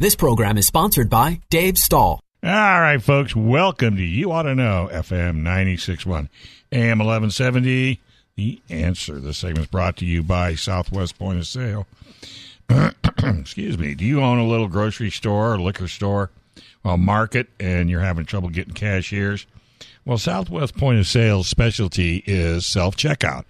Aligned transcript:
This 0.00 0.14
program 0.14 0.56
is 0.58 0.64
sponsored 0.64 1.10
by 1.10 1.40
Dave 1.50 1.76
Stahl. 1.76 2.20
All 2.44 2.50
right, 2.52 3.02
folks, 3.02 3.34
welcome 3.34 3.96
to 3.96 4.02
You 4.04 4.30
Auto 4.30 4.54
Know, 4.54 4.88
FM 4.92 5.38
961, 5.38 6.28
AM 6.70 6.98
1170. 7.00 8.00
The 8.36 8.62
answer. 8.70 9.18
This 9.18 9.38
segment 9.38 9.64
is 9.64 9.66
brought 9.66 9.96
to 9.96 10.04
you 10.06 10.22
by 10.22 10.54
Southwest 10.54 11.18
Point 11.18 11.40
of 11.40 11.48
Sale. 11.48 11.88
Excuse 13.24 13.76
me. 13.76 13.96
Do 13.96 14.04
you 14.04 14.22
own 14.22 14.38
a 14.38 14.46
little 14.46 14.68
grocery 14.68 15.10
store 15.10 15.54
or 15.54 15.60
liquor 15.60 15.88
store, 15.88 16.30
well, 16.84 16.96
market, 16.96 17.48
and 17.58 17.90
you're 17.90 18.00
having 18.00 18.24
trouble 18.24 18.50
getting 18.50 18.74
cashiers? 18.74 19.46
Well, 20.04 20.18
Southwest 20.18 20.76
Point 20.76 21.00
of 21.00 21.08
Sale's 21.08 21.48
specialty 21.48 22.22
is 22.24 22.66
self 22.66 22.96
checkout, 22.96 23.46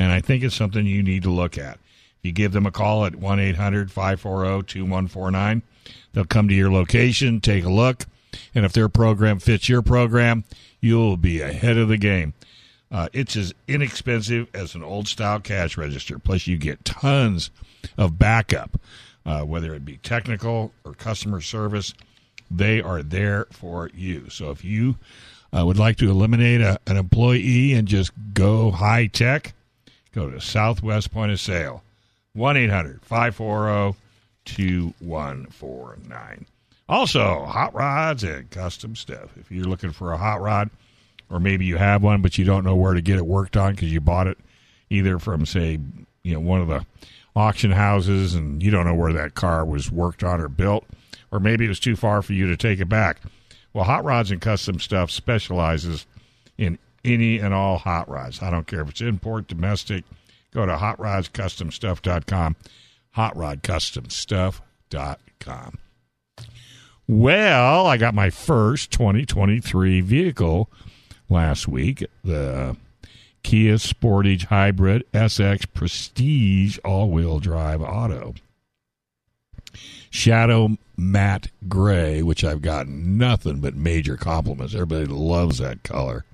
and 0.00 0.10
I 0.10 0.20
think 0.20 0.42
it's 0.42 0.56
something 0.56 0.86
you 0.86 1.04
need 1.04 1.22
to 1.22 1.30
look 1.30 1.56
at. 1.56 1.78
You 2.20 2.32
give 2.32 2.50
them 2.50 2.66
a 2.66 2.72
call 2.72 3.06
at 3.06 3.14
1 3.14 3.38
800 3.38 3.92
540 3.92 4.64
2149, 4.66 5.62
they'll 6.14 6.24
come 6.24 6.48
to 6.48 6.54
your 6.54 6.72
location, 6.72 7.40
take 7.40 7.64
a 7.64 7.70
look, 7.70 8.06
and 8.54 8.64
if 8.64 8.72
their 8.72 8.88
program 8.88 9.38
fits 9.38 9.68
your 9.68 9.82
program, 9.82 10.44
you'll 10.80 11.16
be 11.16 11.40
ahead 11.40 11.76
of 11.76 11.88
the 11.88 11.98
game. 11.98 12.32
Uh, 12.90 13.08
it's 13.12 13.36
as 13.36 13.52
inexpensive 13.66 14.48
as 14.54 14.74
an 14.74 14.82
old 14.82 15.08
style 15.08 15.40
cash 15.40 15.76
register. 15.76 16.18
Plus, 16.18 16.46
you 16.46 16.56
get 16.56 16.84
tons 16.84 17.50
of 17.98 18.18
backup, 18.18 18.80
uh, 19.26 19.42
whether 19.42 19.74
it 19.74 19.84
be 19.84 19.96
technical 19.98 20.72
or 20.84 20.94
customer 20.94 21.40
service. 21.40 21.92
They 22.50 22.80
are 22.80 23.02
there 23.02 23.46
for 23.50 23.90
you. 23.94 24.30
So 24.30 24.50
if 24.50 24.64
you 24.64 24.96
uh, 25.52 25.66
would 25.66 25.78
like 25.78 25.96
to 25.96 26.10
eliminate 26.10 26.60
a, 26.60 26.78
an 26.86 26.96
employee 26.96 27.72
and 27.72 27.88
just 27.88 28.12
go 28.32 28.70
high 28.70 29.06
tech, 29.06 29.54
go 30.12 30.30
to 30.30 30.40
Southwest 30.40 31.10
Point 31.10 31.32
of 31.32 31.40
Sale, 31.40 31.82
1 32.34 32.56
800 32.56 33.02
540 33.02 33.98
2149. 34.44 36.46
Also, 36.88 37.44
hot 37.44 37.74
rods 37.74 38.24
and 38.24 38.50
custom 38.50 38.94
stuff. 38.94 39.36
If 39.36 39.50
you're 39.50 39.64
looking 39.64 39.92
for 39.92 40.12
a 40.12 40.18
hot 40.18 40.40
rod, 40.40 40.70
or 41.30 41.40
maybe 41.40 41.64
you 41.64 41.76
have 41.76 42.02
one 42.02 42.20
but 42.20 42.36
you 42.36 42.44
don't 42.44 42.64
know 42.64 42.76
where 42.76 42.94
to 42.94 43.00
get 43.00 43.16
it 43.16 43.26
worked 43.26 43.56
on 43.56 43.72
because 43.72 43.92
you 43.92 44.00
bought 44.00 44.26
it 44.26 44.38
either 44.90 45.18
from, 45.18 45.46
say, 45.46 45.78
you 46.22 46.34
know, 46.34 46.40
one 46.40 46.60
of 46.60 46.68
the 46.68 46.84
auction 47.34 47.72
houses 47.72 48.34
and 48.34 48.62
you 48.62 48.70
don't 48.70 48.86
know 48.86 48.94
where 48.94 49.12
that 49.12 49.34
car 49.34 49.64
was 49.64 49.90
worked 49.90 50.22
on 50.22 50.40
or 50.40 50.48
built, 50.48 50.84
or 51.32 51.40
maybe 51.40 51.64
it 51.64 51.68
was 51.68 51.80
too 51.80 51.96
far 51.96 52.22
for 52.22 52.32
you 52.32 52.46
to 52.46 52.56
take 52.56 52.80
it 52.80 52.88
back. 52.88 53.20
Well, 53.72 53.84
Hot 53.84 54.04
Rods 54.04 54.30
and 54.30 54.40
Custom 54.40 54.78
Stuff 54.78 55.10
specializes 55.10 56.06
in 56.56 56.78
any 57.04 57.38
and 57.38 57.52
all 57.52 57.78
hot 57.78 58.08
rods. 58.08 58.42
I 58.42 58.50
don't 58.50 58.66
care 58.66 58.82
if 58.82 58.90
it's 58.90 59.00
import, 59.00 59.48
domestic. 59.48 60.04
Go 60.52 60.64
to 60.64 60.76
hotrodscustomstuff.com, 60.76 62.56
hotrodcustomstuff.com. 63.16 65.78
Well, 67.06 67.86
I 67.86 67.98
got 67.98 68.14
my 68.14 68.30
first 68.30 68.90
2023 68.92 70.00
vehicle 70.00 70.70
last 71.28 71.68
week, 71.68 72.06
the 72.22 72.76
Kia 73.42 73.74
Sportage 73.74 74.46
Hybrid 74.46 75.04
SX 75.12 75.66
Prestige 75.72 76.78
all-wheel 76.84 77.40
drive 77.40 77.82
auto. 77.82 78.34
Shadow 80.08 80.78
matte 80.96 81.48
gray, 81.68 82.22
which 82.22 82.42
I've 82.42 82.62
gotten 82.62 83.18
nothing 83.18 83.60
but 83.60 83.74
major 83.74 84.16
compliments. 84.16 84.74
Everybody 84.74 85.06
loves 85.06 85.58
that 85.58 85.82
color. 85.82 86.24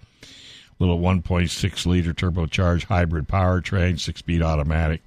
Little 0.79 1.01
1.6 1.01 1.87
liter 1.87 2.15
turbocharged 2.15 2.85
hybrid 2.85 3.27
powertrain, 3.27 3.99
six 3.99 4.21
speed 4.21 4.41
automatic 4.41 5.03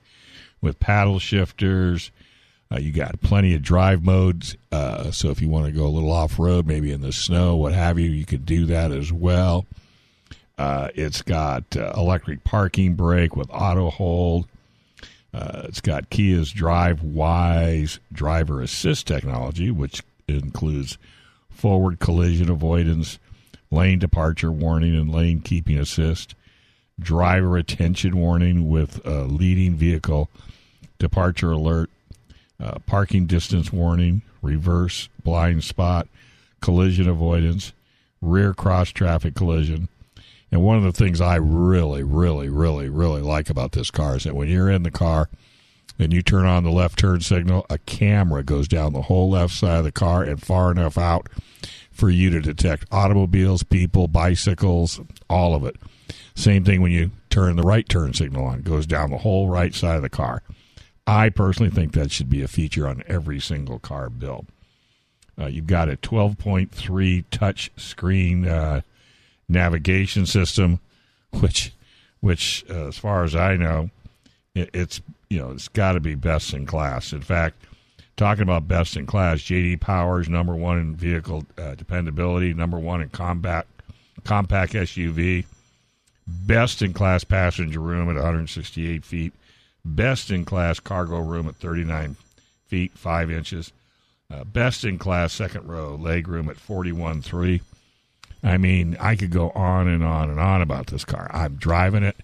with 0.63 0.79
paddle 0.79 1.19
shifters. 1.19 2.09
Uh, 2.72 2.79
you 2.79 2.91
got 2.91 3.22
plenty 3.22 3.53
of 3.53 3.62
drive 3.62 4.03
modes. 4.03 4.56
Uh, 4.72 5.12
so 5.12 5.29
if 5.29 5.41
you 5.41 5.50
want 5.50 5.66
to 5.66 5.72
go 5.72 5.85
a 5.85 5.90
little 5.90 6.12
off 6.12 6.40
road, 6.40 6.66
maybe 6.66 6.91
in 6.91 7.01
the 7.01 7.12
snow, 7.12 7.56
what 7.56 7.74
have 7.74 8.00
you, 8.00 8.09
you 8.09 8.25
could 8.25 8.46
do 8.46 8.66
that 8.66 8.91
as 8.91 9.12
well. 9.12 9.66
Uh, 10.57 10.88
it's 10.96 11.22
got 11.22 11.63
uh, 11.75 11.91
electric 11.96 12.44
parking 12.44 12.96
brake 12.96 13.35
with 13.35 13.50
auto 13.52 13.90
hold. 13.91 14.47
Uh, 15.34 15.63
it's 15.66 15.81
got 15.81 16.09
Kia's 16.09 16.52
Drive 16.52 17.03
Wise 17.03 18.00
driver 18.12 18.62
assist 18.62 19.06
technology, 19.06 19.69
which 19.69 20.02
includes 20.28 20.97
forward 21.50 22.00
collision 22.00 22.50
avoidance, 22.50 23.19
lane 23.69 24.00
departure 24.00 24.52
warning, 24.52 24.96
and 24.96 25.12
lane 25.12 25.41
keeping 25.41 25.78
assist, 25.78 26.35
driver 27.00 27.57
attention 27.57 28.16
warning 28.16 28.69
with 28.69 29.03
leading 29.06 29.75
vehicle 29.75 30.29
departure 31.03 31.52
alert, 31.52 31.90
uh, 32.59 32.80
parking 32.88 33.28
distance 33.28 33.72
warning, 33.72 34.24
reverse 34.41 35.09
blind 35.24 35.64
spot, 35.64 36.08
collision 36.62 37.08
avoidance, 37.08 37.74
rear 38.22 38.53
cross 38.53 38.90
traffic 38.90 39.36
collision. 39.36 39.90
And 40.52 40.64
one 40.64 40.78
of 40.78 40.84
the 40.84 40.91
things 40.91 41.19
I 41.19 41.36
really, 41.36 42.03
really, 42.03 42.50
really, 42.50 42.90
really 42.90 43.22
like 43.22 43.50
about 43.50 43.74
this 43.74 43.91
car 43.91 44.16
is 44.16 44.24
that 44.24 44.36
when 44.36 44.47
you're 44.47 44.69
in 44.69 44.84
the 44.84 44.91
car 44.91 45.30
and 46.00 46.14
you 46.14 46.22
turn 46.22 46.46
on 46.46 46.64
the 46.64 46.72
left 46.72 46.97
turn 46.97 47.22
signal, 47.22 47.66
a 47.70 47.80
camera 47.80 48.44
goes 48.44 48.68
down 48.68 48.94
the 48.94 49.03
whole 49.03 49.30
left 49.30 49.53
side 49.53 49.80
of 49.80 49.84
the 49.84 49.91
car 49.91 50.24
and 50.24 50.41
far 50.41 50.72
enough 50.72 50.97
out 50.97 51.28
for 51.91 52.09
you 52.09 52.30
to 52.30 52.40
detect 52.40 52.85
automobiles, 52.91 53.64
people, 53.64 54.08
bicycles, 54.08 55.02
all 55.30 55.53
of 55.53 55.66
it. 55.66 55.75
Same 56.35 56.64
thing 56.64 56.81
when 56.81 56.91
you 56.91 57.12
turn 57.30 57.56
the 57.56 57.64
right 57.64 57.88
turn 57.88 58.14
signal 58.14 58.46
on, 58.46 58.59
it 58.59 58.64
goes 58.64 58.85
down 58.85 59.12
the 59.12 59.18
whole 59.18 59.47
right 59.50 59.74
side 59.74 59.97
of 59.97 60.02
the 60.02 60.09
car. 60.09 60.44
I 61.06 61.30
personally 61.30 61.72
think 61.72 61.94
that 61.94 62.12
should 62.12 62.30
be 62.30 62.41
a 62.41 62.47
feature 62.47 62.88
on 62.88 63.03
every 63.08 63.40
single 63.40 63.80
car 63.80 64.09
built. 64.09 64.46
Uh, 65.40 65.47
you've 65.47 65.68
got 65.68 65.90
a 65.90 65.97
12.3 65.97 67.25
touch 67.31 67.72
screen 67.75 68.47
uh, 68.47 68.81
navigation 69.50 70.25
system, 70.25 70.80
which, 71.31 71.74
which 72.22 72.64
uh, 72.69 72.88
as 72.88 72.97
far 72.97 73.24
as 73.24 73.36
I 73.36 73.56
know, 73.56 73.90
it, 74.56 74.69
it's 74.74 75.02
you 75.30 75.40
know 75.40 75.52
it's 75.52 75.68
got 75.68 75.94
to 75.94 76.00
be 76.00 76.16
best 76.16 76.53
in 76.53 76.66
class. 76.66 77.12
In 77.12 77.22
fact, 77.22 77.66
talking 78.16 78.44
about 78.44 78.68
best 78.68 78.96
in 78.96 79.06
class, 79.08 79.40
JD 79.40 79.81
Powers 79.81 80.30
number 80.30 80.56
one 80.56 80.78
in 80.78 80.96
vehicle 80.96 81.46
uh, 81.58 81.75
dependability, 81.75 82.53
number 82.53 82.78
one 82.78 83.02
in 83.02 83.09
combat 83.09 83.66
compact 84.24 84.74
SUV, 84.74 85.46
best 86.28 86.81
in 86.81 86.94
class 86.94 87.24
passenger 87.24 87.80
room 87.80 88.09
at 88.09 88.16
168 88.16 89.03
feet, 89.03 89.34
best 89.86 90.32
in 90.32 90.46
class 90.46 90.80
cargo 90.80 91.20
room 91.20 91.48
at 91.48 91.56
39 91.56 92.16
feet 92.68 92.98
5 92.98 93.32
inches, 93.32 93.72
uh, 94.32 94.44
best 94.44 94.84
in 94.84 94.98
class 94.98 95.34
second 95.34 95.68
row 95.68 95.96
leg 95.96 96.28
room 96.28 96.50
at 96.50 96.58
41.3. 96.58 97.62
I 98.44 98.58
mean, 98.58 98.98
I 99.00 99.16
could 99.16 99.32
go 99.32 99.52
on 99.52 99.88
and 99.88 100.04
on 100.04 100.30
and 100.30 100.40
on 100.40 100.62
about 100.62 100.88
this 100.88 101.06
car. 101.06 101.30
I'm 101.34 101.56
driving 101.56 102.04
it, 102.04 102.18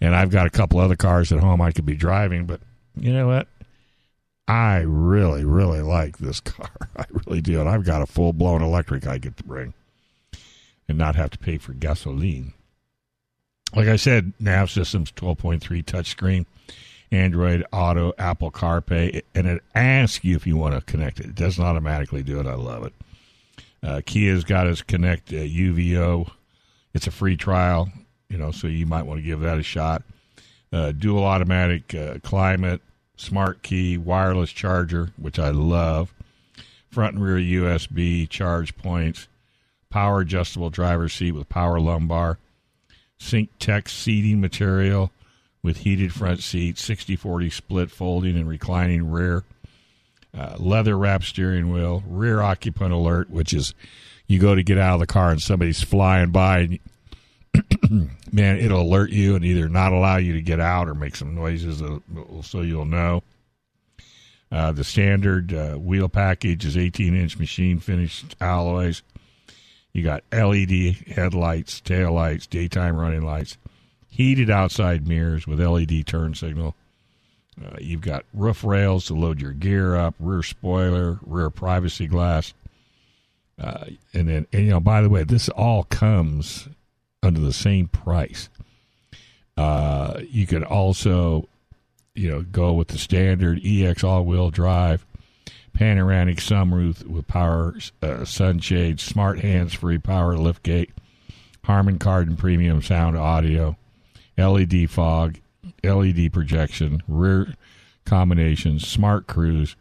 and 0.00 0.16
I've 0.16 0.30
got 0.30 0.46
a 0.46 0.50
couple 0.50 0.80
other 0.80 0.96
cars 0.96 1.30
at 1.32 1.40
home 1.40 1.60
I 1.60 1.70
could 1.70 1.86
be 1.86 1.94
driving, 1.94 2.46
but 2.46 2.60
you 2.96 3.12
know 3.12 3.28
what? 3.28 3.46
I 4.48 4.78
really, 4.78 5.44
really 5.44 5.80
like 5.80 6.18
this 6.18 6.40
car. 6.40 6.70
I 6.96 7.04
really 7.26 7.40
do. 7.40 7.60
And 7.60 7.68
I've 7.68 7.84
got 7.84 8.02
a 8.02 8.06
full 8.06 8.32
blown 8.32 8.62
electric 8.62 9.06
I 9.06 9.18
get 9.18 9.36
to 9.36 9.44
bring 9.44 9.74
and 10.88 10.98
not 10.98 11.14
have 11.14 11.30
to 11.30 11.38
pay 11.38 11.56
for 11.56 11.72
gasoline. 11.72 12.52
Like 13.74 13.86
I 13.86 13.94
said, 13.94 14.32
nav 14.40 14.68
systems 14.70 15.12
12.3 15.12 15.84
touchscreen, 15.84 16.46
Android 17.12 17.64
Auto, 17.72 18.12
Apple 18.18 18.50
CarPlay, 18.50 19.22
and 19.34 19.46
it 19.46 19.62
asks 19.74 20.24
you 20.24 20.36
if 20.36 20.46
you 20.46 20.56
want 20.56 20.74
to 20.74 20.80
connect 20.80 21.20
it. 21.20 21.26
It 21.26 21.34
doesn't 21.34 21.62
automatically 21.62 22.22
do 22.22 22.38
it. 22.38 22.46
I 22.46 22.54
love 22.54 22.84
it. 22.84 22.92
Uh, 23.82 24.00
Kia's 24.04 24.44
got 24.44 24.66
us 24.66 24.82
connect 24.82 25.30
uh, 25.32 25.36
UVO. 25.36 26.30
It's 26.94 27.06
a 27.06 27.10
free 27.10 27.36
trial, 27.36 27.90
you 28.28 28.38
know, 28.38 28.50
so 28.50 28.66
you 28.66 28.86
might 28.86 29.06
want 29.06 29.18
to 29.18 29.24
give 29.24 29.40
that 29.40 29.58
a 29.58 29.62
shot. 29.62 30.02
Uh, 30.72 30.92
dual 30.92 31.24
automatic 31.24 31.94
uh, 31.94 32.18
climate, 32.22 32.80
smart 33.16 33.62
key, 33.62 33.98
wireless 33.98 34.50
charger, 34.50 35.12
which 35.16 35.38
I 35.38 35.50
love. 35.50 36.12
Front 36.90 37.16
and 37.16 37.24
rear 37.24 37.62
USB 37.62 38.28
charge 38.28 38.76
points, 38.76 39.28
power 39.90 40.20
adjustable 40.20 40.70
driver 40.70 41.08
seat 41.08 41.32
with 41.32 41.48
power 41.48 41.80
lumbar, 41.80 42.38
SynTex 43.20 43.88
seating 43.88 44.40
material 44.40 45.10
with 45.62 45.78
heated 45.78 46.12
front 46.12 46.42
seats, 46.42 46.82
60 46.82 47.16
40 47.16 47.50
split 47.50 47.90
folding 47.90 48.36
and 48.36 48.48
reclining 48.48 49.10
rear. 49.10 49.44
uh, 50.36 50.56
leather 50.58 50.96
wrap 50.96 51.24
steering 51.24 51.72
wheel, 51.72 52.02
rear 52.06 52.40
occupant 52.40 52.92
alert, 52.92 53.28
which 53.30 53.52
is 53.52 53.74
you 54.26 54.38
go 54.38 54.54
to 54.54 54.62
get 54.62 54.78
out 54.78 54.94
of 54.94 55.00
the 55.00 55.06
car 55.06 55.30
and 55.32 55.42
somebody's 55.42 55.82
flying 55.82 56.30
by, 56.30 56.58
and 56.60 56.78
man, 58.32 58.58
it'll 58.58 58.82
alert 58.82 59.10
you 59.10 59.34
and 59.34 59.44
either 59.44 59.68
not 59.68 59.92
allow 59.92 60.16
you 60.16 60.32
to 60.34 60.42
get 60.42 60.60
out 60.60 60.88
or 60.88 60.94
make 60.94 61.16
some 61.16 61.34
noises 61.34 61.82
so 62.42 62.60
you'll 62.60 62.84
know. 62.84 63.22
Uh, 64.52 64.72
the 64.72 64.84
standard 64.84 65.52
uh, 65.52 65.74
wheel 65.74 66.08
package 66.08 66.64
is 66.64 66.76
18 66.76 67.14
inch 67.14 67.38
machine 67.38 67.78
finished 67.78 68.36
alloys. 68.40 69.02
You 69.92 70.04
got 70.04 70.22
LED 70.32 70.96
headlights, 71.08 71.80
tail 71.80 72.12
lights, 72.12 72.46
daytime 72.46 72.96
running 72.96 73.22
lights, 73.22 73.58
heated 74.20 74.50
outside 74.50 75.08
mirrors 75.08 75.46
with 75.46 75.58
LED 75.58 76.06
turn 76.06 76.34
signal. 76.34 76.74
Uh, 77.64 77.76
you've 77.80 78.02
got 78.02 78.26
roof 78.34 78.62
rails 78.62 79.06
to 79.06 79.14
load 79.14 79.40
your 79.40 79.52
gear 79.52 79.96
up, 79.96 80.14
rear 80.20 80.42
spoiler, 80.42 81.18
rear 81.24 81.48
privacy 81.48 82.06
glass. 82.06 82.52
Uh, 83.58 83.86
and 84.12 84.28
then, 84.28 84.46
and, 84.52 84.64
you 84.64 84.70
know, 84.70 84.80
by 84.80 85.00
the 85.00 85.08
way, 85.08 85.24
this 85.24 85.48
all 85.48 85.84
comes 85.84 86.68
under 87.22 87.40
the 87.40 87.52
same 87.52 87.88
price. 87.88 88.50
Uh, 89.56 90.20
you 90.28 90.46
could 90.46 90.64
also, 90.64 91.48
you 92.14 92.30
know, 92.30 92.42
go 92.42 92.74
with 92.74 92.88
the 92.88 92.98
standard 92.98 93.58
EX 93.64 94.04
all-wheel 94.04 94.50
drive, 94.50 95.06
panoramic 95.72 96.36
sunroof 96.36 97.06
with 97.06 97.26
power 97.26 97.74
uh, 98.02 98.26
sunshade, 98.26 99.00
smart 99.00 99.40
hands-free 99.40 99.98
power 99.98 100.36
liftgate, 100.36 100.90
Harman 101.64 101.98
Kardon 101.98 102.36
premium 102.36 102.82
sound 102.82 103.16
audio, 103.16 103.76
LED 104.40 104.90
fog, 104.90 105.38
LED 105.84 106.32
projection, 106.32 107.02
rear 107.06 107.54
combinations, 108.04 108.86
smart 108.86 109.26
cruise, 109.26 109.76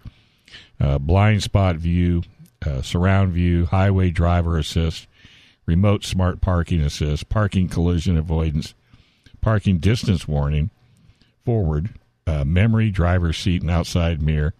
uh, 0.79 0.97
blind 0.97 1.43
spot 1.43 1.77
view, 1.77 2.23
uh, 2.65 2.81
surround 2.81 3.33
view, 3.33 3.65
highway 3.65 4.09
driver 4.09 4.57
assist, 4.57 5.07
remote 5.65 6.03
smart 6.03 6.41
parking 6.41 6.81
assist, 6.81 7.29
parking 7.29 7.67
collision 7.69 8.17
avoidance, 8.17 8.73
parking 9.41 9.77
distance 9.77 10.27
warning, 10.27 10.69
forward, 11.45 11.89
uh, 12.27 12.43
memory 12.43 12.91
driver 12.91 13.33
seat 13.33 13.61
and 13.61 13.71
outside 13.71 14.21
mirror, 14.21 14.53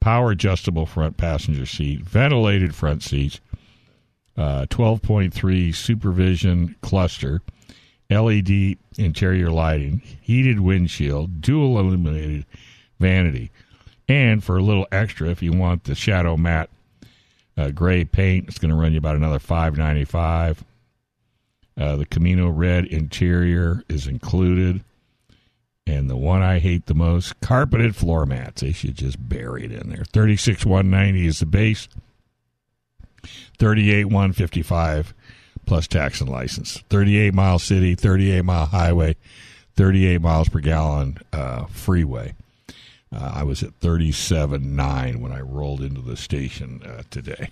power 0.00 0.30
adjustable 0.30 0.86
front 0.86 1.16
passenger 1.16 1.66
seat, 1.66 2.00
ventilated 2.00 2.74
front 2.74 3.02
seats, 3.02 3.40
uh, 4.36 4.64
12.3 4.70 5.74
supervision 5.74 6.76
cluster, 6.80 7.42
LED 8.10 8.76
interior 8.98 9.50
lighting, 9.50 10.02
heated 10.20 10.60
windshield, 10.60 11.40
dual 11.40 11.78
illuminated 11.78 12.44
vanity. 12.98 13.50
And 14.08 14.42
for 14.42 14.56
a 14.56 14.62
little 14.62 14.88
extra, 14.90 15.28
if 15.28 15.42
you 15.42 15.52
want 15.52 15.84
the 15.84 15.94
shadow 15.94 16.36
matte 16.36 16.70
uh, 17.56 17.70
gray 17.70 18.04
paint, 18.04 18.48
it's 18.48 18.58
going 18.58 18.70
to 18.70 18.76
run 18.76 18.92
you 18.92 18.98
about 18.98 19.16
another 19.16 19.38
five 19.38 19.76
ninety 19.78 20.04
five. 20.04 20.64
Uh, 21.78 21.96
the 21.96 22.06
Camino 22.06 22.48
red 22.48 22.84
interior 22.86 23.84
is 23.88 24.06
included, 24.06 24.82
and 25.86 26.10
the 26.10 26.16
one 26.16 26.42
I 26.42 26.58
hate 26.58 26.86
the 26.86 26.94
most: 26.94 27.40
carpeted 27.40 27.94
floor 27.94 28.26
mats. 28.26 28.62
They 28.62 28.72
should 28.72 28.96
just 28.96 29.28
bury 29.28 29.64
it 29.64 29.72
in 29.72 29.88
there. 29.88 30.04
Thirty 30.12 30.36
six 30.36 30.66
one 30.66 30.90
ninety 30.90 31.26
is 31.26 31.38
the 31.38 31.46
base. 31.46 31.88
Thirty 33.58 33.92
eight 33.92 34.06
one 34.06 34.32
fifty 34.32 34.62
five 34.62 35.14
plus 35.70 35.86
tax 35.86 36.20
and 36.20 36.28
license. 36.28 36.82
Thirty 36.90 37.16
eight 37.16 37.32
mile 37.32 37.60
city, 37.60 37.94
thirty 37.94 38.32
eight 38.32 38.44
mile 38.44 38.66
highway, 38.66 39.14
thirty 39.76 40.04
eight 40.04 40.20
miles 40.20 40.48
per 40.48 40.58
gallon 40.58 41.18
uh, 41.32 41.66
freeway. 41.66 42.34
Uh, 43.14 43.32
I 43.36 43.42
was 43.44 43.62
at 43.62 43.78
37.9 43.80 45.16
when 45.20 45.32
I 45.32 45.40
rolled 45.40 45.80
into 45.80 46.00
the 46.00 46.16
station 46.16 46.80
uh, 46.84 47.02
today. 47.10 47.50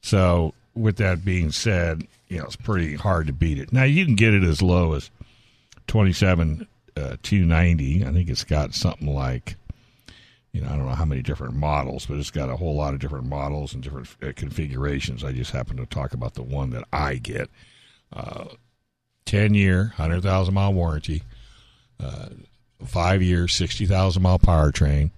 So, 0.00 0.54
with 0.74 0.96
that 0.96 1.24
being 1.24 1.52
said, 1.52 2.06
you 2.28 2.38
know, 2.38 2.44
it's 2.44 2.56
pretty 2.56 2.96
hard 2.96 3.28
to 3.28 3.32
beat 3.32 3.58
it. 3.58 3.72
Now, 3.72 3.84
you 3.84 4.04
can 4.04 4.16
get 4.16 4.34
it 4.34 4.42
as 4.42 4.60
low 4.60 4.94
as 4.94 5.10
27 5.86 6.66
uh, 6.96 7.16
290. 7.22 8.04
I 8.04 8.12
think 8.12 8.28
it's 8.28 8.42
got 8.42 8.74
something 8.74 9.12
like, 9.12 9.54
you 10.52 10.60
know, 10.60 10.68
I 10.68 10.76
don't 10.76 10.86
know 10.86 10.94
how 10.94 11.06
many 11.06 11.22
different 11.22 11.54
models, 11.54 12.06
but 12.06 12.18
it's 12.18 12.30
got 12.30 12.50
a 12.50 12.56
whole 12.56 12.74
lot 12.74 12.92
of 12.92 13.00
different 13.00 13.26
models 13.26 13.72
and 13.72 13.82
different 13.82 14.08
uh, 14.22 14.32
configurations. 14.36 15.24
I 15.24 15.32
just 15.32 15.52
happen 15.52 15.78
to 15.78 15.86
talk 15.86 16.12
about 16.12 16.34
the 16.34 16.42
one 16.42 16.70
that 16.70 16.84
I 16.92 17.16
get. 17.16 17.50
Uh, 18.12 18.44
10 19.24 19.54
year, 19.54 19.94
100,000 19.96 20.52
mile 20.52 20.74
warranty. 20.74 21.22
Uh, 21.98 22.28
five 22.84 23.22
year, 23.22 23.48
60,000 23.48 24.22
mile 24.22 24.38
powertrain. 24.38 25.10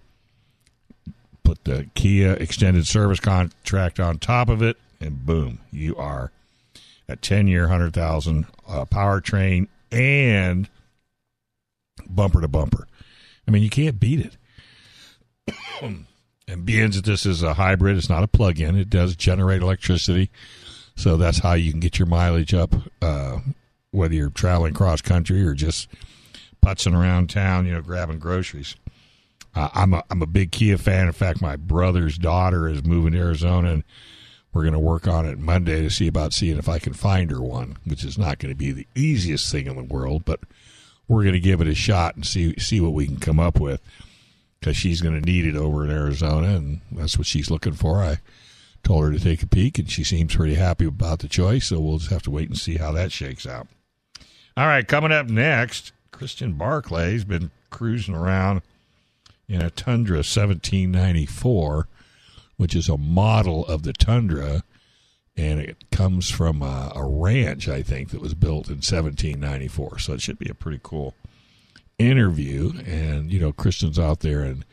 Put 1.42 1.64
the 1.64 1.88
Kia 1.94 2.32
extended 2.34 2.86
service 2.86 3.20
contract 3.20 3.98
on 3.98 4.18
top 4.18 4.48
of 4.48 4.62
it, 4.62 4.76
and 5.00 5.26
boom, 5.26 5.60
you 5.72 5.96
are 5.96 6.30
at 7.08 7.22
10 7.22 7.48
year, 7.48 7.62
100,000 7.62 8.46
uh, 8.68 8.84
powertrain 8.84 9.68
and 9.90 10.68
bumper 12.08 12.40
to 12.40 12.48
bumper. 12.48 12.86
I 13.46 13.50
mean, 13.50 13.62
you 13.62 13.70
can't 13.70 13.98
beat 13.98 14.20
it. 14.20 14.36
And 15.82 16.64
being 16.64 16.90
that 16.90 17.04
this 17.04 17.26
is 17.26 17.42
a 17.42 17.54
hybrid, 17.54 17.96
it's 17.96 18.08
not 18.08 18.22
a 18.22 18.28
plug 18.28 18.60
in, 18.60 18.76
it 18.76 18.90
does 18.90 19.16
generate 19.16 19.62
electricity. 19.62 20.30
So 20.96 21.16
that's 21.16 21.38
how 21.38 21.54
you 21.54 21.70
can 21.70 21.80
get 21.80 21.98
your 21.98 22.06
mileage 22.06 22.54
up, 22.54 22.74
uh, 23.02 23.38
whether 23.90 24.14
you're 24.14 24.30
traveling 24.30 24.74
cross 24.74 25.00
country 25.00 25.44
or 25.44 25.54
just 25.54 25.88
putzing 26.64 26.96
around 26.96 27.30
town, 27.30 27.66
you 27.66 27.72
know, 27.72 27.82
grabbing 27.82 28.18
groceries. 28.18 28.76
Uh, 29.54 29.68
I'm 29.74 29.94
a 29.94 30.02
I'm 30.10 30.22
a 30.22 30.26
big 30.26 30.52
Kia 30.52 30.78
fan. 30.78 31.06
In 31.06 31.12
fact, 31.12 31.40
my 31.40 31.56
brother's 31.56 32.18
daughter 32.18 32.68
is 32.68 32.84
moving 32.84 33.12
to 33.12 33.18
Arizona, 33.18 33.70
and 33.70 33.84
we're 34.52 34.62
going 34.62 34.72
to 34.72 34.80
work 34.80 35.06
on 35.06 35.26
it 35.26 35.38
Monday 35.38 35.82
to 35.82 35.90
see 35.90 36.08
about 36.08 36.32
seeing 36.32 36.58
if 36.58 36.68
I 36.68 36.78
can 36.78 36.92
find 36.92 37.30
her 37.30 37.40
one, 37.40 37.76
which 37.84 38.04
is 38.04 38.18
not 38.18 38.38
going 38.38 38.52
to 38.52 38.58
be 38.58 38.72
the 38.72 38.86
easiest 38.94 39.50
thing 39.50 39.66
in 39.66 39.76
the 39.76 39.84
world, 39.84 40.24
but 40.24 40.40
we're 41.06 41.22
going 41.22 41.34
to 41.34 41.40
give 41.40 41.60
it 41.60 41.68
a 41.68 41.74
shot 41.74 42.16
and 42.16 42.26
see 42.26 42.58
see 42.58 42.80
what 42.80 42.92
we 42.92 43.06
can 43.06 43.18
come 43.18 43.38
up 43.38 43.60
with 43.60 43.80
because 44.64 44.78
she's 44.78 45.02
going 45.02 45.20
to 45.20 45.30
need 45.30 45.44
it 45.44 45.56
over 45.56 45.84
in 45.84 45.90
Arizona, 45.90 46.56
and 46.56 46.80
that's 46.90 47.18
what 47.18 47.26
she's 47.26 47.50
looking 47.50 47.74
for. 47.74 48.02
I 48.02 48.20
told 48.82 49.04
her 49.04 49.12
to 49.12 49.20
take 49.20 49.42
a 49.42 49.46
peek, 49.46 49.78
and 49.78 49.90
she 49.90 50.02
seems 50.02 50.34
pretty 50.34 50.54
happy 50.54 50.86
about 50.86 51.18
the 51.18 51.28
choice. 51.28 51.66
So 51.66 51.78
we'll 51.78 51.98
just 51.98 52.10
have 52.10 52.22
to 52.22 52.30
wait 52.30 52.48
and 52.48 52.56
see 52.56 52.78
how 52.78 52.90
that 52.92 53.12
shakes 53.12 53.46
out. 53.46 53.68
All 54.56 54.66
right, 54.66 54.88
coming 54.88 55.12
up 55.12 55.28
next, 55.28 55.92
Kristen 56.12 56.54
Barclay's 56.54 57.24
been 57.24 57.50
cruising 57.68 58.14
around 58.14 58.62
in 59.46 59.60
a 59.60 59.68
Tundra 59.68 60.18
1794, 60.18 61.86
which 62.56 62.74
is 62.74 62.88
a 62.88 62.96
model 62.96 63.66
of 63.66 63.82
the 63.82 63.92
Tundra, 63.92 64.62
and 65.36 65.60
it 65.60 65.90
comes 65.90 66.30
from 66.30 66.62
a, 66.62 66.90
a, 66.94 67.06
ranch, 67.06 67.68
I 67.68 67.82
think, 67.82 68.12
that 68.12 68.20
was 68.22 68.32
built 68.32 68.68
in 68.68 68.76
1794. 68.76 69.98
So 69.98 70.14
it 70.14 70.22
should 70.22 70.38
be 70.38 70.48
a 70.48 70.54
pretty 70.54 70.80
cool 70.82 71.14
interview. 71.98 72.72
And, 72.86 73.32
you 73.32 73.40
know, 73.40 73.52
Kristen's 73.52 73.98
out 73.98 74.20
there 74.20 74.44
in 74.44 74.64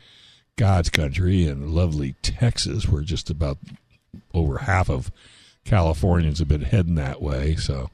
God's 0.56 0.90
country 0.90 1.46
in 1.46 1.74
lovely 1.74 2.14
Texas, 2.22 2.88
where 2.88 3.02
just 3.02 3.30
about 3.30 3.58
over 4.34 4.58
half 4.58 4.90
of 4.90 5.10
Californians 5.64 6.38
have 6.38 6.48
been 6.48 6.62
heading 6.62 6.96
that 6.96 7.22
way. 7.22 7.56
So 7.56 7.90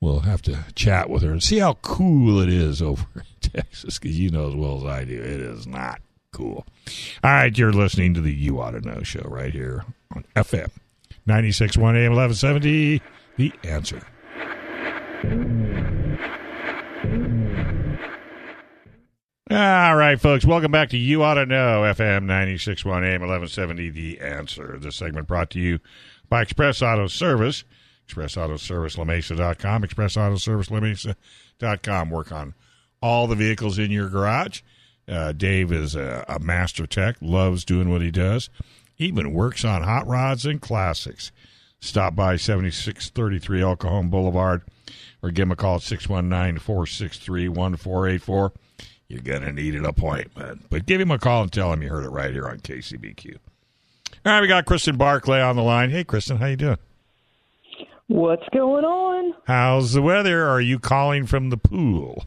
we'll 0.00 0.20
have 0.20 0.42
to 0.42 0.64
chat 0.74 1.08
with 1.08 1.22
her 1.22 1.30
and 1.30 1.42
see 1.42 1.58
how 1.58 1.74
cool 1.82 2.40
it 2.40 2.48
is 2.48 2.82
over 2.82 3.06
in 3.14 3.22
Texas 3.40 3.98
because 3.98 4.18
you 4.18 4.30
know 4.30 4.48
as 4.48 4.54
well 4.54 4.78
as 4.78 4.84
I 4.84 5.04
do, 5.04 5.14
it 5.14 5.40
is 5.40 5.66
not 5.66 6.00
cool. 6.32 6.66
All 7.22 7.30
right, 7.30 7.56
you're 7.56 7.72
listening 7.72 8.14
to 8.14 8.20
the 8.20 8.34
You 8.34 8.60
Auto 8.60 8.80
Know 8.80 9.02
show 9.02 9.24
right 9.26 9.52
here 9.52 9.84
on 10.14 10.24
FM 10.36 10.70
961 11.26 11.96
AM 11.96 12.14
1170. 12.14 13.02
The 13.36 13.52
answer. 13.64 14.02
All 19.52 19.96
right, 19.96 20.20
folks, 20.20 20.44
welcome 20.44 20.70
back 20.70 20.90
to 20.90 20.96
You 20.96 21.24
Auto 21.24 21.44
Know, 21.44 21.82
FM 21.82 22.22
961 22.22 23.02
AM 23.02 23.20
1170. 23.20 23.90
The 23.90 24.20
answer. 24.20 24.78
This 24.78 24.94
segment 24.94 25.26
brought 25.26 25.50
to 25.50 25.58
you 25.58 25.80
by 26.28 26.42
Express 26.42 26.80
Auto 26.82 27.08
Service. 27.08 27.64
Express 28.04 28.36
Auto 28.36 28.56
Service 28.56 28.94
LaMesa.com. 28.94 29.82
Express 29.82 30.16
Auto 30.16 30.36
Service 30.36 30.68
LaMesa.com. 30.68 32.10
Work 32.10 32.30
on 32.30 32.54
all 33.02 33.26
the 33.26 33.34
vehicles 33.34 33.76
in 33.76 33.90
your 33.90 34.08
garage. 34.08 34.60
Uh, 35.08 35.32
Dave 35.32 35.72
is 35.72 35.96
a, 35.96 36.24
a, 36.28 36.38
master 36.38 36.86
tech, 36.86 37.16
loves 37.20 37.64
doing 37.64 37.90
what 37.90 38.02
he 38.02 38.12
does, 38.12 38.50
even 38.98 39.34
works 39.34 39.64
on 39.64 39.82
hot 39.82 40.06
rods 40.06 40.46
and 40.46 40.60
classics. 40.60 41.32
Stop 41.80 42.14
by 42.14 42.36
7633 42.36 43.62
El 43.62 43.74
Cajon 43.74 44.10
Boulevard 44.10 44.62
or 45.24 45.32
give 45.32 45.42
him 45.42 45.50
a 45.50 45.56
call 45.56 45.74
at 45.74 45.82
619 45.82 46.60
463 46.60 47.48
1484. 47.48 48.52
You're 49.10 49.22
going 49.22 49.42
to 49.42 49.52
need 49.52 49.74
an 49.74 49.84
appointment. 49.84 50.66
But 50.70 50.86
give 50.86 51.00
him 51.00 51.10
a 51.10 51.18
call 51.18 51.42
and 51.42 51.52
tell 51.52 51.72
him 51.72 51.82
you 51.82 51.88
heard 51.88 52.04
it 52.04 52.10
right 52.10 52.32
here 52.32 52.46
on 52.46 52.60
KCBQ. 52.60 53.38
All 54.24 54.32
right, 54.32 54.40
we 54.40 54.46
got 54.46 54.66
Kristen 54.66 54.96
Barclay 54.96 55.40
on 55.40 55.56
the 55.56 55.64
line. 55.64 55.90
Hey, 55.90 56.04
Kristen, 56.04 56.36
how 56.36 56.46
you 56.46 56.54
doing? 56.54 56.78
What's 58.06 58.48
going 58.52 58.84
on? 58.84 59.34
How's 59.46 59.94
the 59.94 60.02
weather? 60.02 60.46
Are 60.46 60.60
you 60.60 60.78
calling 60.78 61.26
from 61.26 61.50
the 61.50 61.56
pool? 61.56 62.24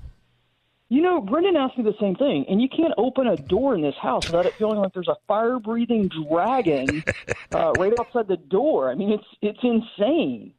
You 0.90 1.02
know, 1.02 1.22
Brendan 1.22 1.56
asked 1.56 1.78
me 1.78 1.86
the 1.86 1.96
same 2.02 2.16
thing, 2.16 2.46
and 2.50 2.62
you 2.62 2.68
can't 2.68 2.94
open 2.98 3.28
a 3.28 3.38
door 3.38 3.76
in 3.76 3.82
this 3.82 3.96
house 4.02 4.26
without 4.26 4.46
it 4.46 4.54
feeling 4.56 4.80
like 4.80 4.94
there's 4.94 5.08
a 5.08 5.16
fire-breathing 5.26 6.10
dragon 6.30 7.02
uh, 7.54 7.72
right 7.78 7.94
outside 7.98 8.28
the 8.28 8.38
door. 8.38 8.92
I 8.92 8.96
mean, 8.96 9.12
it's 9.12 9.26
it's 9.42 9.60
insane. 9.64 10.54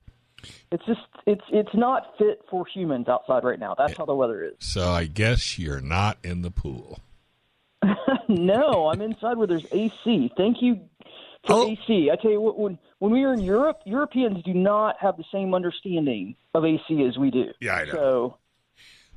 It's 0.75 0.85
just 0.87 1.01
it's 1.25 1.45
it's 1.53 1.73
not 1.73 2.19
fit 2.19 2.41
for 2.51 2.67
humans 2.67 3.07
outside 3.09 3.45
right 3.45 3.61
now. 3.61 3.77
That's 3.79 3.97
how 3.97 4.05
the 4.07 4.15
weather 4.15 4.43
is. 4.43 4.55
So 4.59 4.91
I 4.91 5.05
guess 5.07 5.57
you're 5.57 5.81
not 5.81 6.19
in 6.25 6.43
the 6.43 6.51
pool. 6.51 6.99
no, 8.29 8.89
I'm 8.89 9.01
inside 9.01 9.37
where 9.37 9.47
there's 9.47 9.67
AC. 9.71 10.33
Thank 10.37 10.57
you 10.63 10.81
for 11.47 11.53
Oh. 11.55 11.69
AC. 11.69 12.11
I 12.11 12.17
tell 12.21 12.31
you 12.33 12.41
what, 12.41 12.59
when 12.59 12.79
when 12.99 13.13
we 13.13 13.21
were 13.25 13.35
in 13.35 13.41
Europe, 13.41 13.83
Europeans 13.87 14.43
do 14.45 14.53
not 14.53 14.97
have 15.01 15.17
the 15.17 15.25
same 15.31 15.55
understanding 15.55 16.35
of 16.55 16.65
AC 16.65 17.05
as 17.09 17.17
we 17.19 17.31
do. 17.31 17.53
Yeah, 17.61 17.75
I 17.77 17.85
know. 17.85 17.93
So 17.93 18.39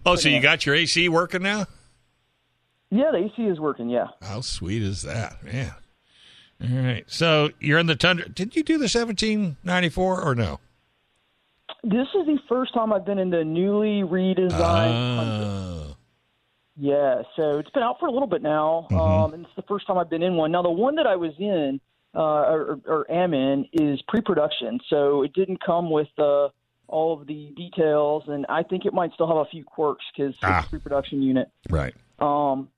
Oh, 0.06 0.16
so 0.16 0.30
you 0.30 0.40
got 0.40 0.66
your 0.66 0.76
AC 0.76 1.10
working 1.10 1.42
now? 1.42 1.66
yeah, 2.92 3.10
the 3.12 3.18
AC 3.18 3.42
is 3.42 3.60
working. 3.60 3.90
Yeah. 3.90 4.08
How 4.22 4.42
sweet 4.42 4.84
is 4.84 5.02
that, 5.02 5.44
man? 5.44 5.74
All 6.62 6.78
right. 6.78 7.04
So 7.08 7.50
you're 7.60 7.80
in 7.80 7.88
the 7.88 7.96
tundra. 7.96 8.30
Did 8.30 8.56
you 8.56 8.62
do 8.64 8.74
the 8.78 8.84
1794 8.84 10.22
or 10.22 10.36
no? 10.36 10.60
This 11.84 12.08
is 12.16 12.26
the 12.26 12.38
first 12.50 12.74
time 12.74 12.92
I've 12.92 13.06
been 13.06 13.20
in 13.20 13.30
the 13.30 13.44
newly 13.44 14.02
redesigned. 14.02 14.54
Oh. 15.44 15.96
Yeah, 16.80 17.24
so 17.36 17.58
it's 17.60 17.70
been 17.72 17.82
out 17.84 18.00
for 18.00 18.08
a 18.08 18.12
little 18.12 18.28
bit 18.28 18.42
now, 18.44 18.88
um, 18.92 19.34
and 19.34 19.46
it's 19.46 19.56
the 19.56 19.64
first 19.64 19.88
time 19.88 19.98
I've 19.98 20.10
been 20.10 20.22
in 20.22 20.36
one. 20.36 20.52
Now, 20.52 20.62
the 20.62 20.70
one 20.70 20.96
that 20.96 21.08
I 21.08 21.16
was 21.16 21.34
in 21.40 21.80
uh, 22.14 22.20
or, 22.22 22.80
or 22.86 23.12
am 23.12 23.34
in 23.34 23.68
is 23.74 24.02
pre-production, 24.08 24.80
so 24.88 25.24
it 25.24 25.34
didn't 25.34 25.64
come 25.64 25.90
with 25.90 26.08
uh, 26.20 26.50
all 26.88 27.20
of 27.20 27.26
the 27.26 27.52
details, 27.56 28.24
and 28.28 28.46
I 28.48 28.62
think 28.64 28.86
it 28.86 28.94
might 28.94 29.12
still 29.14 29.28
have 29.28 29.38
a 29.38 29.46
few 29.46 29.64
quirks 29.64 30.06
because 30.16 30.36
Ah. 30.44 30.60
it's 30.60 30.68
a 30.68 30.70
pre-production 30.70 31.22
unit. 31.22 31.50
right. 31.70 31.96
Um, 32.20 32.70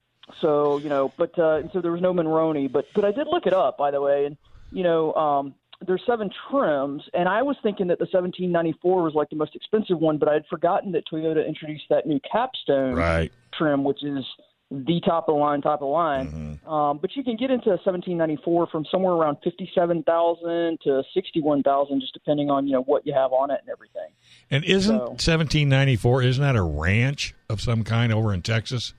so 0.41 0.77
you 0.77 0.89
know, 0.89 1.11
but 1.17 1.37
uh, 1.39 1.69
so 1.71 1.81
there 1.81 1.91
was 1.91 2.01
no 2.01 2.13
Monroney, 2.13 2.71
but 2.71 2.85
but 2.93 3.03
I 3.03 3.11
did 3.11 3.27
look 3.27 3.47
it 3.47 3.53
up 3.53 3.77
by 3.77 3.91
the 3.91 3.99
way, 4.01 4.25
and 4.25 4.37
you 4.71 4.83
know, 4.83 5.13
um, 5.13 5.55
there's 5.86 6.01
seven 6.05 6.29
trims, 6.50 7.03
and 7.13 7.27
I 7.29 7.41
was 7.41 7.55
thinking 7.63 7.88
that 7.88 8.00
the 8.00 8.05
1794 8.05 9.03
was 9.03 9.13
like 9.13 9.29
the 9.29 9.36
most 9.36 9.55
expensive 9.55 10.00
one, 10.00 10.17
but 10.17 10.27
I 10.27 10.33
had 10.33 10.45
forgotten 10.50 10.91
that 10.93 11.03
Toyota 11.12 11.48
introduced 11.48 11.86
that 11.89 12.05
new 12.05 12.19
Capstone 12.29 12.95
Right. 12.95 13.31
trim, 13.53 13.83
which 13.83 14.03
is 14.03 14.25
the 14.71 15.01
top 15.03 15.27
of 15.27 15.33
the 15.33 15.39
line, 15.39 15.62
top 15.62 15.75
of 15.75 15.79
the 15.79 15.86
line. 15.86 16.27
Mm-hmm. 16.27 16.69
Um, 16.69 17.00
but 17.00 17.15
you 17.15 17.24
can 17.24 17.38
get 17.38 17.50
into 17.50 17.69
a 17.69 17.79
1794 17.81 18.67
from 18.67 18.86
somewhere 18.91 19.13
around 19.13 19.38
57,000 19.43 20.77
to 20.83 21.03
61,000, 21.13 22.01
just 22.01 22.13
depending 22.13 22.50
on 22.51 22.67
you 22.67 22.74
know 22.74 22.81
what 22.83 23.05
you 23.07 23.13
have 23.13 23.31
on 23.33 23.50
it 23.50 23.59
and 23.62 23.69
everything. 23.69 24.09
And 24.51 24.63
isn't 24.65 24.95
So- 24.95 25.05
1794, 25.15 26.24
isn't 26.24 26.43
that 26.43 26.55
a 26.55 26.62
ranch 26.62 27.33
of 27.50 27.62
some 27.62 27.83
kind 27.83 28.13
over 28.13 28.33
in 28.33 28.41
Texas? 28.41 28.93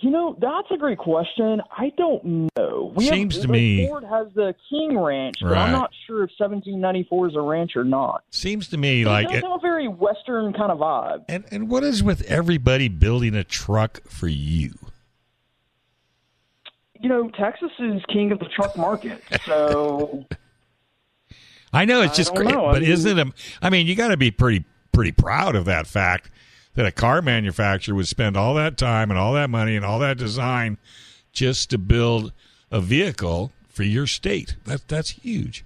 You 0.00 0.10
know, 0.10 0.36
that's 0.40 0.68
a 0.72 0.76
great 0.76 0.98
question. 0.98 1.62
I 1.76 1.90
don't 1.96 2.50
know. 2.56 2.92
We 2.96 3.06
Seems 3.06 3.36
have, 3.36 3.42
to 3.46 3.48
me- 3.48 3.86
Ford 3.86 4.02
has 4.04 4.26
the 4.34 4.54
King 4.68 4.98
Ranch, 4.98 5.36
but 5.40 5.50
Right. 5.52 5.58
I'm 5.66 5.72
not 5.72 5.90
sure 6.06 6.24
if 6.24 6.30
1794 6.36 7.28
is 7.28 7.36
a 7.36 7.40
ranch 7.40 7.76
or 7.76 7.84
not. 7.84 8.24
Seems 8.30 8.68
to 8.68 8.76
me 8.76 9.04
But 9.04 9.10
like 9.10 9.24
it 9.26 9.28
does 9.28 9.38
it. 9.38 9.42
have 9.44 9.52
a 9.52 9.58
very 9.60 9.86
Western 9.88 10.52
kind 10.52 10.72
of 10.72 10.78
vibe. 10.78 11.24
And, 11.28 11.44
and 11.52 11.68
what 11.70 11.84
is 11.84 12.02
with 12.02 12.22
everybody 12.22 12.88
building 12.88 13.34
a 13.36 13.44
truck 13.44 14.00
for 14.08 14.26
you? 14.28 14.72
You 17.00 17.08
know, 17.08 17.28
Texas 17.30 17.70
is 17.78 18.02
king 18.08 18.32
of 18.32 18.38
the 18.38 18.46
truck 18.46 18.76
market, 18.76 19.22
so 19.44 20.24
I 21.72 21.84
know 21.84 22.02
it's 22.02 22.16
just 22.16 22.34
great, 22.34 22.48
know. 22.50 22.66
I 22.66 22.72
but 22.74 22.82
mean- 22.82 22.90
isn't 22.92 23.18
it? 23.18 23.28
I 23.60 23.68
mean, 23.70 23.86
you 23.86 23.94
got 23.94 24.08
to 24.08 24.16
be 24.16 24.30
pretty 24.30 24.64
pretty 24.92 25.12
proud 25.12 25.54
of 25.56 25.64
that 25.66 25.86
fact 25.86 26.30
that 26.74 26.86
a 26.86 26.92
car 26.92 27.22
manufacturer 27.22 27.94
would 27.94 28.08
spend 28.08 28.36
all 28.36 28.54
that 28.54 28.76
time 28.76 29.10
and 29.10 29.18
all 29.18 29.32
that 29.34 29.50
money 29.50 29.76
and 29.76 29.84
all 29.84 29.98
that 30.00 30.18
design 30.18 30.78
just 31.32 31.70
to 31.70 31.78
build 31.78 32.32
a 32.70 32.80
vehicle 32.80 33.52
for 33.68 33.82
your 33.82 34.06
state. 34.06 34.56
That's 34.64 34.84
that's 34.84 35.10
huge. 35.10 35.64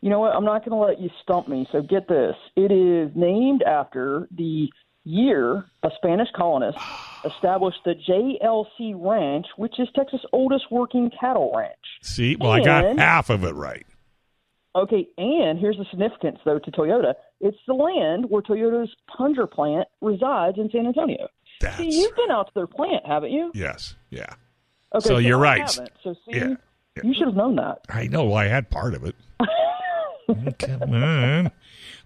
You 0.00 0.10
know 0.10 0.20
what? 0.20 0.34
I'm 0.34 0.44
not 0.44 0.64
going 0.64 0.78
to 0.78 0.86
let 0.86 1.00
you 1.00 1.10
stump 1.22 1.48
me. 1.48 1.66
So 1.72 1.82
get 1.82 2.06
this. 2.06 2.36
It 2.54 2.70
is 2.70 3.10
named 3.16 3.62
after 3.62 4.28
the 4.30 4.68
year 5.04 5.64
a 5.82 5.90
Spanish 5.96 6.28
colonist 6.36 6.78
established 7.24 7.78
the 7.84 7.94
JLC 7.94 8.94
Ranch, 8.94 9.46
which 9.56 9.78
is 9.78 9.88
Texas' 9.94 10.20
oldest 10.32 10.66
working 10.70 11.10
cattle 11.18 11.52
ranch. 11.56 11.74
See, 12.02 12.36
well, 12.36 12.52
I 12.52 12.60
got 12.60 12.98
half 12.98 13.30
of 13.30 13.44
it 13.44 13.54
right. 13.54 13.86
Okay, 14.76 15.08
and 15.16 15.58
here's 15.58 15.78
the 15.78 15.86
significance, 15.90 16.38
though, 16.44 16.58
to 16.58 16.70
Toyota. 16.70 17.14
It's 17.40 17.56
the 17.66 17.72
land 17.74 18.28
where 18.28 18.42
Toyota's 18.42 18.94
Tundra 19.16 19.46
plant 19.48 19.88
resides 20.02 20.58
in 20.58 20.68
San 20.70 20.86
Antonio. 20.86 21.28
That's 21.60 21.78
See, 21.78 21.88
you've 21.90 22.14
been 22.14 22.30
out 22.30 22.48
to 22.48 22.52
their 22.54 22.66
plant, 22.66 23.06
haven't 23.06 23.30
you? 23.30 23.50
yes, 23.54 23.94
yeah. 24.10 24.26
Okay, 24.94 25.08
So 25.08 25.16
you're 25.18 25.38
I 25.44 25.56
right. 25.56 25.70
So 25.70 26.14
see, 26.24 26.36
Yeah, 26.38 26.48
yeah. 26.96 27.02
you 27.02 27.14
should 27.14 27.26
have 27.26 27.36
known 27.36 27.56
that. 27.56 27.78
I 27.88 28.06
know. 28.06 28.24
Well, 28.26 28.36
I 28.36 28.46
had 28.48 28.68
part 28.70 28.92
of 28.94 29.04
it. 29.04 29.16
Come 30.58 30.94
on. 30.94 31.50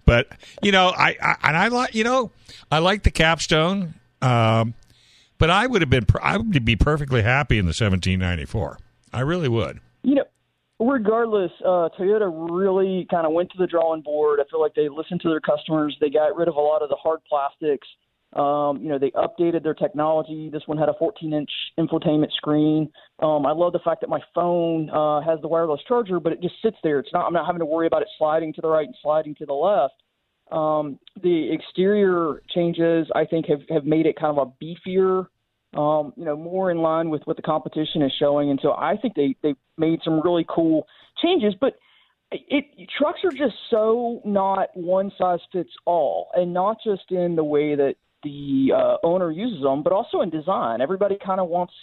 But 0.05 0.29
you 0.61 0.71
know, 0.71 0.87
I, 0.95 1.15
I 1.21 1.35
and 1.43 1.57
I 1.57 1.67
like 1.67 1.93
you 1.93 2.03
know, 2.03 2.31
I 2.71 2.79
like 2.79 3.03
the 3.03 3.11
capstone. 3.11 3.95
Um, 4.21 4.73
but 5.37 5.49
I 5.49 5.67
would 5.67 5.81
have 5.81 5.89
been 5.89 6.05
I 6.21 6.37
would 6.37 6.65
be 6.65 6.75
perfectly 6.75 7.21
happy 7.21 7.57
in 7.57 7.65
the 7.65 7.69
1794. 7.69 8.77
I 9.13 9.19
really 9.21 9.49
would. 9.49 9.79
Regardless, 10.81 11.51
uh, 11.63 11.89
Toyota 11.99 12.49
really 12.51 13.05
kind 13.11 13.27
of 13.27 13.33
went 13.33 13.51
to 13.51 13.57
the 13.59 13.67
drawing 13.67 14.01
board. 14.01 14.39
I 14.39 14.49
feel 14.49 14.59
like 14.59 14.73
they 14.73 14.89
listened 14.89 15.21
to 15.21 15.29
their 15.29 15.39
customers. 15.39 15.95
They 16.01 16.09
got 16.09 16.35
rid 16.35 16.47
of 16.47 16.55
a 16.55 16.59
lot 16.59 16.81
of 16.81 16.89
the 16.89 16.95
hard 16.95 17.19
plastics. 17.29 17.87
Um, 18.33 18.79
you 18.81 18.89
know, 18.89 18.97
they 18.97 19.11
updated 19.11 19.61
their 19.61 19.75
technology. 19.75 20.49
This 20.51 20.63
one 20.65 20.79
had 20.79 20.89
a 20.89 20.93
14-inch 20.93 21.49
infotainment 21.77 22.31
screen. 22.31 22.89
Um, 23.19 23.45
I 23.45 23.51
love 23.51 23.73
the 23.73 23.79
fact 23.79 24.01
that 24.01 24.09
my 24.09 24.21
phone 24.33 24.89
uh, 24.89 25.21
has 25.21 25.39
the 25.41 25.47
wireless 25.47 25.81
charger, 25.87 26.19
but 26.19 26.31
it 26.31 26.41
just 26.41 26.55
sits 26.63 26.77
there. 26.81 26.97
It's 26.97 27.13
not. 27.13 27.27
I'm 27.27 27.33
not 27.33 27.45
having 27.45 27.59
to 27.59 27.65
worry 27.65 27.85
about 27.85 28.01
it 28.01 28.07
sliding 28.17 28.51
to 28.53 28.61
the 28.61 28.69
right 28.69 28.87
and 28.87 28.95
sliding 29.03 29.35
to 29.35 29.45
the 29.45 29.53
left. 29.53 29.93
Um, 30.51 30.97
the 31.21 31.53
exterior 31.53 32.41
changes, 32.55 33.07
I 33.13 33.25
think, 33.25 33.45
have, 33.47 33.61
have 33.69 33.85
made 33.85 34.07
it 34.07 34.17
kind 34.17 34.37
of 34.37 34.47
a 34.47 34.63
beefier, 34.63 35.27
um, 35.73 36.13
you 36.15 36.25
know, 36.25 36.35
more 36.35 36.71
in 36.71 36.77
line 36.79 37.09
with 37.09 37.21
what 37.25 37.37
the 37.37 37.41
competition 37.41 38.01
is 38.01 38.11
showing. 38.19 38.49
And 38.49 38.59
so 38.61 38.73
I 38.73 38.97
think 39.01 39.15
they, 39.15 39.35
they 39.41 39.55
made 39.77 39.99
some 40.03 40.21
really 40.21 40.45
cool 40.47 40.85
changes. 41.21 41.53
But 41.59 41.75
it, 42.31 42.65
trucks 42.97 43.19
are 43.23 43.31
just 43.31 43.55
so 43.69 44.21
not 44.25 44.69
one 44.75 45.11
size 45.17 45.39
fits 45.51 45.71
all, 45.85 46.29
and 46.33 46.53
not 46.53 46.77
just 46.83 47.09
in 47.09 47.35
the 47.35 47.43
way 47.43 47.75
that 47.75 47.95
the 48.23 48.71
uh, 48.75 48.97
owner 49.03 49.31
uses 49.31 49.61
them, 49.63 49.83
but 49.83 49.93
also 49.93 50.21
in 50.21 50.29
design. 50.29 50.81
Everybody 50.81 51.17
kind 51.23 51.39
of 51.39 51.49
wants 51.49 51.73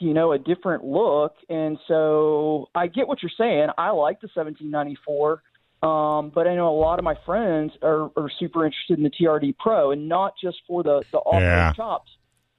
you 0.00 0.14
know, 0.14 0.32
a 0.32 0.38
different 0.38 0.82
look. 0.82 1.34
And 1.48 1.78
so 1.86 2.68
I 2.74 2.86
get 2.86 3.06
what 3.06 3.22
you're 3.22 3.30
saying. 3.36 3.68
I 3.76 3.90
like 3.90 4.20
the 4.20 4.28
1794. 4.32 5.42
Um, 5.82 6.30
but 6.34 6.46
I 6.46 6.54
know 6.54 6.68
a 6.68 6.78
lot 6.78 6.98
of 6.98 7.04
my 7.04 7.14
friends 7.24 7.72
are, 7.82 8.10
are 8.16 8.30
super 8.38 8.66
interested 8.66 8.98
in 8.98 9.04
the 9.04 9.10
TRD 9.10 9.56
Pro, 9.58 9.92
and 9.92 10.08
not 10.08 10.34
just 10.42 10.58
for 10.66 10.82
the 10.82 11.04
the 11.10 11.18
off-road 11.18 11.40
Yeah. 11.40 11.72
chops, 11.72 12.10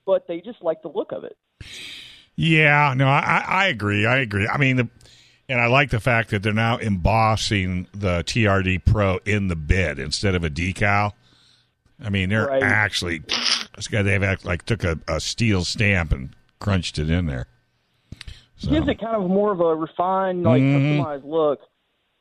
but 0.06 0.28
they 0.28 0.42
just 0.42 0.62
like 0.62 0.82
the 0.82 0.90
look 0.90 1.12
of 1.12 1.24
it. 1.24 1.38
Yeah, 2.36 2.94
no, 2.96 3.08
I, 3.08 3.44
I 3.48 3.68
agree. 3.68 4.06
I 4.06 4.18
agree. 4.18 4.48
I 4.48 4.58
mean, 4.58 4.78
the, 4.78 4.90
and 5.50 5.60
I 5.60 5.68
like 5.68 5.90
the 5.90 6.00
fact 6.00 6.30
that 6.30 6.42
they're 6.44 6.54
now 6.54 6.78
embossing 6.80 7.88
the 7.94 8.24
TRD 8.24 8.86
Pro 8.86 9.20
in 9.26 9.48
the 9.48 9.56
bed 9.56 10.00
instead 10.00 10.34
of 10.36 10.44
a 10.44 10.50
decal. 10.50 11.12
I 12.04 12.10
mean, 12.10 12.30
they're 12.30 12.48
Right. 12.48 12.64
actually 12.64 13.22
this 13.76 13.88
guy 13.88 14.02
they've 14.02 14.24
act 14.24 14.44
like 14.46 14.64
took 14.66 14.84
a, 14.84 14.98
a 15.08 15.20
steel 15.20 15.64
stamp 15.64 16.12
and 16.12 16.36
crunched 16.60 16.98
it 16.98 17.10
in 17.10 17.26
there. 17.28 17.46
So, 18.58 18.72
Gives 18.72 18.88
it 18.88 19.00
kind 19.00 19.16
of 19.22 19.30
more 19.30 19.52
of 19.52 19.60
a 19.60 19.76
refined, 19.76 20.44
like 20.44 20.62
Mhm. 20.62 20.98
customized 21.00 21.26
look. 21.26 21.60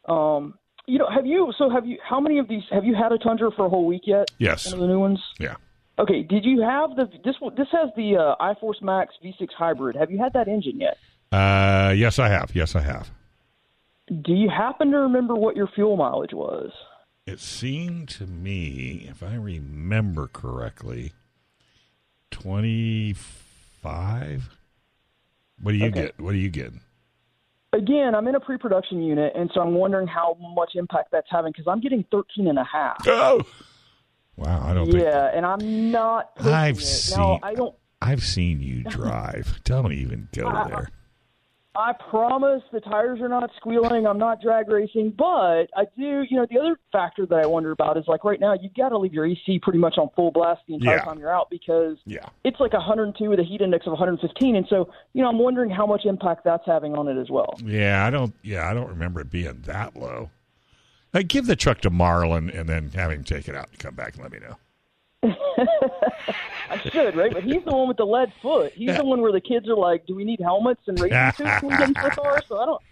Um, 0.09 0.55
you 0.87 0.99
know, 0.99 1.09
have 1.09 1.25
you? 1.27 1.53
So 1.57 1.71
have 1.71 1.87
you? 1.87 1.99
How 2.03 2.19
many 2.21 2.39
of 2.39 2.49
these 2.49 2.63
have 2.71 2.85
you 2.85 2.95
had 2.95 3.13
a 3.13 3.19
Tundra 3.19 3.51
for 3.53 3.67
a 3.67 3.69
whole 3.69 3.87
week 3.87 4.03
yet? 4.07 4.31
yes, 4.39 4.67
One 4.67 4.75
of 4.75 4.81
the 4.81 4.87
new 4.87 4.99
ones. 4.99 5.21
yeah. 5.39 5.55
Okay. 6.01 6.23
Did 6.23 6.45
you 6.45 6.63
have 6.63 6.97
the 6.97 7.07
this? 7.25 7.37
This 7.57 7.69
has 7.73 7.91
the 7.97 8.17
uh, 8.17 8.37
iForce 8.55 8.81
Max 8.83 9.15
V6 9.25 9.49
hybrid. 9.57 9.97
Have 9.97 10.11
you 10.11 10.19
had 10.19 10.33
that 10.33 10.49
engine 10.49 10.81
yet? 10.81 10.97
Uh, 11.31 11.93
yes, 11.97 12.19
I 12.19 12.29
have. 12.29 12.51
Yes, 12.55 12.75
I 12.75 12.81
have. 12.81 13.11
Do 14.09 14.33
you 14.33 14.49
happen 14.49 14.91
to 14.91 14.99
remember 14.99 15.37
what 15.37 15.55
your 15.55 15.69
fuel 15.69 15.97
mileage 15.97 16.33
was? 16.33 16.73
It 17.27 17.39
seemed 17.39 18.09
to 18.11 18.27
me, 18.27 19.07
if 19.09 19.23
I 19.23 19.35
remember 19.37 20.27
correctly, 20.27 21.13
twenty-five. 22.33 24.49
What 25.63 25.73
do 25.73 25.79
you 25.79 25.87
Okay. 25.87 26.03
get? 26.07 26.19
What 26.19 26.33
do 26.33 26.39
you 26.39 26.51
get? 26.51 26.73
Again, 27.73 28.17
I'm 28.17 28.27
in 28.27 28.35
a 28.35 28.41
pre-production 28.41 29.01
unit, 29.03 29.33
and 29.37 29.49
so 29.55 29.61
I'm 29.61 29.75
wondering 29.75 30.09
how 30.09 30.37
much 30.41 30.71
impact 30.75 31.13
that's 31.13 31.29
having 31.31 31.53
because 31.53 31.69
I'm 31.69 31.79
getting 31.81 32.03
13 32.11 32.49
and 32.49 32.59
a 32.59 32.65
half. 32.65 32.97
Oh, 33.07 33.43
wow! 34.41 34.63
I 34.65 34.75
don't 34.75 34.91
think 34.91 35.03
Yeah, 35.05 35.31
and 35.35 35.47
I'm 35.47 35.91
not. 35.91 36.31
I've 36.41 36.79
it. 36.79 36.83
seen- 36.85 37.19
Now, 37.19 37.39
I 37.43 37.55
don't. 37.55 37.75
I've 38.03 38.23
seen 38.25 38.61
you 38.61 38.83
drive. 38.85 39.61
don't 39.65 39.93
even 39.93 40.29
go 40.33 40.47
I- 40.49 40.69
there. 40.69 40.89
I 41.77 41.93
promise 41.93 42.63
the 42.73 42.81
tires 42.81 43.21
are 43.21 43.29
not 43.29 43.49
squealing. 43.57 44.05
I'm 44.05 44.19
not 44.19 44.43
drag 44.43 44.69
racing, 44.69 45.15
but 45.17 45.67
I 45.77 45.85
do. 45.97 46.25
You 46.29 46.39
know, 46.39 46.47
the 46.51 46.59
other 46.59 46.77
factor 46.91 47.27
that 47.27 47.39
I 47.39 47.47
wonder 47.47 47.71
about 47.71 47.97
is 47.97 48.05
like 48.09 48.25
right 48.25 48.41
now 48.41 48.55
you've 48.61 48.75
got 48.75 48.89
to 48.89 48.99
leave 48.99 49.13
your 49.15 49.25
AC 49.25 49.61
pretty 49.63 49.79
much 49.79 49.97
on 49.97 50.11
full 50.17 50.33
blast 50.33 50.63
the 50.67 50.75
entire 50.75 50.97
Yeah. 50.97 51.05
time 51.05 51.21
you're 51.21 51.33
out 51.33 51.49
because 51.49 51.97
Yeah. 52.07 52.27
it's 52.43 52.59
like 52.59 52.73
102 52.73 53.31
with 53.31 53.39
a 53.39 53.45
heat 53.45 53.61
index 53.61 53.87
of 53.87 53.93
115, 53.93 54.57
and 54.57 54.67
so 54.69 54.89
you 55.13 55.23
know 55.23 55.29
I'm 55.29 55.39
wondering 55.39 55.71
how 55.71 55.87
much 55.87 56.07
impact 56.07 56.43
that's 56.43 56.67
having 56.67 56.97
on 56.97 57.07
it 57.07 57.17
as 57.17 57.31
well. 57.31 57.55
Yeah, 57.65 58.05
I 58.05 58.11
don't. 58.11 58.35
Yeah, 58.43 58.69
I 58.69 58.75
don't 58.75 58.89
remember 58.89 59.21
it 59.21 59.31
being 59.31 59.63
that 59.67 59.95
low. 59.97 60.29
Like, 61.13 61.29
give 61.29 61.47
the 61.47 61.57
truck 61.57 61.81
to 61.81 61.91
Marlon 61.91 62.57
and 62.57 62.69
then 62.69 62.91
have 62.91 63.11
him 63.11 63.25
take 63.25 63.49
it 63.49 63.55
out 63.55 63.69
and 63.71 63.79
come 63.79 63.95
back 63.95 64.15
and 64.15 64.23
let 64.23 64.33
me 64.33 64.39
know. 64.39 64.57
I 66.71 66.79
should, 66.91 67.17
right? 67.17 67.33
But 67.33 67.43
he's 67.43 67.63
the 67.65 67.73
one 67.77 67.89
with 67.89 67.97
the 67.99 68.07
lead 68.07 68.33
foot. 68.41 68.73
He's 68.73 68.97
the 68.97 69.05
one 69.05 69.21
where 69.21 69.33
the 69.33 69.41
kids 69.41 69.69
are 69.69 69.77
like, 69.77 70.07
"Do 70.07 70.15
we 70.15 70.25
need 70.25 70.41
helmets 70.41 70.81
and 70.87 70.99
racing 70.99 71.33
suits 71.37 71.63
when 71.63 71.73
we 71.73 71.79
get 71.79 71.89
into 71.89 72.03
the 72.03 72.11
car?" 72.11 72.41
So 72.49 72.59
I 72.59 72.65
don't, 72.67 72.83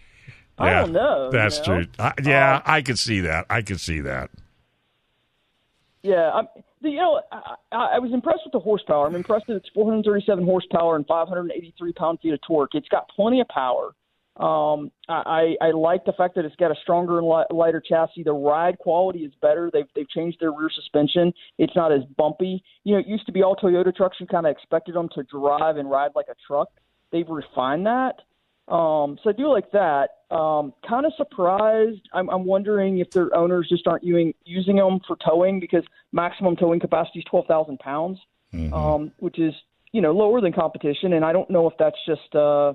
I 0.59 0.67
yeah, 0.69 0.81
don't 0.81 0.91
know. 0.91 1.31
That's 1.31 1.57
you 1.57 1.73
know? 1.73 1.83
true. 1.83 1.91
I, 1.97 2.13
yeah, 2.23 2.55
Um, 2.57 2.61
I 2.65 2.81
could 2.83 2.99
see 2.99 3.21
that. 3.21 3.45
I 3.49 3.61
could 3.63 3.79
see 3.79 4.01
that. 4.01 4.29
Yeah, 6.03 6.29
I'm, 6.31 6.47
the, 6.81 6.91
you 6.91 6.97
know, 6.97 7.21
I, 7.31 7.55
I 7.71 7.77
I 7.95 7.99
was 7.99 8.11
impressed 8.13 8.41
with 8.45 8.53
the 8.53 8.59
horsepower. 8.59 9.07
I'm 9.07 9.15
impressed 9.15 9.47
that 9.47 9.55
it's 9.55 9.69
437 9.73 10.43
horsepower 10.45 10.95
and 10.97 11.07
583 11.07 11.93
pound 11.93 12.19
feet 12.21 12.33
of 12.33 12.41
torque. 12.45 12.75
It's 12.75 12.89
got 12.89 13.09
plenty 13.09 13.41
of 13.41 13.47
power. 13.47 13.95
Um, 14.39 14.91
I, 15.09 15.55
I 15.61 15.71
like 15.71 16.05
the 16.05 16.13
fact 16.13 16.35
that 16.35 16.45
it's 16.45 16.55
got 16.55 16.71
a 16.71 16.75
stronger 16.81 17.17
and 17.19 17.27
li- 17.27 17.43
lighter 17.49 17.83
chassis. 17.85 18.23
The 18.23 18.31
ride 18.31 18.79
quality 18.79 19.19
is 19.19 19.33
better. 19.41 19.69
They've 19.71 19.87
they've 19.95 20.09
changed 20.09 20.37
their 20.39 20.51
rear 20.51 20.69
suspension. 20.73 21.33
It's 21.57 21.75
not 21.75 21.91
as 21.91 22.03
bumpy. 22.17 22.63
You 22.85 22.93
know, 22.93 22.99
it 22.99 23.07
used 23.07 23.25
to 23.25 23.33
be 23.33 23.43
all 23.43 23.57
Toyota 23.57 23.93
trucks. 23.93 24.15
You 24.19 24.27
kind 24.27 24.45
of 24.45 24.51
expected 24.51 24.95
them 24.95 25.09
to 25.15 25.23
drive 25.23 25.75
and 25.75 25.89
ride 25.89 26.11
like 26.15 26.27
a 26.29 26.35
truck. 26.47 26.69
They've 27.11 27.27
refined 27.27 27.85
that. 27.85 28.21
Um, 28.73 29.17
so 29.21 29.31
I 29.31 29.33
do 29.33 29.49
like 29.49 29.71
that. 29.71 30.09
Um, 30.31 30.73
kind 30.87 31.05
of 31.05 31.11
surprised. 31.17 32.07
I'm, 32.13 32.29
I'm 32.29 32.45
wondering 32.45 32.99
if 32.99 33.09
their 33.11 33.35
owners 33.35 33.67
just 33.67 33.87
aren't 33.87 34.03
using 34.03 34.33
using 34.45 34.77
them 34.77 34.99
for 35.05 35.17
towing 35.17 35.59
because 35.59 35.83
maximum 36.13 36.55
towing 36.55 36.79
capacity 36.79 37.19
is 37.19 37.25
12,000 37.25 37.79
pounds, 37.79 38.19
um, 38.73 39.11
which 39.17 39.37
is 39.37 39.53
you 39.91 40.01
know 40.01 40.13
lower 40.13 40.39
than 40.39 40.53
competition. 40.53 41.11
And 41.11 41.25
I 41.25 41.33
don't 41.33 41.49
know 41.49 41.67
if 41.67 41.73
that's 41.77 41.97
just 42.05 42.33
uh, 42.35 42.73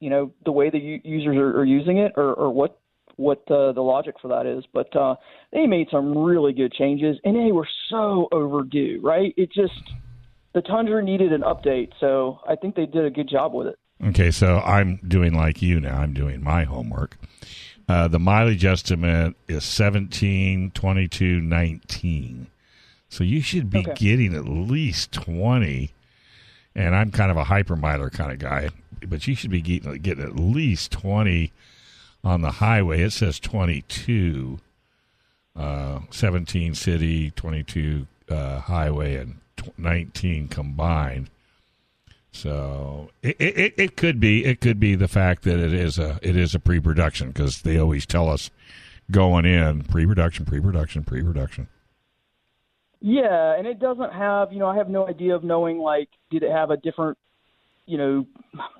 you 0.00 0.10
know 0.10 0.32
the 0.44 0.52
way 0.52 0.70
the 0.70 0.78
u- 0.78 1.00
users 1.04 1.36
are, 1.36 1.60
are 1.60 1.64
using 1.64 1.98
it 1.98 2.12
or, 2.16 2.34
or 2.34 2.50
what 2.50 2.78
what 3.16 3.42
uh, 3.50 3.72
the 3.72 3.82
logic 3.82 4.16
for 4.20 4.28
that 4.28 4.46
is. 4.46 4.64
But 4.72 4.94
uh, 4.96 5.16
they 5.52 5.66
made 5.66 5.88
some 5.90 6.16
really 6.16 6.52
good 6.52 6.72
changes, 6.72 7.18
and 7.24 7.36
they 7.36 7.52
were 7.52 7.68
so 7.88 8.28
overdue. 8.32 9.00
Right? 9.02 9.32
It 9.36 9.52
just 9.52 9.80
the 10.54 10.62
Tundra 10.62 11.02
needed 11.02 11.32
an 11.32 11.42
update, 11.42 11.90
so 12.00 12.40
I 12.48 12.56
think 12.56 12.74
they 12.74 12.86
did 12.86 13.04
a 13.04 13.10
good 13.10 13.28
job 13.28 13.52
with 13.54 13.68
it. 13.68 13.78
Okay, 14.02 14.30
so 14.30 14.58
I'm 14.60 14.96
doing 15.06 15.34
like 15.34 15.60
you 15.60 15.78
now. 15.78 16.00
I'm 16.00 16.14
doing 16.14 16.42
my 16.42 16.64
homework. 16.64 17.18
Uh, 17.86 18.08
the 18.08 18.18
mileage 18.18 18.64
estimate 18.64 19.34
is 19.48 19.64
17, 19.64 20.70
22, 20.70 21.40
19. 21.40 22.46
So 23.08 23.24
you 23.24 23.42
should 23.42 23.68
be 23.68 23.80
Okay. 23.80 23.94
getting 23.96 24.34
at 24.34 24.46
least 24.46 25.12
20. 25.12 25.92
And 26.74 26.94
I'm 26.94 27.10
kind 27.10 27.30
of 27.30 27.36
a 27.36 27.44
hypermiler 27.44 28.12
kind 28.12 28.32
of 28.32 28.38
guy, 28.38 28.70
but 29.06 29.26
you 29.26 29.34
should 29.34 29.50
be 29.50 29.60
getting, 29.60 29.92
getting 29.94 30.24
at 30.24 30.36
least 30.36 30.92
20 30.92 31.52
on 32.22 32.42
the 32.42 32.52
highway. 32.52 33.02
It 33.02 33.12
says 33.12 33.40
22, 33.40 34.60
uh, 35.56 36.00
17 36.10 36.74
city, 36.74 37.30
22 37.32 38.06
uh, 38.28 38.60
highway, 38.60 39.16
and 39.16 39.36
19 39.76 40.48
combined. 40.48 41.30
So 42.32 43.10
it, 43.22 43.36
it 43.40 43.74
it 43.76 43.96
could 43.96 44.20
be 44.20 44.44
it 44.44 44.60
could 44.60 44.78
be 44.78 44.94
the 44.94 45.08
fact 45.08 45.42
that 45.42 45.58
it 45.58 45.74
is 45.74 45.98
a 45.98 46.18
it 46.22 46.36
is 46.36 46.54
a 46.54 46.60
pre-production 46.60 47.28
because 47.28 47.62
they 47.62 47.76
always 47.76 48.06
tell 48.06 48.28
us 48.28 48.50
going 49.10 49.44
in 49.44 49.82
pre-production 49.82 50.44
pre-production 50.44 51.02
pre-production. 51.02 51.66
Yeah, 53.00 53.56
and 53.56 53.66
it 53.66 53.78
doesn't 53.80 54.12
have, 54.12 54.52
you 54.52 54.58
know, 54.58 54.66
I 54.66 54.76
have 54.76 54.88
no 54.88 55.08
idea 55.08 55.34
of 55.34 55.42
knowing 55.42 55.78
like 55.78 56.08
did 56.30 56.42
it 56.42 56.50
have 56.50 56.70
a 56.70 56.76
different, 56.76 57.16
you 57.86 57.96
know, 57.96 58.26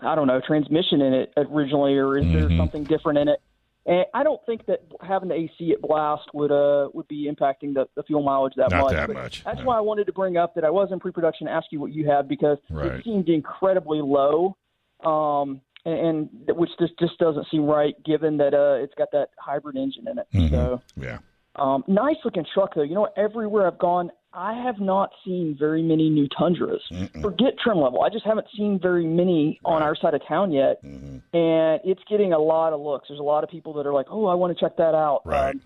I 0.03 0.15
don't 0.15 0.27
know, 0.27 0.41
transmission 0.47 1.01
in 1.01 1.15
it 1.15 1.33
originally 1.37 1.95
or 1.97 2.19
is 2.19 2.27
there 2.33 2.51
something 2.59 2.85
different 2.85 3.19
in 3.19 3.29
it? 3.29 3.41
And 3.87 4.05
I 4.13 4.23
don't 4.23 4.41
think 4.45 4.67
that 4.67 4.81
having 5.01 5.31
the 5.31 5.35
AC 5.35 5.73
at 5.73 5.81
blast 5.81 6.25
would 6.35 6.53
uh 6.53 6.91
would 6.93 7.09
be 7.09 7.31
impacting 7.33 7.73
the, 7.73 7.87
the 7.97 8.03
fuel 8.03 8.23
mileage 8.23 8.53
that 8.57 8.71
Not 8.71 8.83
much. 8.83 8.93
that 8.93 9.11
much, 9.11 9.43
That's 9.43 9.61
no. 9.61 9.65
why 9.65 9.79
I 9.79 9.81
wanted 9.81 10.05
to 10.07 10.13
bring 10.13 10.37
up 10.37 10.55
that 10.55 10.65
I 10.65 10.71
was 10.71 10.91
in 10.93 11.01
pre-production 11.01 11.49
ask 11.49 11.69
you 11.71 11.81
what 11.81 11.93
you 11.93 12.07
have 12.11 12.29
because 12.29 12.59
Right. 12.69 12.93
it 12.97 13.05
seemed 13.05 13.29
incredibly 13.31 14.03
low. 14.03 14.55
Um 15.03 15.63
and, 15.87 16.29
and 16.47 16.57
which 16.59 16.69
just 16.79 16.93
just 16.99 17.17
doesn't 17.19 17.47
seem 17.51 17.65
right 17.65 17.95
given 18.05 18.37
that 18.37 18.53
uh 18.53 18.85
it's 18.85 18.93
got 18.99 19.11
that 19.13 19.29
hybrid 19.39 19.77
engine 19.77 20.07
in 20.09 20.19
it. 20.19 20.27
So 20.51 20.83
Yeah. 20.95 21.19
Um, 21.57 21.85
nice 21.87 22.17
looking 22.25 22.45
truck 22.55 22.75
though. 22.75 22.83
You 22.83 22.95
know, 22.95 23.09
everywhere 23.17 23.67
I've 23.67 23.79
gone, 23.79 24.11
I 24.33 24.55
have 24.63 24.79
not 24.79 25.11
seen 25.25 25.57
very 25.59 25.83
many 25.83 26.09
new 26.09 26.29
Tundras. 26.39 26.83
Forget 27.21 27.55
trim 27.63 27.79
level. 27.79 28.03
I 28.03 28.09
just 28.09 28.25
haven't 28.25 28.47
seen 28.57 28.79
very 28.81 29.05
many 29.05 29.59
on 29.65 29.83
our 29.83 29.97
side 29.97 30.15
of 30.15 30.23
town 30.27 30.53
yet, 30.53 30.83
Mm-hmm. 30.85 31.37
and 31.37 31.81
it's 31.85 32.03
getting 32.09 32.33
a 32.33 32.39
lot 32.39 32.73
of 32.73 32.81
looks. 32.81 33.09
There's 33.09 33.21
a 33.21 33.25
lot 33.25 33.43
of 33.43 33.51
people 33.51 33.73
that 33.75 33.87
are 33.87 33.93
like, 33.93 34.07
"Oh, 34.09 34.27
I 34.27 34.35
want 34.35 34.57
to 34.57 34.65
check 34.65 34.77
that 34.77 34.95
out." 34.95 35.23
Right. 35.25 35.55
Um, 35.55 35.61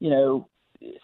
you 0.00 0.10
know, 0.10 0.48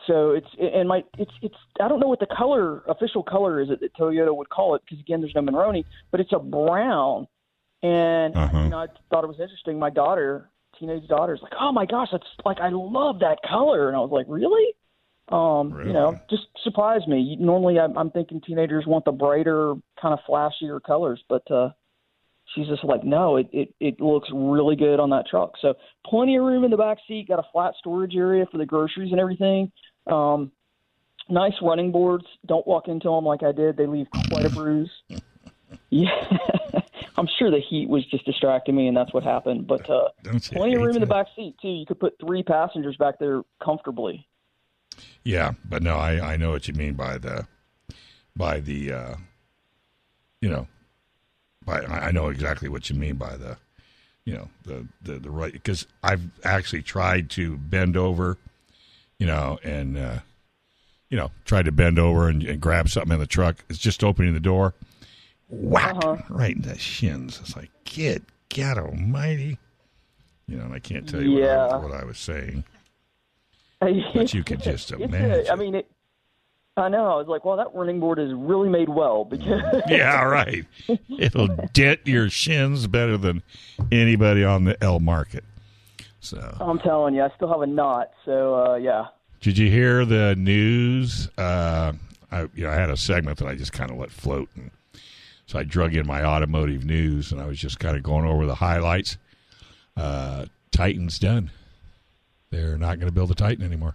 so 0.08 0.32
it's 0.32 0.48
and 0.58 0.88
my 0.88 1.04
it's 1.18 1.32
it's 1.42 1.54
I 1.80 1.86
don't 1.88 2.00
know 2.00 2.08
what 2.08 2.20
the 2.20 2.26
color 2.26 2.82
official 2.88 3.22
color 3.22 3.60
is 3.60 3.68
that 3.68 3.80
that 3.80 3.94
Toyota 3.94 4.34
would 4.36 4.48
call 4.50 4.74
it 4.74 4.82
because 4.84 4.98
again, 5.00 5.20
there's 5.20 5.34
no 5.36 5.42
Monroney, 5.42 5.84
but 6.10 6.18
it's 6.20 6.32
a 6.32 6.38
brown, 6.40 7.28
and 7.82 8.34
Uh-huh. 8.36 8.58
you 8.58 8.68
know, 8.70 8.78
I 8.78 8.86
thought 9.10 9.22
it 9.24 9.28
was 9.28 9.38
interesting. 9.40 9.78
My 9.78 9.90
daughter, 9.90 10.50
teenage 10.78 11.06
daughter's 11.08 11.40
like, 11.42 11.52
"Oh 11.58 11.72
my 11.72 11.86
gosh, 11.86 12.08
that's 12.12 12.24
like 12.44 12.58
I 12.60 12.70
love 12.70 13.20
that 13.20 13.38
color," 13.48 13.88
and 13.88 13.96
I 13.96 14.00
was 14.00 14.10
like, 14.10 14.26
"Really?" 14.28 14.66
Um, 15.28 15.72
Really? 15.72 15.88
You 15.88 15.94
know, 15.94 16.20
just 16.28 16.42
surprised 16.62 17.08
me. 17.08 17.20
You- 17.20 17.36
Normally, 17.44 17.78
I'm, 17.78 17.96
I'm 17.96 18.10
thinking 18.10 18.40
teenagers 18.40 18.86
want 18.86 19.04
the 19.04 19.12
brighter, 19.12 19.74
kind 20.00 20.12
of 20.12 20.18
flashier 20.28 20.82
colors, 20.82 21.22
but 21.28 21.50
uh, 21.50 21.70
she's 22.54 22.66
just 22.66 22.84
like, 22.84 23.04
no, 23.04 23.36
it, 23.36 23.48
it 23.52 23.74
it 23.80 24.00
looks 24.00 24.28
really 24.32 24.76
good 24.76 25.00
on 25.00 25.10
that 25.10 25.26
truck. 25.26 25.52
So 25.62 25.74
plenty 26.06 26.36
of 26.36 26.44
room 26.44 26.64
in 26.64 26.70
the 26.70 26.76
back 26.76 26.98
seat. 27.08 27.28
Got 27.28 27.38
a 27.38 27.48
flat 27.52 27.72
storage 27.78 28.14
area 28.14 28.44
for 28.50 28.58
the 28.58 28.66
groceries 28.66 29.12
and 29.12 29.20
everything. 29.20 29.72
Um, 30.06 30.52
nice 31.30 31.54
running 31.62 31.90
boards. 31.90 32.26
Don't 32.46 32.66
walk 32.66 32.88
into 32.88 33.08
them 33.08 33.24
like 33.24 33.42
I 33.42 33.52
did. 33.52 33.76
They 33.78 33.86
leave 33.86 34.06
quite 34.10 34.44
a 34.44 34.50
bruise. 34.50 34.90
Yeah, 35.90 36.08
I'm 37.16 37.28
sure 37.38 37.50
the 37.50 37.60
heat 37.60 37.88
was 37.88 38.04
just 38.06 38.24
distracting 38.24 38.74
me, 38.74 38.88
and 38.88 38.96
that's 38.96 39.12
what 39.12 39.22
happened. 39.22 39.66
But 39.66 39.88
uh, 39.88 40.08
plenty 40.52 40.74
of 40.74 40.82
room 40.82 40.96
in 40.96 41.00
the 41.00 41.06
back 41.06 41.26
seat 41.36 41.54
too. 41.62 41.68
You 41.68 41.86
could 41.86 42.00
put 42.00 42.16
three 42.18 42.42
passengers 42.42 42.96
back 42.96 43.18
there 43.18 43.42
comfortably. 43.62 44.26
Yeah, 45.22 45.52
but 45.68 45.82
no, 45.82 45.96
I 45.96 46.34
I 46.34 46.36
know 46.36 46.50
what 46.50 46.66
you 46.66 46.74
mean 46.74 46.94
by 46.94 47.18
the 47.18 47.46
by 48.36 48.60
the 48.60 48.92
uh 48.92 49.14
you 50.40 50.48
know 50.48 50.66
by 51.64 51.80
I 51.80 52.08
I 52.08 52.10
know 52.10 52.28
exactly 52.28 52.68
what 52.68 52.90
you 52.90 52.96
mean 52.96 53.14
by 53.14 53.36
the 53.36 53.56
you 54.24 54.34
know 54.34 54.48
the 54.64 54.86
the, 55.02 55.18
the 55.18 55.30
right 55.30 55.52
because 55.52 55.86
I've 56.02 56.22
actually 56.44 56.82
tried 56.82 57.30
to 57.30 57.56
bend 57.56 57.96
over 57.96 58.38
you 59.18 59.26
know 59.26 59.58
and 59.62 59.96
uh 59.96 60.18
you 61.10 61.16
know 61.16 61.30
tried 61.44 61.66
to 61.66 61.72
bend 61.72 61.98
over 61.98 62.28
and, 62.28 62.42
and 62.42 62.60
grab 62.60 62.88
something 62.88 63.12
in 63.12 63.20
the 63.20 63.26
truck 63.26 63.64
it's 63.68 63.78
just 63.78 64.02
opening 64.02 64.34
the 64.34 64.40
door 64.40 64.74
whack 65.54 65.96
right 66.30 66.56
in 66.56 66.62
the 66.62 66.78
shins 66.78 67.40
it's 67.40 67.56
like 67.56 67.70
kid 67.84 68.24
god 68.54 68.78
almighty 68.78 69.58
you 70.46 70.56
know 70.56 70.64
and 70.64 70.74
I 70.74 70.78
can't 70.78 71.08
tell 71.08 71.22
you 71.22 71.40
what, 71.40 71.50
I 71.50 71.76
was, 71.76 71.90
what 71.90 72.00
I 72.00 72.04
was 72.04 72.18
saying 72.18 72.64
But 74.14 74.32
you 74.32 74.44
could 74.44 74.62
just 74.62 74.92
imagine. 74.92 75.50
I 75.50 75.56
mean, 75.56 75.74
it, 75.74 75.90
I 76.76 76.88
know. 76.88 77.06
I 77.06 77.16
was 77.16 77.28
like, 77.28 77.44
well, 77.44 77.56
that 77.56 77.74
running 77.74 78.00
board 78.00 78.18
is 78.18 78.32
really 78.34 78.68
made 78.68 78.88
well 78.88 79.24
because 79.24 79.62
Yeah, 79.88 80.22
right. 80.24 80.64
It'll 81.18 81.48
dent 81.72 82.00
your 82.04 82.30
shins 82.30 82.86
better 82.86 83.16
than 83.16 83.42
anybody 83.92 84.44
on 84.44 84.64
the 84.64 84.82
L 84.82 85.00
market. 85.00 85.44
So, 86.20 86.56
I'm 86.58 86.78
telling 86.78 87.14
you, 87.14 87.22
I 87.22 87.30
still 87.36 87.48
have 87.48 87.60
a 87.60 87.66
knot. 87.66 88.10
So 88.24 88.54
uh, 88.54 88.74
yeah. 88.76 89.06
did 89.40 89.58
you 89.58 89.70
hear 89.70 90.04
the 90.04 90.34
news? 90.36 91.28
Uh, 91.36 91.92
I, 92.32 92.48
you 92.54 92.64
know, 92.64 92.70
I 92.70 92.74
had 92.74 92.90
a 92.90 92.96
segment 92.96 93.38
that 93.38 93.46
I 93.46 93.54
just 93.54 93.72
kind 93.72 93.90
of 93.90 93.98
let 93.98 94.10
float, 94.10 94.48
and 94.56 94.70
so 95.46 95.58
I 95.58 95.64
drug 95.64 95.94
in 95.94 96.06
my 96.06 96.24
automotive 96.24 96.84
news, 96.84 97.32
and 97.32 97.40
I 97.40 97.46
was 97.46 97.58
just 97.58 97.78
kind 97.78 97.96
of 97.96 98.02
going 98.02 98.24
over 98.26 98.46
the 98.46 98.54
highlights. 98.56 99.18
Uh, 99.96 100.46
Titan's 100.70 101.18
done. 101.18 101.50
They're 102.50 102.78
not 102.78 102.98
going 102.98 103.08
to 103.08 103.14
build 103.14 103.30
a 103.30 103.34
Titan 103.34 103.64
anymore. 103.64 103.94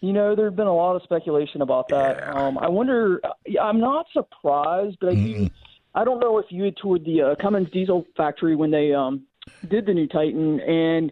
You 0.00 0.12
know, 0.12 0.36
there's 0.36 0.54
been 0.54 0.66
a 0.68 0.74
lot 0.74 0.94
of 0.94 1.02
speculation 1.02 1.60
about 1.60 1.88
that. 1.88 2.18
Yeah. 2.18 2.32
Um, 2.32 2.58
I 2.58 2.68
wonder. 2.68 3.20
I'm 3.60 3.80
not 3.80 4.06
surprised, 4.12 4.98
but 5.00 5.10
I 5.10 5.14
do. 5.14 5.50
I 5.94 6.04
don't 6.04 6.20
know 6.20 6.38
if 6.38 6.46
you 6.50 6.62
had 6.64 6.76
toured 6.80 7.04
the 7.04 7.22
uh, 7.22 7.34
Cummins 7.34 7.68
diesel 7.72 8.06
factory 8.16 8.54
when 8.54 8.70
they 8.70 8.92
um, 8.94 9.22
did 9.68 9.86
the 9.86 9.94
new 9.94 10.06
Titan, 10.06 10.60
and 10.60 11.10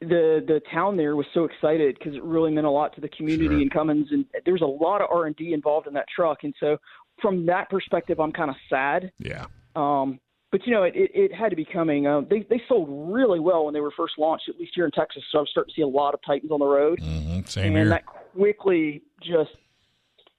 the 0.00 0.42
the 0.46 0.62
town 0.72 0.96
there 0.96 1.14
was 1.14 1.26
so 1.34 1.44
excited 1.44 1.98
because 1.98 2.14
it 2.14 2.22
really 2.22 2.50
meant 2.52 2.66
a 2.66 2.70
lot 2.70 2.94
to 2.94 3.00
the 3.02 3.08
community 3.08 3.48
Sure. 3.48 3.60
in 3.60 3.68
Cummins, 3.68 4.08
and 4.10 4.24
there 4.44 4.54
was 4.54 4.62
a 4.62 4.66
lot 4.66 5.02
of 5.02 5.08
R 5.10 5.26
and 5.26 5.36
D 5.36 5.52
involved 5.52 5.86
in 5.86 5.92
that 5.94 6.06
truck, 6.14 6.42
and 6.44 6.54
so 6.58 6.78
from 7.20 7.46
that 7.46 7.68
perspective, 7.70 8.18
I'm 8.20 8.32
kind 8.32 8.50
of 8.50 8.56
sad. 8.68 9.12
Yeah, 9.18 9.46
Um, 9.76 10.18
but 10.50 10.66
you 10.66 10.72
know, 10.72 10.82
it, 10.82 10.94
it, 10.96 11.10
it 11.14 11.34
had 11.34 11.50
to 11.50 11.56
be 11.56 11.64
coming. 11.64 12.06
Uh, 12.06 12.20
they 12.28 12.46
they 12.50 12.60
sold 12.68 12.88
really 13.12 13.40
well 13.40 13.64
when 13.64 13.74
they 13.74 13.80
were 13.80 13.92
first 13.96 14.14
launched, 14.18 14.48
at 14.48 14.58
least 14.58 14.72
here 14.74 14.84
in 14.84 14.90
Texas. 14.90 15.22
So 15.32 15.38
I'm 15.38 15.46
starting 15.46 15.72
to 15.72 15.76
see 15.76 15.82
a 15.82 15.86
lot 15.88 16.14
of 16.14 16.20
Titans 16.26 16.50
on 16.52 16.58
the 16.60 16.66
road, 16.66 17.00
Mhm, 17.00 17.48
Same 17.48 17.66
and 17.66 17.76
here. 17.76 17.88
that 17.90 18.04
quickly 18.06 19.02
just 19.22 19.50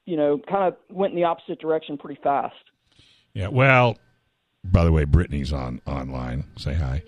you 0.05 0.17
know 0.17 0.39
kind 0.49 0.65
of 0.73 0.75
went 0.95 1.13
in 1.13 1.15
the 1.17 1.23
opposite 1.25 1.59
direction 1.59 1.97
pretty 1.97 2.19
fast. 2.21 2.55
Yeah. 3.33 3.47
Well, 3.47 3.97
by 4.63 4.83
the 4.83 4.91
way, 4.91 5.05
Brittany's 5.05 5.51
on 5.53 5.81
online. 5.87 6.43
Say 6.57 6.73
hi. 6.75 7.03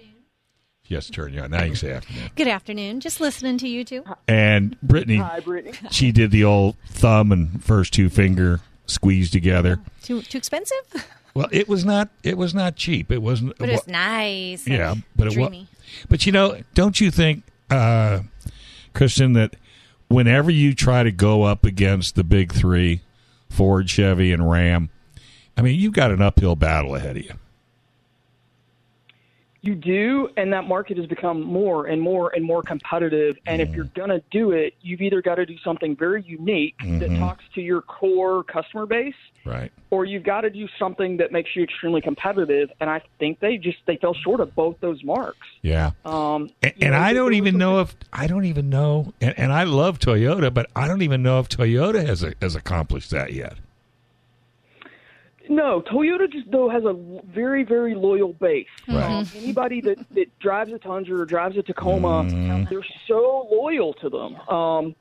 Yes, 0.88 1.10
turn 1.10 1.34
you 1.34 1.41
on. 1.41 1.49
Now 1.51 1.62
you 1.63 1.69
can 1.71 1.75
say 1.75 1.91
afternoon. 1.91 2.30
Good 2.36 2.47
afternoon. 2.47 2.99
Just 2.99 3.19
listening 3.19 3.58
to 3.60 3.67
you 3.67 3.84
two. 3.84 4.04
And 4.28 4.80
Brittany, 4.82 5.17
Hi, 5.17 5.39
Brittany. 5.39 5.75
she 5.89 6.12
did 6.12 6.30
the 6.32 6.43
old 6.43 6.75
thumb 6.88 7.32
and 7.32 7.63
first 7.63 7.91
two 7.93 8.08
finger 8.10 8.60
squeeze 8.88 9.30
together. 9.32 9.80
Too 10.02 10.21
too 10.21 10.38
expensive, 10.38 10.78
Well, 11.34 11.48
it 11.52 11.67
was 11.67 11.84
not. 11.86 12.10
It 12.24 12.38
was 12.38 12.54
not 12.54 12.76
cheap. 12.76 13.12
It 13.12 13.21
wasn't. 13.21 13.58
but 13.58 13.69
it's 13.69 13.88
nice. 13.88 14.67
Yeah, 14.67 14.95
but 15.15 15.28
it 15.28 15.38
was. 15.38 15.65
But 16.10 16.26
you 16.26 16.32
know, 16.32 16.62
don't 16.74 17.00
you 17.00 17.12
think, 17.12 17.43
uh, 17.69 18.21
Kristen, 18.93 19.34
that 19.34 19.56
whenever 20.08 20.50
you 20.52 20.74
try 20.74 21.04
to 21.04 21.12
go 21.12 21.43
up 21.43 21.65
against 21.65 22.15
the 22.15 22.24
big 22.24 22.54
three, 22.54 23.02
Ford, 23.50 23.89
Chevy, 23.89 24.32
and 24.32 24.50
Ram, 24.50 24.89
I 25.58 25.62
mean, 25.62 25.80
you've 25.80 25.93
got 25.93 26.12
an 26.12 26.21
uphill 26.21 26.56
battle 26.56 26.95
ahead 26.95 27.17
of 27.17 27.24
you. 27.24 27.34
You 29.65 29.73
do, 29.73 30.30
and 30.38 30.54
that 30.54 30.65
market 30.67 30.97
has 30.97 31.08
become 31.08 31.41
more 31.41 31.88
and 31.88 31.99
more 31.99 32.30
and 32.36 32.45
more 32.45 32.62
competitive. 32.62 33.36
And 33.47 33.63
if 33.63 33.73
you're 33.73 33.86
going 33.86 34.12
to 34.12 34.21
do 34.30 34.51
it, 34.51 34.75
you've 34.82 35.01
either 35.01 35.23
got 35.23 35.36
to 35.36 35.45
do 35.47 35.58
something 35.63 35.95
very 35.95 36.21
unique 36.21 36.75
that 36.84 37.10
talks 37.17 37.43
to 37.56 37.62
your 37.62 37.82
core 37.82 38.43
customer 38.43 38.86
base, 38.86 39.15
Right. 39.43 39.71
or 39.89 40.06
you've 40.06 40.21
got 40.23 40.41
to 40.41 40.51
do 40.51 40.67
something 40.78 41.17
that 41.17 41.32
makes 41.32 41.56
you 41.56 41.63
extremely 41.63 41.99
competitive. 41.99 42.71
And 42.80 42.91
I 42.91 43.01
think 43.17 43.39
they 43.39 43.58
just 43.58 43.80
they 43.88 43.97
fell 43.97 44.13
short 44.13 44.39
of 44.39 44.54
both 44.54 44.80
those 44.82 45.04
marks. 45.04 45.47
Yeah. 45.63 45.91
Um, 46.06 46.51
And, 46.62 46.73
and 46.82 46.91
know, 46.91 46.99
I 46.99 47.13
don't 47.13 47.34
even 47.34 47.58
know 47.58 47.80
if 47.80 47.95
I 48.13 48.28
don't 48.28 48.45
even 48.45 48.69
know, 48.69 49.13
and, 49.19 49.34
and 49.39 49.51
I 49.51 49.63
love 49.63 49.97
Toyota, 49.97 50.54
but 50.54 50.69
I 50.75 50.88
don't 50.88 51.01
even 51.01 51.23
know 51.23 51.39
if 51.39 51.49
Toyota 51.49 52.06
has 52.06 52.23
has 52.39 52.56
accomplished 52.56 53.10
that 53.10 53.34
yet. 53.34 53.56
No, 55.49 55.81
Toyota 55.81 56.31
just 56.31 56.49
though 56.51 56.69
has 56.69 56.84
a 56.86 56.93
very 57.25 57.63
very 57.63 57.95
loyal 57.95 58.34
base. 58.34 58.67
Right. 58.88 59.03
Um, 59.03 59.29
anybody 59.36 59.81
that 59.81 59.97
that 60.12 60.39
drives 60.39 60.71
a 60.73 60.79
Tundra 60.79 61.19
or 61.19 61.25
drives 61.25 61.58
a 61.58 61.63
Tacoma, 61.63 62.23
Mm-hmm. 62.25 62.65
they're 62.69 62.86
so 63.08 63.47
loyal 63.51 63.93
to 63.95 64.10
them. 64.10 64.36
Um, 64.49 64.95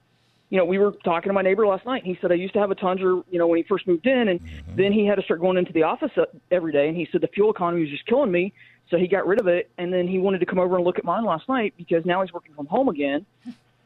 you 0.50 0.58
know, 0.58 0.64
we 0.66 0.78
were 0.78 0.92
talking 1.04 1.30
to 1.30 1.32
my 1.32 1.42
neighbor 1.42 1.66
last 1.66 1.84
night, 1.86 2.04
and 2.04 2.14
he 2.14 2.18
said 2.20 2.30
I 2.30 2.36
used 2.36 2.52
to 2.54 2.60
have 2.60 2.70
a 2.70 2.74
Tundra. 2.74 3.22
You 3.30 3.38
know, 3.38 3.46
when 3.46 3.56
he 3.56 3.62
first 3.64 3.86
moved 3.86 4.06
in, 4.06 4.28
and 4.28 4.40
Mm-hmm. 4.40 4.76
then 4.76 4.92
he 4.92 5.06
had 5.06 5.16
to 5.16 5.22
start 5.22 5.40
going 5.40 5.56
into 5.56 5.72
the 5.72 5.82
office 5.84 6.10
uh, 6.16 6.24
every 6.50 6.72
day, 6.72 6.88
and 6.88 6.96
he 6.96 7.08
said 7.10 7.20
the 7.22 7.28
fuel 7.28 7.50
economy 7.50 7.82
was 7.82 7.90
just 7.90 8.06
killing 8.06 8.30
me. 8.30 8.52
So 8.90 8.98
he 8.98 9.08
got 9.08 9.26
rid 9.26 9.40
of 9.40 9.46
it, 9.48 9.70
and 9.78 9.92
then 9.92 10.06
he 10.06 10.18
wanted 10.18 10.40
to 10.40 10.46
come 10.46 10.58
over 10.58 10.76
and 10.76 10.84
look 10.84 10.98
at 10.98 11.04
mine 11.04 11.24
last 11.24 11.48
night 11.48 11.72
because 11.78 12.04
now 12.04 12.20
he's 12.22 12.32
working 12.34 12.52
from 12.54 12.66
home 12.66 12.88
again. 12.88 13.24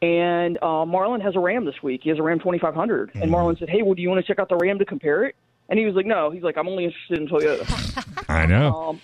And 0.01 0.57
uh, 0.57 0.85
Marlon 0.85 1.21
has 1.21 1.35
a 1.35 1.39
Ram 1.39 1.65
this 1.65 1.81
week. 1.83 2.01
He 2.03 2.09
has 2.09 2.19
a 2.19 2.21
Ram 2.23 2.39
2500. 2.39 3.09
Mm-hmm. 3.09 3.21
And 3.21 3.31
Marlon 3.31 3.57
said, 3.59 3.69
"Hey, 3.69 3.81
well, 3.81 3.93
do 3.95 4.01
you 4.01 4.09
want 4.09 4.23
to 4.23 4.27
check 4.27 4.39
out 4.39 4.49
the 4.49 4.57
Ram 4.57 4.77
to 4.79 4.85
compare 4.85 5.23
it?" 5.25 5.35
And 5.69 5.79
he 5.79 5.85
was 5.85 5.95
like, 5.95 6.05
"No." 6.05 6.31
He's 6.31 6.43
like, 6.43 6.57
"I'm 6.57 6.67
only 6.67 6.85
interested 6.85 7.19
in 7.19 7.27
Toyota." 7.27 8.25
I 8.29 8.45
know. 8.45 8.89
um, 8.89 9.01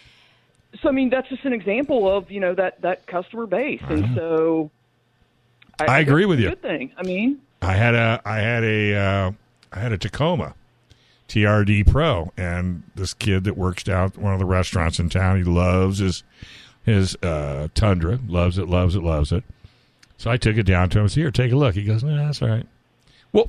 so 0.82 0.90
I 0.90 0.92
mean, 0.92 1.10
that's 1.10 1.30
just 1.30 1.46
an 1.46 1.54
example 1.54 2.10
of 2.10 2.30
you 2.32 2.40
know 2.40 2.54
that 2.56 2.82
that 2.82 3.06
customer 3.06 3.46
base, 3.46 3.82
and 3.88 4.16
so 4.16 4.72
I 5.80 6.00
agree 6.00 6.26
with 6.26 6.40
you. 6.40 6.50
Good 6.50 6.62
thing. 6.62 6.92
I 6.98 7.04
mean, 7.04 7.40
I 7.62 7.74
had 7.74 7.96
a 7.96 8.22
I 8.26 8.38
had 8.40 8.64
a 8.64 8.96
uh, 8.96 9.32
I 9.72 9.80
had 9.80 9.92
a 9.92 9.98
Tacoma 9.98 10.56
TRD 11.28 11.90
Pro, 11.90 12.32
and 12.38 12.84
this 12.96 13.14
kid 13.14 13.44
that 13.46 13.58
works 13.58 13.84
down 13.84 14.06
at 14.06 14.18
one 14.18 14.34
of 14.34 14.40
the 14.40 14.46
restaurants 14.46 15.00
in 15.00 15.10
town, 15.10 15.38
he 15.38 15.44
loves 15.44 16.00
his 16.00 16.24
his 16.84 17.16
uh, 17.24 17.68
Tundra, 17.74 18.20
loves 18.28 18.58
it, 18.58 18.68
loves 18.68 18.96
it, 18.96 19.02
loves 19.02 19.32
it. 19.32 19.44
So 20.18 20.30
I 20.30 20.38
took 20.38 20.58
it 20.58 20.64
down 20.64 20.90
to 20.92 21.00
him. 21.00 21.06
I 21.06 21.08
said, 21.08 21.22
"Here, 21.22 21.32
take 21.32 21.52
a 21.52 21.56
look." 21.56 21.76
He 21.76 21.84
goes, 21.84 22.04
"No, 22.04 22.16
that's 22.16 22.42
all 22.42 22.50
right." 22.50 22.68
Well, 23.34 23.48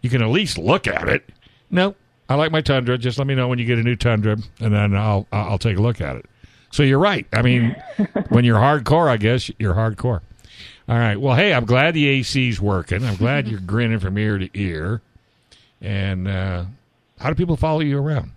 you 0.00 0.10
can 0.10 0.22
at 0.22 0.28
least 0.28 0.58
look 0.58 0.86
at 0.86 1.08
it. 1.08 1.28
No, 1.70 1.96
I 2.28 2.36
like 2.36 2.52
my 2.52 2.60
Tundra. 2.60 2.96
Just 2.96 3.18
let 3.18 3.26
me 3.26 3.34
know 3.34 3.48
when 3.48 3.58
you 3.58 3.64
get 3.64 3.78
a 3.78 3.82
new 3.82 3.96
Tundra, 3.96 4.36
and 4.60 4.74
then 4.74 4.94
I'll 4.94 5.26
I'll 5.32 5.58
take 5.58 5.76
a 5.76 5.82
look 5.82 6.00
at 6.00 6.16
it. 6.16 6.26
So 6.70 6.82
you're 6.82 6.98
right. 6.98 7.26
I 7.32 7.42
mean, 7.42 7.76
when 8.30 8.44
you're 8.44 8.58
hardcore, 8.58 9.08
I 9.08 9.16
guess 9.16 9.50
you're 9.58 9.74
hardcore. 9.74 10.20
All 10.88 10.98
right. 10.98 11.16
Well, 11.16 11.36
hey, 11.36 11.54
I'm 11.54 11.64
glad 11.64 11.94
the 11.94 12.06
AC's 12.06 12.60
working. 12.60 13.04
I'm 13.04 13.16
glad 13.16 13.46
you're 13.48 13.60
grinning 13.60 14.00
from 14.00 14.18
ear 14.18 14.38
to 14.38 14.48
ear. 14.54 15.00
And 15.80 16.26
uh, 16.26 16.64
how 17.18 17.28
do 17.28 17.34
people 17.34 17.56
follow 17.56 17.80
you 17.80 17.98
around? 17.98 18.32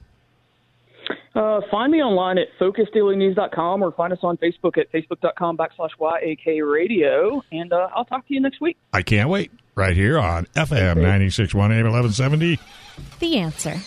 Uh, 1.37 1.61
find 1.69 1.91
me 1.91 2.01
online 2.01 2.39
at 2.39 2.47
focusdailynews.com 2.59 3.83
or 3.83 3.91
find 3.91 4.11
us 4.11 4.17
on 4.23 4.37
Facebook 4.37 4.75
at 4.79 4.91
facebook.com 4.91 5.55
backslash 5.55 5.91
YAK 5.99 6.67
radio, 6.67 7.43
and 7.51 7.71
uh, 7.71 7.89
I'll 7.93 8.05
talk 8.05 8.27
to 8.27 8.33
you 8.33 8.39
next 8.39 8.59
week. 8.59 8.75
I 8.91 9.03
can't 9.03 9.29
wait. 9.29 9.51
Right 9.75 9.95
here 9.95 10.17
on 10.17 10.45
FM 10.55 10.95
961 10.95 11.71
AM 11.71 11.83
1170. 11.83 12.59
The 13.19 13.37
answer. 13.37 13.79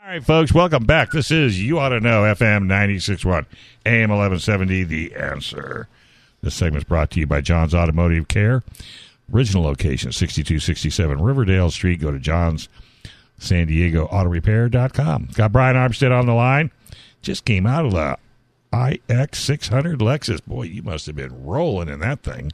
All 0.00 0.12
right, 0.12 0.24
folks, 0.24 0.54
welcome 0.54 0.84
back. 0.84 1.10
This 1.10 1.32
is 1.32 1.60
You 1.60 1.80
Auto 1.80 1.98
Know 1.98 2.22
FM 2.22 2.66
961 2.66 3.46
AM 3.84 4.10
1170, 4.10 4.84
The 4.84 5.16
Answer. 5.16 5.88
This 6.42 6.54
segment 6.54 6.84
is 6.84 6.88
brought 6.88 7.10
to 7.10 7.18
you 7.18 7.26
by 7.26 7.40
John's 7.40 7.74
Automotive 7.74 8.28
Care. 8.28 8.62
Original 9.32 9.64
location, 9.64 10.12
6267 10.12 11.20
Riverdale 11.20 11.70
Street. 11.70 12.00
Go 12.00 12.10
to 12.12 12.18
John's 12.18 12.68
San 13.38 13.66
Diego 13.66 14.06
Auto 14.06 14.28
Repair.com. 14.30 15.28
Got 15.34 15.52
Brian 15.52 15.76
Armstead 15.76 16.16
on 16.16 16.26
the 16.26 16.32
line. 16.34 16.70
Just 17.22 17.44
came 17.44 17.66
out 17.66 17.84
of 17.86 17.92
the 17.92 18.16
IX 18.72 19.36
600 19.38 19.98
Lexus. 19.98 20.44
Boy, 20.44 20.62
you 20.64 20.82
must 20.82 21.06
have 21.06 21.16
been 21.16 21.44
rolling 21.44 21.88
in 21.88 22.00
that 22.00 22.22
thing. 22.22 22.52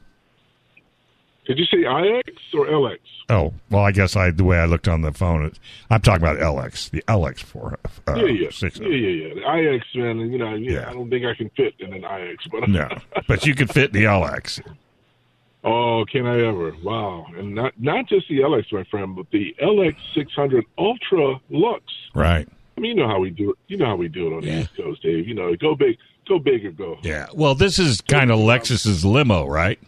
Did 1.45 1.59
you 1.59 1.65
say 1.65 1.79
IX 1.79 2.29
or 2.53 2.67
LX? 2.67 2.99
Oh, 3.29 3.53
well, 3.69 3.83
I 3.83 3.91
guess 3.91 4.15
I 4.15 4.31
the 4.31 4.43
way 4.45 4.57
I 4.57 4.65
looked 4.65 4.87
on 4.87 5.01
the 5.01 5.11
phone, 5.11 5.45
it, 5.45 5.59
I'm 5.89 6.01
talking 6.01 6.21
about 6.25 6.37
LX, 6.39 6.89
the 6.89 7.01
LX 7.07 7.39
four. 7.39 7.77
Uh, 8.07 8.15
yeah, 8.15 8.25
yeah, 8.25 8.49
six- 8.49 8.79
yeah, 8.79 8.87
yeah, 8.87 9.27
yeah. 9.27 9.33
The 9.35 9.73
IX, 9.75 9.85
man. 9.95 10.19
You 10.31 10.37
know, 10.37 10.53
yeah, 10.55 10.71
Yeah. 10.71 10.89
I 10.89 10.93
don't 10.93 11.09
think 11.09 11.25
I 11.25 11.33
can 11.35 11.49
fit 11.51 11.73
in 11.79 11.93
an 11.93 12.03
IX, 12.05 12.47
but 12.47 12.69
No, 12.69 12.87
but 13.27 13.45
you 13.45 13.55
could 13.55 13.69
fit 13.69 13.91
the 13.93 14.05
LX. 14.05 14.61
Oh, 15.63 16.05
can 16.11 16.25
I 16.25 16.41
ever? 16.45 16.73
Wow, 16.83 17.25
and 17.37 17.55
not 17.55 17.73
not 17.79 18.07
just 18.07 18.27
the 18.29 18.39
LX, 18.39 18.71
my 18.71 18.83
friend, 18.85 19.15
but 19.15 19.25
the 19.31 19.55
LX 19.61 19.95
600 20.15 20.65
Ultra 20.77 21.39
Lux. 21.49 21.83
Right. 22.13 22.47
I 22.77 22.81
mean, 22.81 22.97
you 22.97 23.03
know 23.03 23.07
how 23.07 23.19
we 23.19 23.29
do 23.29 23.51
it. 23.51 23.57
You 23.67 23.77
know 23.77 23.85
how 23.85 23.95
we 23.95 24.07
do 24.07 24.27
it 24.27 24.35
on 24.35 24.41
the 24.41 24.47
Yeah. 24.47 24.61
East 24.61 24.75
Coast, 24.75 25.03
Dave. 25.03 25.27
You 25.27 25.35
know, 25.35 25.55
go 25.55 25.75
big, 25.75 25.97
go 26.27 26.39
big 26.39 26.65
or 26.65 26.71
go. 26.71 26.97
Yeah. 27.03 27.27
Well, 27.33 27.53
this 27.55 27.77
is 27.79 28.01
kind 28.01 28.31
of 28.31 28.39
Lexus's 28.39 29.05
limo, 29.05 29.45
right? 29.47 29.79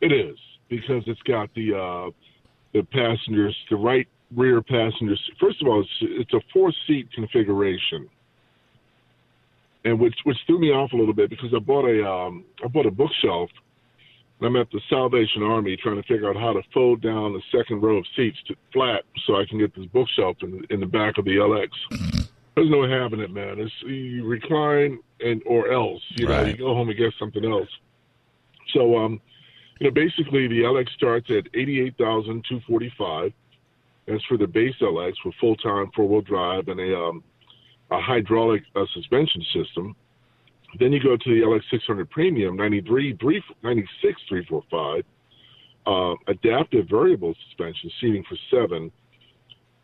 It 0.00 0.12
is 0.12 0.36
because 0.68 1.04
it's 1.06 1.22
got 1.22 1.52
the 1.54 1.74
uh, 1.74 2.10
the 2.72 2.82
passengers, 2.82 3.56
the 3.70 3.76
right 3.76 4.06
rear 4.34 4.60
passengers. 4.62 5.20
First 5.40 5.62
of 5.62 5.68
all, 5.68 5.80
it's, 5.80 5.90
it's 6.00 6.32
a 6.34 6.40
four 6.52 6.72
seat 6.86 7.10
configuration, 7.12 8.08
and 9.84 9.98
which 9.98 10.14
which 10.24 10.38
threw 10.46 10.58
me 10.58 10.70
off 10.70 10.92
a 10.92 10.96
little 10.96 11.14
bit 11.14 11.30
because 11.30 11.52
I 11.54 11.58
bought 11.60 11.86
a 11.86 12.06
um, 12.08 12.44
I 12.64 12.68
bought 12.68 12.86
a 12.86 12.90
bookshelf. 12.90 13.50
I'm 14.44 14.56
at 14.56 14.70
the 14.70 14.80
Salvation 14.88 15.42
Army 15.42 15.76
trying 15.76 15.96
to 15.96 16.02
figure 16.08 16.28
out 16.28 16.36
how 16.36 16.52
to 16.52 16.62
fold 16.72 17.00
down 17.02 17.32
the 17.32 17.42
second 17.56 17.80
row 17.82 17.98
of 17.98 18.06
seats 18.16 18.38
to 18.48 18.54
flat 18.72 19.04
so 19.26 19.36
I 19.36 19.44
can 19.46 19.58
get 19.58 19.74
this 19.74 19.86
bookshelf 19.86 20.36
in, 20.42 20.64
in 20.70 20.80
the 20.80 20.86
back 20.86 21.18
of 21.18 21.24
the 21.24 21.36
LX. 21.36 21.68
There's 22.54 22.68
no 22.70 22.88
having 22.88 23.20
it, 23.20 23.30
man. 23.30 23.58
It's 23.60 23.72
you 23.82 24.24
recline 24.26 24.98
and 25.20 25.42
or 25.46 25.72
else. 25.72 26.02
You 26.10 26.26
know, 26.26 26.32
Right. 26.42 26.46
you 26.48 26.56
go 26.56 26.74
home 26.74 26.88
and 26.88 26.98
get 26.98 27.12
something 27.18 27.44
else. 27.44 27.68
So 28.74 28.96
um, 28.98 29.20
you 29.80 29.86
know, 29.86 29.90
basically 29.92 30.48
the 30.48 30.60
LX 30.62 30.90
starts 30.90 31.30
at 31.30 31.44
eighty-eight 31.54 31.96
thousand 31.96 32.44
two 32.48 32.60
forty-five. 32.68 33.32
That's 34.06 34.24
for 34.24 34.36
the 34.36 34.46
base 34.46 34.74
LX 34.80 35.12
with 35.24 35.34
full-time 35.40 35.90
four-wheel 35.94 36.22
drive 36.22 36.68
and 36.68 36.80
a 36.80 36.98
um, 36.98 37.22
a 37.90 38.00
hydraulic 38.00 38.62
uh, 38.74 38.84
suspension 38.94 39.42
system. 39.54 39.94
Then 40.78 40.92
you 40.92 41.02
go 41.02 41.16
to 41.16 41.30
the 41.30 41.46
LX 41.46 41.62
600 41.70 42.10
Premium, 42.10 42.56
93, 42.56 43.16
3, 43.20 43.42
96 43.62 44.20
345, 44.28 45.04
uh, 45.86 46.14
adaptive 46.28 46.88
variable 46.88 47.34
suspension, 47.48 47.90
seating 48.00 48.24
for 48.28 48.36
seven. 48.50 48.90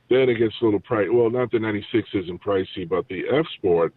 Then 0.09 0.31
it 0.31 0.39
gets 0.39 0.55
a 0.63 0.65
little 0.65 0.81
price. 0.81 1.09
Well, 1.13 1.31
not 1.31 1.51
the 1.51 1.59
96 1.59 2.09
isn't 2.15 2.43
pricey, 2.43 2.89
but 2.89 3.07
the 3.09 3.25
F 3.31 3.45
Sport 3.59 3.93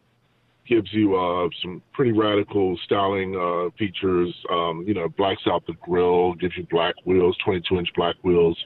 gives 0.67 0.91
you 0.93 1.15
uh, 1.15 1.49
some 1.61 1.81
pretty 1.93 2.11
radical 2.11 2.77
styling 2.83 3.35
uh, 3.35 3.69
features. 3.77 4.33
Um, 4.51 4.83
you 4.85 4.93
know, 4.93 5.07
blacks 5.17 5.43
out 5.47 5.65
the 5.67 5.73
grill, 5.81 6.33
gives 6.33 6.55
you 6.57 6.67
black 6.69 6.95
wheels, 7.05 7.37
22 7.45 7.77
inch 7.77 7.89
black 7.95 8.15
wheels. 8.23 8.57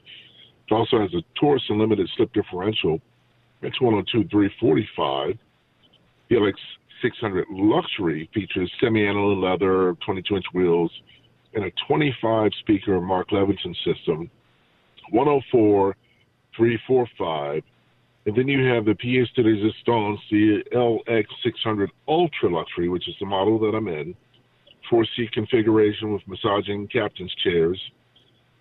It 0.69 0.73
also 0.73 0.99
has 0.99 1.11
a 1.13 1.21
Torsen 1.39 1.79
limited 1.79 2.09
slip 2.15 2.33
differential. 2.33 2.99
It's 3.61 3.79
102 3.79 4.27
345. 4.29 5.37
The 6.29 6.35
LX 6.35 6.53
600 7.01 7.45
Luxury 7.49 8.29
features 8.33 8.71
semi-aniline 8.79 9.41
leather, 9.41 9.95
22 10.05 10.35
inch 10.35 10.45
wheels, 10.53 10.91
and 11.53 11.65
a 11.65 11.71
25 11.87 12.51
speaker 12.59 12.99
Mark 13.01 13.29
Levinson 13.29 13.75
system. 13.83 14.29
104 15.11 15.95
345. 16.55 17.63
And 18.25 18.35
then 18.35 18.47
you 18.47 18.65
have 18.65 18.85
the 18.85 18.93
pièce 18.93 19.31
de 19.35 19.43
résistance, 19.43 20.17
the 20.31 20.63
LX600 20.73 21.89
Ultra 22.07 22.49
Luxury, 22.49 22.89
which 22.89 23.07
is 23.07 23.15
the 23.19 23.25
model 23.25 23.59
that 23.59 23.75
I'm 23.75 23.87
in. 23.87 24.15
Four 24.89 25.05
seat 25.15 25.31
configuration 25.31 26.11
with 26.11 26.23
massaging 26.27 26.87
captain's 26.87 27.33
chairs. 27.43 27.79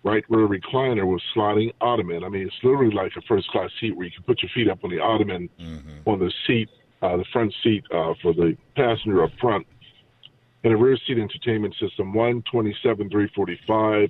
Right 0.03 0.23
rear 0.29 0.47
recliner 0.47 1.11
with 1.11 1.21
sliding 1.33 1.71
ottoman. 1.81 2.23
I 2.23 2.29
mean, 2.29 2.43
it's 2.43 2.55
literally 2.63 2.93
like 2.93 3.13
a 3.17 3.21
first 3.21 3.47
class 3.47 3.71
seat 3.81 3.95
where 3.95 4.05
you 4.05 4.11
can 4.11 4.23
put 4.23 4.43
your 4.43 4.51
feet 4.53 4.69
up 4.69 4.83
on 4.83 4.91
the 4.91 4.99
ottoman 4.99 5.49
mm-hmm. 5.59 6.07
on 6.07 6.19
the 6.19 6.31
seat, 6.45 6.69
uh, 7.05 7.17
the 7.17 7.25
front 7.31 7.53
seat 7.63 7.83
uh, 7.93 8.13
for 8.21 8.33
the 8.33 8.57
passenger 8.75 9.23
up 9.23 9.31
front. 9.39 9.65
And 10.63 10.73
a 10.73 10.77
rear 10.77 10.97
seat 11.05 11.19
entertainment 11.19 11.75
system, 11.79 12.13
127 12.13 13.09
345 13.09 14.09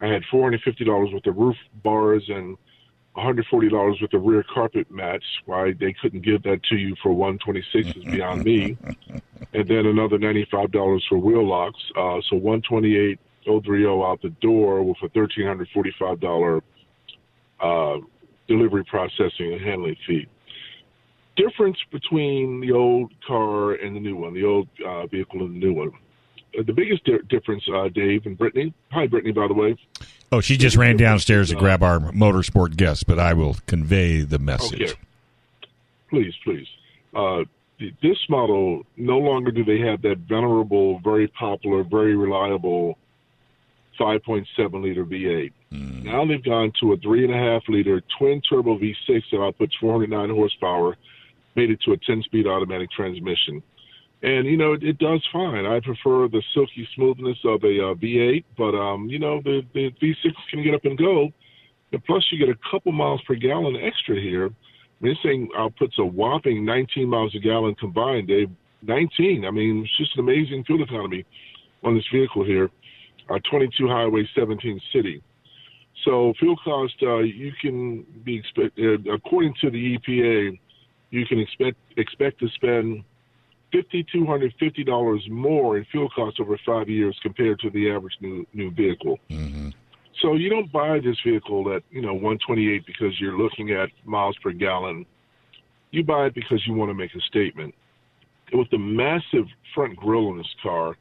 I 0.00 0.06
had 0.06 0.22
$450 0.32 1.14
with 1.14 1.24
the 1.24 1.32
roof 1.32 1.56
bars 1.82 2.24
and 2.28 2.56
$140 3.16 4.02
with 4.02 4.10
the 4.10 4.18
rear 4.18 4.44
carpet 4.52 4.90
mats. 4.90 5.24
Why 5.46 5.72
they 5.72 5.94
couldn't 5.94 6.22
give 6.22 6.42
that 6.42 6.62
to 6.64 6.76
you 6.76 6.94
for 7.02 7.12
126 7.12 7.96
is 7.96 8.04
beyond 8.04 8.44
me. 8.44 8.76
And 9.52 9.68
then 9.68 9.86
another 9.86 10.18
$95 10.18 11.00
for 11.08 11.18
wheel 11.18 11.46
locks. 11.46 11.78
Uh, 11.96 12.20
so 12.28 12.36
128 12.36 13.18
030 13.46 13.86
out 13.86 14.20
the 14.20 14.30
door 14.40 14.82
with 14.82 14.96
a 15.02 15.08
$1,345 15.08 16.62
uh, 17.60 17.98
delivery 18.48 18.84
processing 18.84 19.52
and 19.54 19.60
handling 19.62 19.96
fee. 20.06 20.26
Difference 21.36 21.76
between 21.90 22.60
the 22.60 22.72
old 22.72 23.12
car 23.26 23.72
and 23.72 23.94
the 23.94 24.00
new 24.00 24.16
one, 24.16 24.34
the 24.34 24.44
old 24.44 24.68
uh, 24.84 25.06
vehicle 25.06 25.40
and 25.42 25.54
the 25.54 25.66
new 25.66 25.74
one. 25.74 25.92
Uh, 26.58 26.62
the 26.66 26.72
biggest 26.72 27.04
di- 27.04 27.18
difference, 27.28 27.62
uh, 27.74 27.88
Dave 27.88 28.24
and 28.26 28.38
Brittany. 28.38 28.72
Hi, 28.90 29.06
Brittany, 29.06 29.32
by 29.32 29.46
the 29.46 29.54
way. 29.54 29.76
Oh, 30.32 30.40
she 30.40 30.56
just 30.56 30.76
ran 30.76 30.96
downstairs 30.96 31.50
to 31.50 31.56
grab 31.56 31.82
our 31.82 31.98
motorsport 32.00 32.76
guest, 32.76 33.06
but 33.06 33.18
I 33.18 33.34
will 33.34 33.56
convey 33.66 34.22
the 34.22 34.38
message. 34.38 34.82
Okay. 34.82 34.92
Please, 36.08 36.34
please. 36.42 36.66
Uh, 37.14 37.44
this 38.02 38.18
model, 38.28 38.84
no 38.96 39.18
longer 39.18 39.50
do 39.50 39.64
they 39.64 39.78
have 39.80 40.02
that 40.02 40.18
venerable, 40.28 40.98
very 41.00 41.28
popular, 41.28 41.84
very 41.84 42.16
reliable 42.16 42.96
5.7 44.00 44.82
liter 44.82 45.04
V8. 45.04 45.52
Now 45.70 46.24
they've 46.24 46.42
gone 46.42 46.72
to 46.80 46.92
a 46.92 46.96
three 46.96 47.24
and 47.24 47.34
a 47.34 47.36
half 47.36 47.62
liter 47.68 48.02
twin 48.18 48.40
turbo 48.48 48.78
V6 48.78 48.94
that 49.06 49.36
outputs 49.38 49.72
409 49.80 50.30
horsepower, 50.30 50.96
made 51.56 51.70
it 51.70 51.80
to 51.82 51.92
a 51.92 51.96
10 51.96 52.22
speed 52.22 52.46
automatic 52.46 52.90
transmission. 52.90 53.62
And, 54.22 54.46
you 54.46 54.56
know, 54.56 54.72
it, 54.74 54.82
it 54.82 54.98
does 54.98 55.22
fine. 55.32 55.66
I 55.66 55.80
prefer 55.80 56.28
the 56.28 56.42
silky 56.54 56.88
smoothness 56.94 57.38
of 57.44 57.62
a 57.64 57.90
uh, 57.90 57.94
V8, 57.94 58.44
but, 58.56 58.74
um, 58.74 59.08
you 59.08 59.18
know, 59.18 59.40
the, 59.42 59.62
the 59.74 59.90
V6 60.02 60.32
can 60.50 60.62
get 60.62 60.74
up 60.74 60.84
and 60.84 60.96
go. 60.96 61.30
And 61.92 62.04
plus, 62.04 62.24
you 62.30 62.38
get 62.38 62.48
a 62.48 62.58
couple 62.70 62.92
miles 62.92 63.20
per 63.26 63.34
gallon 63.34 63.76
extra 63.76 64.20
here. 64.20 64.46
I 64.46 65.04
mean, 65.04 65.12
this 65.12 65.22
thing 65.22 65.48
outputs 65.56 65.98
a 65.98 66.04
whopping 66.04 66.64
19 66.64 67.08
miles 67.08 67.34
a 67.34 67.38
gallon 67.38 67.74
combined, 67.74 68.28
Dave. 68.28 68.50
19. 68.82 69.44
I 69.44 69.50
mean, 69.50 69.82
it's 69.82 69.96
just 69.96 70.16
an 70.16 70.20
amazing 70.20 70.64
fuel 70.64 70.82
economy 70.82 71.24
on 71.82 71.94
this 71.94 72.04
vehicle 72.12 72.44
here. 72.44 72.70
Uh, 73.28 73.38
22 73.50 73.88
highway, 73.88 74.28
17 74.34 74.80
city. 74.92 75.22
So 76.04 76.32
fuel 76.38 76.56
cost, 76.62 76.94
uh, 77.02 77.18
you 77.18 77.52
can 77.60 78.04
be 78.24 78.36
expect, 78.36 78.78
uh, 78.78 79.12
according 79.12 79.54
to 79.62 79.70
the 79.70 79.98
EPA, 79.98 80.58
you 81.16 81.26
can 81.26 81.40
expect 81.40 81.78
expect 81.96 82.38
to 82.40 82.48
spend 82.50 83.02
fifty 83.72 84.04
two 84.12 84.26
hundred 84.26 84.54
fifty 84.58 84.84
dollars 84.84 85.26
more 85.30 85.78
in 85.78 85.84
fuel 85.86 86.10
costs 86.10 86.38
over 86.40 86.58
five 86.64 86.88
years 86.88 87.18
compared 87.22 87.58
to 87.60 87.70
the 87.70 87.90
average 87.90 88.16
new 88.20 88.46
new 88.52 88.70
vehicle. 88.70 89.18
Mm-hmm. 89.30 89.70
So 90.20 90.34
you 90.34 90.48
don't 90.48 90.70
buy 90.70 91.00
this 91.00 91.16
vehicle 91.24 91.72
at 91.74 91.82
you 91.90 92.02
know 92.02 92.14
128 92.14 92.86
because 92.86 93.18
you're 93.20 93.38
looking 93.38 93.72
at 93.72 93.88
miles 94.04 94.36
per 94.42 94.52
gallon. 94.52 95.06
You 95.90 96.04
buy 96.04 96.26
it 96.26 96.34
because 96.34 96.66
you 96.66 96.74
want 96.74 96.90
to 96.90 96.94
make 96.94 97.14
a 97.14 97.20
statement. 97.20 97.74
With 98.52 98.70
the 98.70 98.78
massive 98.78 99.46
front 99.74 99.96
grille 99.96 100.28
on 100.28 100.38
this 100.38 100.54
car 100.62 100.96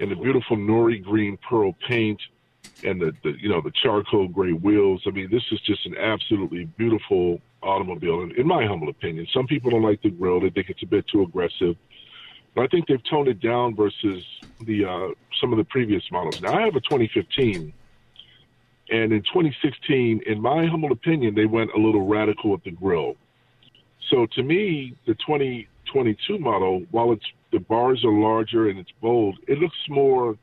and 0.00 0.10
the 0.10 0.16
beautiful 0.16 0.56
nori 0.56 1.02
green 1.02 1.38
pearl 1.48 1.74
paint 1.88 2.20
and 2.84 3.00
the, 3.00 3.12
the 3.24 3.34
you 3.40 3.48
know 3.48 3.60
the 3.60 3.72
charcoal 3.72 4.28
gray 4.28 4.52
wheels, 4.52 5.02
I 5.06 5.10
mean 5.10 5.30
this 5.30 5.44
is 5.50 5.60
just 5.60 5.86
an 5.86 5.96
absolutely 5.96 6.64
beautiful 6.64 7.40
automobile. 7.62 8.22
In, 8.22 8.32
in 8.32 8.46
my 8.46 8.66
humble 8.66 8.88
opinion, 8.88 9.26
some 9.32 9.46
people 9.46 9.70
don't 9.70 9.82
like 9.82 10.02
the 10.02 10.10
grill; 10.10 10.40
they 10.40 10.50
think 10.50 10.70
it's 10.70 10.82
a 10.82 10.86
bit 10.86 11.06
too 11.08 11.22
aggressive. 11.22 11.76
But 12.54 12.64
I 12.64 12.66
think 12.68 12.88
they've 12.88 13.02
toned 13.10 13.28
it 13.28 13.40
down 13.40 13.74
versus 13.74 14.24
the 14.64 14.84
uh, 14.84 15.08
some 15.40 15.52
of 15.52 15.58
the 15.58 15.64
previous 15.64 16.02
models. 16.10 16.40
Now 16.40 16.54
I 16.54 16.62
have 16.62 16.76
a 16.76 16.80
2015. 16.80 17.72
And 18.88 19.12
in 19.12 19.20
2016, 19.22 20.22
in 20.26 20.40
my 20.40 20.64
humble 20.66 20.92
opinion, 20.92 21.34
they 21.34 21.46
went 21.46 21.72
a 21.74 21.78
little 21.78 22.06
radical 22.06 22.50
with 22.50 22.62
the 22.62 22.70
grill. 22.70 23.16
So 24.10 24.26
to 24.26 24.42
me, 24.42 24.96
the 25.06 25.14
2022 25.14 26.38
model, 26.38 26.84
while 26.92 27.10
it's 27.12 27.24
the 27.52 27.58
bars 27.58 28.04
are 28.04 28.12
larger 28.12 28.68
and 28.68 28.78
it's 28.78 28.92
bold, 29.00 29.38
it 29.48 29.58
looks 29.58 29.76
more 29.88 30.36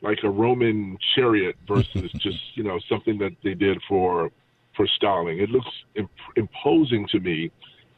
like 0.00 0.18
a 0.24 0.30
Roman 0.30 0.98
chariot 1.14 1.56
versus 1.66 2.10
just 2.16 2.40
you 2.54 2.64
know 2.64 2.80
something 2.88 3.18
that 3.18 3.32
they 3.42 3.54
did 3.54 3.80
for 3.88 4.30
for 4.76 4.86
styling. 4.86 5.38
It 5.40 5.50
looks 5.50 5.70
imp- 5.94 6.10
imposing 6.36 7.06
to 7.08 7.20
me. 7.20 7.50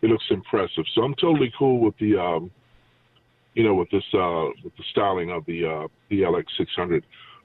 It 0.02 0.10
looks 0.10 0.24
impressive. 0.30 0.84
So 0.94 1.02
I'm 1.02 1.14
totally 1.14 1.52
cool 1.58 1.80
with 1.80 1.96
the 1.98 2.18
um, 2.18 2.50
you 3.54 3.64
know 3.64 3.74
with 3.74 3.90
this 3.90 4.04
uh, 4.12 4.48
with 4.62 4.76
the 4.76 4.84
styling 4.90 5.30
of 5.30 5.44
the 5.46 5.66
uh, 5.66 5.88
the 6.10 6.22
LX600 6.22 7.02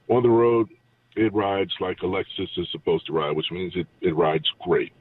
on 0.10 0.24
the 0.24 0.30
road 0.30 0.68
it 1.16 1.34
rides 1.34 1.72
like 1.80 1.98
a 2.02 2.06
Lexus 2.06 2.48
is 2.58 2.68
supposed 2.72 3.06
to 3.08 3.14
ride, 3.14 3.36
which 3.36 3.52
means 3.52 3.74
it, 3.76 3.88
it 4.02 4.16
rides 4.16 4.46
great. 4.62 4.94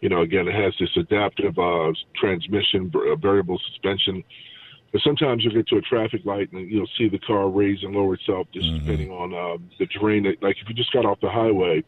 You 0.00 0.08
know, 0.08 0.20
again, 0.20 0.46
it 0.46 0.54
has 0.54 0.74
this 0.78 0.90
adaptive 0.96 1.58
uh, 1.58 1.92
transmission, 2.14 2.92
uh, 2.94 3.16
variable 3.16 3.58
suspension. 3.70 4.22
But 4.92 5.00
sometimes 5.02 5.42
you'll 5.42 5.54
get 5.54 5.66
to 5.68 5.78
a 5.78 5.80
traffic 5.80 6.24
light 6.24 6.52
and 6.52 6.70
you'll 6.70 6.88
see 6.98 7.08
the 7.08 7.18
car 7.18 7.48
raise 7.48 7.82
and 7.82 7.94
lower 7.94 8.14
itself 8.14 8.46
just 8.52 8.72
depending 8.74 9.10
on 9.10 9.34
uh, 9.34 9.62
the 9.78 9.86
terrain. 9.86 10.22
That, 10.24 10.42
like 10.42 10.56
if 10.62 10.68
you 10.68 10.74
just 10.74 10.92
got 10.92 11.04
off 11.04 11.18
the 11.20 11.30
highway, 11.30 11.82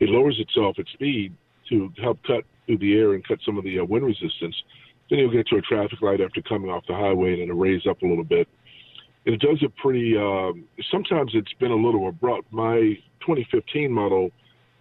it 0.00 0.08
lowers 0.08 0.38
itself 0.40 0.78
at 0.78 0.86
speed 0.92 1.34
to 1.68 1.92
help 2.02 2.18
cut 2.26 2.44
through 2.66 2.78
the 2.78 2.98
air 2.98 3.14
and 3.14 3.26
cut 3.26 3.38
some 3.44 3.56
of 3.58 3.64
the 3.64 3.78
uh, 3.78 3.84
wind 3.84 4.04
resistance. 4.04 4.56
Then 5.08 5.20
you'll 5.20 5.30
get 5.30 5.46
to 5.48 5.56
a 5.56 5.62
traffic 5.62 6.00
light 6.02 6.20
after 6.20 6.42
coming 6.42 6.70
off 6.70 6.84
the 6.86 6.94
highway 6.94 7.32
and 7.34 7.42
it'll 7.42 7.56
raise 7.56 7.86
up 7.86 8.02
a 8.02 8.06
little 8.06 8.24
bit 8.24 8.48
it 9.24 9.40
does 9.40 9.58
it 9.62 9.74
pretty. 9.76 10.16
Um, 10.16 10.64
sometimes 10.90 11.32
it's 11.34 11.52
been 11.54 11.70
a 11.70 11.76
little 11.76 12.08
abrupt. 12.08 12.52
My 12.52 12.98
2015 13.20 13.92
model 13.92 14.30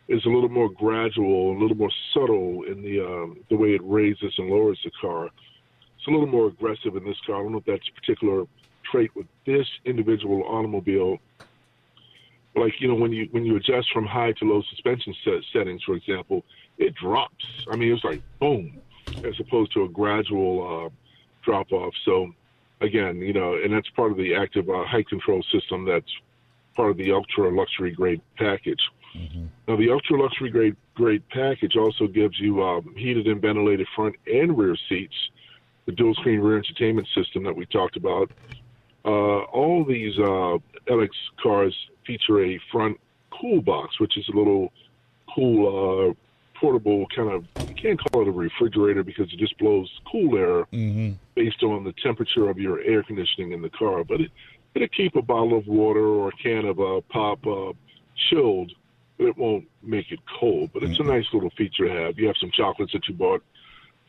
is 0.08 0.26
a 0.26 0.30
little 0.30 0.50
more 0.50 0.70
gradual, 0.70 1.58
a 1.58 1.60
little 1.60 1.78
more 1.78 1.92
subtle 2.14 2.64
in 2.64 2.82
the 2.82 3.02
um, 3.02 3.38
the 3.50 3.56
way 3.56 3.70
it 3.74 3.82
raises 3.84 4.34
and 4.38 4.50
lowers 4.50 4.80
the 4.84 4.92
car. 5.02 5.26
It's 5.26 6.08
a 6.08 6.12
little 6.12 6.28
more 6.28 6.48
aggressive 6.48 6.96
in 6.96 7.04
this 7.04 7.18
car. 7.26 7.36
I 7.36 7.44
don't 7.44 7.52
know 7.52 7.58
if 7.60 7.66
that's 7.66 7.88
a 7.90 8.00
particular 8.00 8.46
trait 8.90 9.14
with 9.16 9.28
this 9.46 9.68
individual 9.86 10.44
automobile. 10.44 11.18
Like 12.56 12.74
you 12.80 12.88
know, 12.88 12.96
when 12.96 13.12
you 13.12 13.28
when 13.32 13.46
you 13.46 13.56
adjust 13.56 13.92
from 13.94 14.06
high 14.06 14.32
to 14.34 14.46
low 14.46 14.62
suspension 14.70 15.16
set, 15.24 15.44
settings, 15.54 15.84
for 15.84 15.96
example, 15.96 16.44
it 16.78 16.96
drops. 16.96 17.46
I 17.72 17.76
mean, 17.76 17.94
it's 17.94 18.04
like 18.04 18.22
boom, 18.40 18.80
as 19.24 19.40
opposed 19.40 19.74
to 19.74 19.84
a 19.84 19.90
gradual 19.90 20.88
uh, 20.88 20.90
drop 21.44 21.72
off. 21.72 21.94
So 22.06 22.32
again, 22.82 23.18
you 23.18 23.34
know, 23.34 23.56
and 23.56 23.72
that's 23.74 23.90
part 23.90 24.12
of 24.12 24.18
the 24.18 24.36
active 24.36 24.70
uh, 24.70 24.86
height 24.86 25.08
control 25.08 25.44
system 25.52 25.86
that's 25.86 26.12
part 26.76 26.92
of 26.92 26.98
the 26.98 27.12
ultra 27.12 27.54
luxury 27.54 27.92
grade 27.92 28.22
package. 28.38 28.82
Now, 29.68 29.76
the 29.76 29.90
ultra 29.90 30.22
luxury 30.22 30.50
grade 30.50 30.76
grade 30.94 31.24
package 31.30 31.76
also 31.76 32.08
gives 32.08 32.40
you 32.40 32.64
um, 32.64 32.94
heated 32.96 33.28
and 33.28 33.42
ventilated 33.42 33.88
front 33.96 34.16
and 34.32 34.58
rear 34.58 34.76
seats, 34.88 35.16
the 35.86 35.92
dual 35.92 36.14
screen 36.16 36.40
rear 36.40 36.58
entertainment 36.58 37.08
system 37.16 37.44
that 37.44 37.56
we 37.56 37.66
talked 37.66 37.98
about. 37.98 38.32
Uh, 39.06 39.44
all 39.52 39.86
these 39.86 40.18
uh, 40.18 40.58
LX 40.88 41.10
cars 41.42 41.76
feature 42.06 42.44
a 42.44 42.60
front 42.72 43.00
cool 43.32 43.62
box, 43.62 44.00
which 44.00 44.18
is 44.18 44.28
a 44.34 44.38
little 44.38 44.72
cool 45.34 46.10
uh, 46.10 46.14
portable 46.60 47.06
kind 47.16 47.32
of 47.32 47.46
you 47.70 47.76
can't 47.76 48.00
call 48.12 48.24
it 48.24 48.28
a 48.28 48.32
refrigerator 48.32 49.04
because 49.04 49.32
it 49.32 49.40
just 49.40 49.58
blows 49.58 49.90
cool 50.12 50.36
air 50.38 50.66
based 51.36 51.64
on 51.64 51.84
the 51.84 51.94
temperature 52.04 52.50
of 52.50 52.58
your 52.58 52.82
air 52.82 53.04
conditioning 53.04 53.52
in 53.54 53.62
the 53.62 53.70
car. 53.70 54.04
But 54.04 54.22
it, 54.22 54.32
it'll 54.76 54.88
keep 54.90 55.16
a 55.16 55.22
bottle 55.22 55.58
of 55.58 55.68
water 55.68 56.06
or 56.06 56.30
a 56.30 56.32
can 56.32 56.66
of 56.66 56.80
uh, 56.80 57.02
pop 57.10 57.46
uh, 57.46 57.74
chilled, 58.30 58.72
but 59.18 59.28
it 59.28 59.38
won't 59.38 59.66
make 59.84 60.12
it 60.12 60.20
cold. 60.40 60.72
But 60.74 60.84
it's 60.84 61.00
a 61.00 61.04
nice 61.04 61.26
little 61.32 61.52
feature 61.52 61.88
to 61.88 61.94
have. 61.94 62.20
You 62.20 62.28
have 62.28 62.38
some 62.40 62.52
chocolates 62.52 62.94
that 62.94 63.08
you 63.08 63.14
bought 63.14 63.44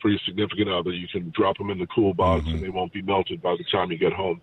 for 0.01 0.09
your 0.09 0.19
significant 0.25 0.69
other. 0.69 0.91
You 0.91 1.07
can 1.07 1.31
drop 1.35 1.57
them 1.57 1.69
in 1.69 1.79
the 1.79 1.87
cool 1.87 2.13
box 2.13 2.45
and 2.47 2.61
they 2.61 2.69
won't 2.69 2.93
be 2.93 3.01
melted 3.01 3.41
by 3.41 3.55
the 3.57 3.63
time 3.71 3.91
you 3.91 3.97
get 3.97 4.13
home. 4.13 4.41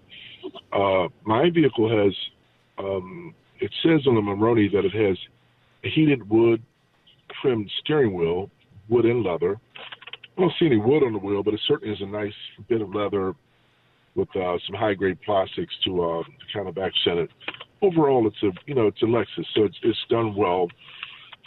Uh, 0.72 1.08
my 1.24 1.50
vehicle 1.50 1.88
has, 1.88 2.14
um, 2.78 3.34
it 3.60 3.72
says 3.82 4.06
on 4.06 4.14
the 4.14 4.20
Monroney 4.20 4.70
that 4.72 4.84
it 4.84 4.92
has 4.92 5.18
a 5.84 5.90
heated 5.90 6.28
wood 6.28 6.62
trimmed 7.42 7.70
steering 7.80 8.14
wheel, 8.14 8.50
wood 8.88 9.04
and 9.04 9.24
leather. 9.24 9.60
I 10.36 10.40
don't 10.40 10.52
see 10.58 10.66
any 10.66 10.78
wood 10.78 11.02
on 11.02 11.12
the 11.12 11.18
wheel, 11.18 11.42
but 11.42 11.54
it 11.54 11.60
certainly 11.66 11.94
is 11.94 12.00
a 12.00 12.06
nice 12.06 12.32
bit 12.68 12.80
of 12.80 12.94
leather 12.94 13.34
with 14.14 14.28
uh, 14.36 14.56
some 14.66 14.76
high 14.76 14.94
grade 14.94 15.20
plastics 15.22 15.74
to, 15.84 16.02
uh, 16.02 16.22
to 16.22 16.52
kind 16.54 16.68
of 16.68 16.78
accent 16.78 17.18
it. 17.18 17.30
Overall, 17.82 18.26
it's 18.26 18.42
a 18.42 18.50
you 18.66 18.74
know 18.74 18.88
it's 18.88 19.00
a 19.02 19.04
Lexus, 19.04 19.46
so 19.54 19.62
it's, 19.62 19.76
it's 19.84 19.98
done 20.10 20.34
well. 20.34 20.66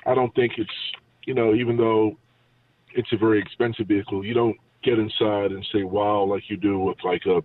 I 0.05 0.15
don't 0.15 0.33
think 0.33 0.53
it's 0.57 0.71
you 1.25 1.33
know, 1.33 1.53
even 1.53 1.77
though 1.77 2.17
it's 2.95 3.11
a 3.11 3.17
very 3.17 3.39
expensive 3.39 3.87
vehicle, 3.87 4.25
you 4.25 4.33
don't 4.33 4.57
get 4.83 4.97
inside 4.97 5.51
and 5.51 5.65
say 5.71 5.83
wow 5.83 6.23
like 6.23 6.49
you 6.49 6.57
do 6.57 6.79
with 6.79 6.97
like 7.03 7.25
a 7.25 7.43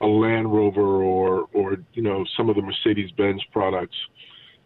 a 0.00 0.06
Land 0.06 0.52
Rover 0.52 1.02
or 1.02 1.48
or 1.52 1.76
you 1.94 2.02
know 2.02 2.24
some 2.36 2.50
of 2.50 2.56
the 2.56 2.62
Mercedes 2.62 3.10
Benz 3.12 3.42
products. 3.52 3.96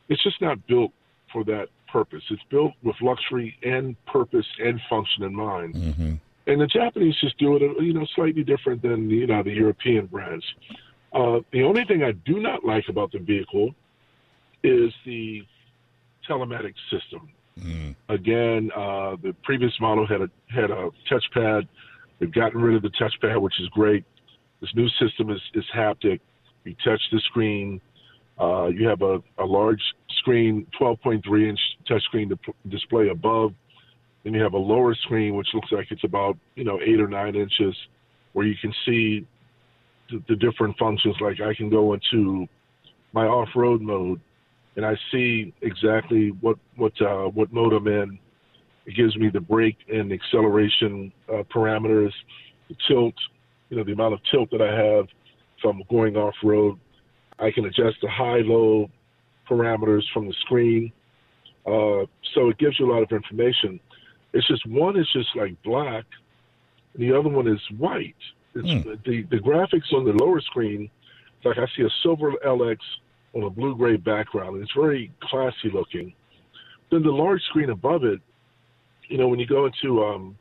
It's 0.09 0.23
just 0.23 0.41
not 0.41 0.67
built 0.67 0.93
for 1.33 1.45
that 1.45 1.69
purpose. 1.93 2.23
It's 2.31 2.43
built 2.51 2.73
with 2.83 2.97
luxury 3.01 3.57
and 3.63 3.97
purpose 4.07 4.47
and 4.59 4.81
function 4.89 5.25
in 5.25 5.35
mind. 5.35 5.75
Mm-hmm. 5.75 6.15
And 6.49 6.61
the 6.61 6.67
Japanese 6.67 7.17
just 7.21 7.37
do 7.39 7.57
it, 7.57 7.63
you 7.83 7.93
know, 7.93 8.07
slightly 8.15 8.45
different 8.45 8.83
than 8.83 9.11
you 9.11 9.27
know 9.27 9.43
the 9.43 9.53
European 9.53 10.07
brands. 10.07 10.45
Uh, 11.13 11.41
the 11.53 11.63
only 11.63 11.85
thing 11.85 12.03
I 12.03 12.13
do 12.13 12.41
not 12.41 12.65
like 12.65 12.85
about 12.89 13.13
the 13.13 13.19
vehicle 13.19 13.75
is 14.63 14.93
the 15.05 15.43
telematics 16.29 16.75
system. 16.91 17.31
Mm. 17.61 17.97
Again, 18.09 18.71
uh, 18.77 19.17
the 19.23 19.35
previous 19.43 19.73
model 19.81 20.07
had 20.07 20.21
a 20.21 20.31
had 20.49 20.71
a 20.71 20.91
touchpad. 21.11 21.67
They've 22.19 22.33
gotten 22.33 22.61
rid 22.61 22.77
of 22.77 22.83
the 22.83 22.91
touchpad, 22.91 23.41
which 23.41 23.61
is 23.61 23.69
great. 23.69 24.05
This 24.61 24.71
new 24.75 24.89
system 25.01 25.31
is, 25.31 25.41
is 25.55 25.65
haptic. 25.75 26.21
You 26.65 26.75
touch 26.85 27.01
the 27.13 27.21
screen. 27.27 27.81
Uh, 28.39 28.67
you 28.67 28.87
have 28.87 29.03
a, 29.03 29.23
a 29.39 29.45
large 29.45 29.81
screen, 30.19 30.67
12.3 30.81 31.49
inch 31.49 31.61
touchscreen 31.89 32.29
to 32.29 32.37
display 32.69 33.09
above. 33.09 33.53
Then 34.25 34.35
you 34.35 34.43
have 34.43 34.55
a 34.55 34.59
lower 34.59 34.95
screen, 34.95 35.37
which 35.37 35.49
looks 35.55 35.71
like 35.73 35.87
it's 35.91 36.05
about 36.05 36.37
you 36.55 36.65
know 36.65 36.81
eight 36.85 37.01
or 37.01 37.09
nine 37.09 37.35
inches, 37.35 37.75
where 38.33 38.47
you 38.47 38.57
can 38.61 38.75
see 38.85 39.27
the, 40.11 40.23
the 40.29 40.37
different 40.37 40.77
functions. 40.79 41.17
Like 41.21 41.41
I 41.41 41.55
can 41.55 41.71
go 41.71 41.95
into 41.95 42.47
my 43.13 43.27
off-road 43.27 43.81
mode, 43.81 44.21
and 44.77 44.85
I 44.85 44.95
see 45.11 45.55
exactly 45.63 46.29
what 46.41 46.59
what 46.77 46.93
uh, 47.01 47.25
what 47.25 47.53
mode 47.53 47.73
I'm 47.73 47.89
in. 47.89 48.19
It 48.85 48.95
gives 48.95 49.17
me 49.17 49.31
the 49.31 49.41
brake 49.41 49.79
and 49.93 50.13
acceleration 50.13 51.13
uh, 51.29 51.43
parameters, 51.53 52.13
the 52.69 52.77
tilt, 52.87 53.15
you 53.69 53.77
know, 53.77 53.83
the 53.83 53.93
amount 53.93 54.15
of 54.15 54.21
tilt 54.31 54.51
that 54.53 54.63
I 54.63 54.73
have 54.73 55.07
if 55.59 55.65
I'm 55.65 55.83
going 55.91 56.17
off 56.17 56.35
road. 56.45 56.79
I 57.39 57.51
can 57.51 57.65
adjust 57.65 57.97
the 58.01 58.09
high 58.09 58.43
low 58.45 58.89
parameters 59.51 60.05
from 60.15 60.29
the 60.29 60.35
screen. 60.43 60.93
Uh, 61.67 62.07
so 62.35 62.49
it 62.49 62.59
gives 62.59 62.79
you 62.79 62.91
a 62.91 62.93
lot 62.93 63.03
of 63.03 63.11
information. 63.11 63.81
It's 64.33 64.47
just 64.47 64.65
one 64.67 64.97
is 64.97 65.09
just 65.13 65.35
like 65.35 65.61
black, 65.65 66.05
and 66.95 67.03
the 67.03 67.19
other 67.19 67.29
one 67.29 67.49
is 67.49 67.61
white. 67.77 68.15
It's, 68.55 68.87
the, 69.05 69.23
the 69.31 69.39
graphics 69.39 69.93
on 69.93 70.05
the 70.05 70.13
lower 70.13 70.41
screen, 70.41 70.89
like 71.45 71.59
I 71.59 71.67
see 71.77 71.83
a 71.83 71.91
silver 72.03 72.33
LX 72.45 72.79
on 73.37 73.43
a 73.45 73.51
blue 73.51 73.77
gray 73.77 73.97
background, 73.97 74.63
it's 74.63 74.73
very 74.73 75.13
classy 75.23 75.71
looking. 75.73 76.13
Then 76.91 77.03
the 77.03 77.11
large 77.11 77.43
screen 77.43 77.71
above 77.71 78.05
it, 78.05 78.21
you 79.09 79.19
know, 79.19 79.29
when 79.29 79.39
you 79.39 79.47
go 79.47 79.67
into 79.67 80.03
um, 80.05 80.37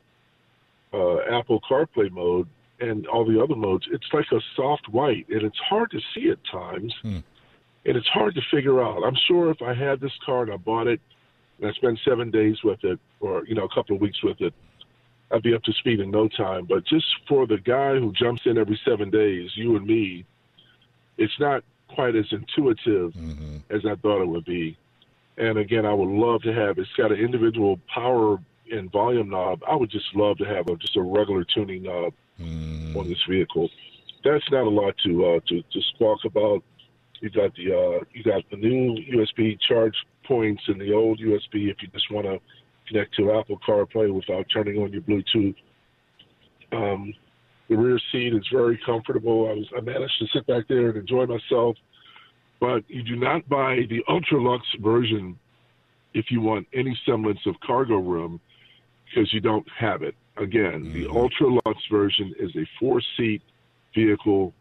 uh, 0.93 1.17
Apple 1.37 1.59
CarPlay 1.69 2.09
mode 2.09 2.47
and 2.79 3.05
all 3.07 3.25
the 3.25 3.41
other 3.41 3.55
modes, 3.55 3.85
it's 3.91 4.05
like 4.13 4.25
a 4.31 4.39
soft 4.55 4.87
white, 4.89 5.25
and 5.29 5.43
it's 5.43 5.57
hard 5.69 5.91
to 5.91 5.99
see 6.13 6.29
at 6.29 6.39
times, 6.49 6.93
Hmm. 7.01 7.19
and 7.85 7.97
it's 7.97 8.07
hard 8.07 8.33
to 8.35 8.41
figure 8.49 8.81
out. 8.81 9.03
I'm 9.03 9.17
sure 9.27 9.51
if 9.51 9.61
I 9.61 9.73
had 9.73 9.99
this 9.99 10.13
car 10.25 10.43
and 10.43 10.53
I 10.53 10.57
bought 10.57 10.87
it, 10.87 11.01
and 11.59 11.69
I 11.69 11.73
spent 11.73 11.99
seven 12.05 12.31
days 12.31 12.57
with 12.63 12.83
it, 12.83 12.99
or 13.19 13.45
you 13.45 13.55
know, 13.55 13.65
a 13.65 13.69
couple 13.73 13.95
of 13.95 14.01
weeks 14.01 14.21
with 14.23 14.39
it, 14.41 14.53
I'd 15.31 15.43
be 15.43 15.53
up 15.53 15.63
to 15.63 15.73
speed 15.73 15.99
in 15.99 16.11
no 16.11 16.27
time. 16.27 16.65
But 16.65 16.85
just 16.85 17.05
for 17.27 17.47
the 17.47 17.57
guy 17.57 17.95
who 17.95 18.11
jumps 18.13 18.43
in 18.45 18.57
every 18.57 18.79
seven 18.85 19.09
days, 19.09 19.49
you 19.55 19.75
and 19.75 19.85
me, 19.85 20.25
it's 21.17 21.39
not 21.39 21.63
quite 21.95 22.15
as 22.15 22.25
intuitive 22.31 23.13
Mm-hmm. 23.13 23.57
as 23.75 23.81
I 23.85 23.95
thought 23.95 24.21
it 24.21 24.27
would 24.27 24.45
be. 24.45 24.77
And 25.37 25.57
again, 25.57 25.85
I 25.85 25.93
would 25.93 26.09
love 26.09 26.41
to 26.43 26.53
have. 26.53 26.77
It's 26.77 26.91
got 26.97 27.11
an 27.11 27.19
individual 27.19 27.79
power 27.93 28.37
and 28.71 28.91
volume 28.91 29.29
knob. 29.29 29.61
I 29.67 29.75
would 29.75 29.89
just 29.91 30.05
love 30.15 30.37
to 30.37 30.45
have 30.45 30.67
a, 30.69 30.75
just 30.77 30.95
a 30.97 31.01
regular 31.01 31.43
tuning 31.53 31.83
knob 31.83 32.13
Mm-hmm. 32.41 32.97
on 32.97 33.07
this 33.07 33.23
vehicle. 33.29 33.69
That's 34.25 34.43
not 34.51 34.65
a 34.65 34.69
lot 34.69 34.93
to 35.05 35.25
uh, 35.25 35.39
to, 35.47 35.61
to 35.61 35.81
squawk 35.93 36.19
about. 36.25 36.61
You 37.21 37.29
got 37.29 37.55
the 37.55 37.67
uh, 37.71 38.03
you 38.13 38.23
got 38.23 38.43
the 38.51 38.57
new 38.57 38.97
USB 39.13 39.57
charge 39.61 39.95
points 40.25 40.61
and 40.67 40.81
the 40.81 40.91
old 40.91 41.19
USB 41.19 41.69
if 41.71 41.77
you 41.81 41.87
just 41.93 42.11
want 42.11 42.25
to 42.25 42.37
connect 42.89 43.15
to 43.15 43.31
Apple 43.39 43.57
CarPlay 43.65 44.13
without 44.13 44.47
turning 44.53 44.81
on 44.83 44.91
your 44.91 45.01
Bluetooth. 45.03 45.55
Um, 46.73 47.13
the 47.69 47.75
rear 47.75 47.99
seat 48.11 48.33
is 48.33 48.45
very 48.51 48.79
comfortable. 48.85 49.49
I 49.49 49.53
was 49.53 49.65
I 49.75 49.81
managed 49.81 50.13
to 50.19 50.27
sit 50.33 50.45
back 50.47 50.67
there 50.67 50.89
and 50.89 50.97
enjoy 50.97 51.25
myself. 51.25 51.75
But 52.59 52.83
you 52.87 53.03
do 53.03 53.15
not 53.15 53.47
buy 53.49 53.81
the 53.89 54.01
Ultra 54.07 54.41
Lux 54.41 54.63
version 54.81 55.37
if 56.13 56.25
you 56.29 56.41
want 56.41 56.67
any 56.73 56.97
semblance 57.05 57.39
of 57.45 57.55
cargo 57.65 57.97
room 57.97 58.39
because 59.05 59.31
you 59.33 59.41
don't 59.41 59.65
have 59.77 60.01
it. 60.03 60.15
Again, 60.37 60.91
the 60.93 61.07
Ultra 61.07 61.47
Lux 61.65 61.79
version 61.91 62.33
is 62.39 62.51
a 62.55 62.65
four 62.79 63.01
seat 63.17 63.41
vehicle. 63.93 64.53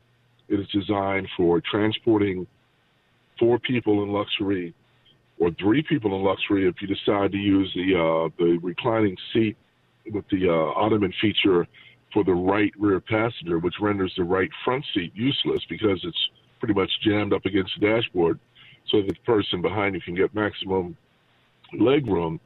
It 0.49 0.61
is 0.61 0.67
designed 0.69 1.29
for 1.37 1.61
transporting 1.61 2.47
four 3.39 3.59
people 3.59 4.03
in 4.03 4.11
luxury 4.11 4.75
or 5.39 5.51
three 5.61 5.83
people 5.83 6.15
in 6.17 6.23
luxury 6.23 6.69
if 6.69 6.77
you 6.81 6.87
decide 6.87 7.33
to 7.33 7.39
use 7.39 7.71
the 7.75 7.95
uh, 7.95 8.29
the 8.39 8.59
reclining 8.63 9.17
seat 9.33 9.57
with 10.13 10.25
the 10.31 10.49
uh, 10.49 10.81
ottoman 10.81 11.13
feature 11.21 11.67
for 12.15 12.25
the 12.25 12.33
right 12.33 12.73
rear 12.79 13.01
passenger, 13.01 13.59
which 13.59 13.75
renders 13.81 14.15
the 14.17 14.25
right 14.25 14.51
front 14.65 14.85
seat 14.95 15.13
useless 15.15 15.61
because 15.69 16.01
it's 16.05 16.31
pretty 16.61 16.73
much 16.73 16.91
jammed 17.03 17.33
up 17.33 17.45
against 17.45 17.73
the 17.79 17.87
dashboard, 17.87 18.39
so 18.89 19.03
that 19.03 19.09
the 19.09 19.15
person 19.27 19.61
behind 19.61 19.95
you 19.95 20.01
can 20.01 20.15
get 20.15 20.35
maximum 20.35 20.97
leg 21.79 22.07
room. 22.07 22.41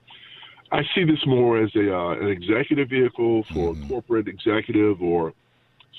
I 0.72 0.82
see 0.94 1.04
this 1.04 1.24
more 1.26 1.62
as 1.62 1.70
a 1.76 1.94
uh, 1.94 2.12
an 2.12 2.28
executive 2.28 2.88
vehicle 2.88 3.44
for 3.52 3.74
a 3.74 3.88
corporate 3.88 4.26
executive 4.26 5.00
or 5.02 5.32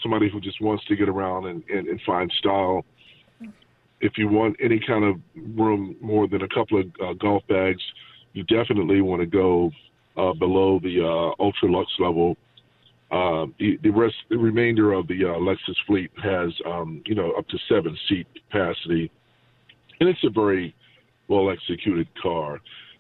somebody 0.02 0.30
who 0.30 0.40
just 0.42 0.62
wants 0.62 0.84
to 0.86 0.96
get 0.96 1.10
around 1.10 1.48
and, 1.48 1.64
and, 1.70 1.88
and 1.88 2.02
find 2.02 2.32
style. 2.40 2.86
If 4.02 4.14
you 4.18 4.30
want 4.30 4.56
any 4.62 4.80
kind 4.80 5.04
of 5.04 5.16
room 5.58 5.96
more 6.02 6.28
than 6.28 6.42
a 6.42 6.48
couple 6.48 6.80
of 6.80 6.88
uh, 7.04 7.14
golf 7.14 7.44
bags, 7.48 7.82
you 8.34 8.44
definitely 8.44 9.02
want 9.02 9.22
to 9.22 9.26
go 9.26 9.72
uh, 10.16 10.34
below 10.34 10.80
the 10.80 11.04
uh, 11.04 11.44
ultra 11.44 11.70
lux 11.70 11.92
level. 12.00 12.38
Uh, 13.12 13.48
the, 13.58 13.78
the 13.82 13.90
rest, 13.90 14.16
the 14.30 14.38
remainder 14.38 14.94
of 14.94 15.08
the 15.08 15.26
uh, 15.26 15.40
Lexus 15.40 15.76
fleet 15.88 16.12
has, 16.22 16.54
um, 16.66 17.02
you 17.06 17.16
know, 17.16 17.32
up 17.32 17.48
to 17.48 17.58
seven 17.68 17.98
seat 18.08 18.28
capacity, 18.36 19.12
and 20.00 20.08
it's 20.08 20.24
a 20.24 20.30
very 20.30 20.76
well 21.28 21.50
executed 21.50 22.08
car. 22.22 22.60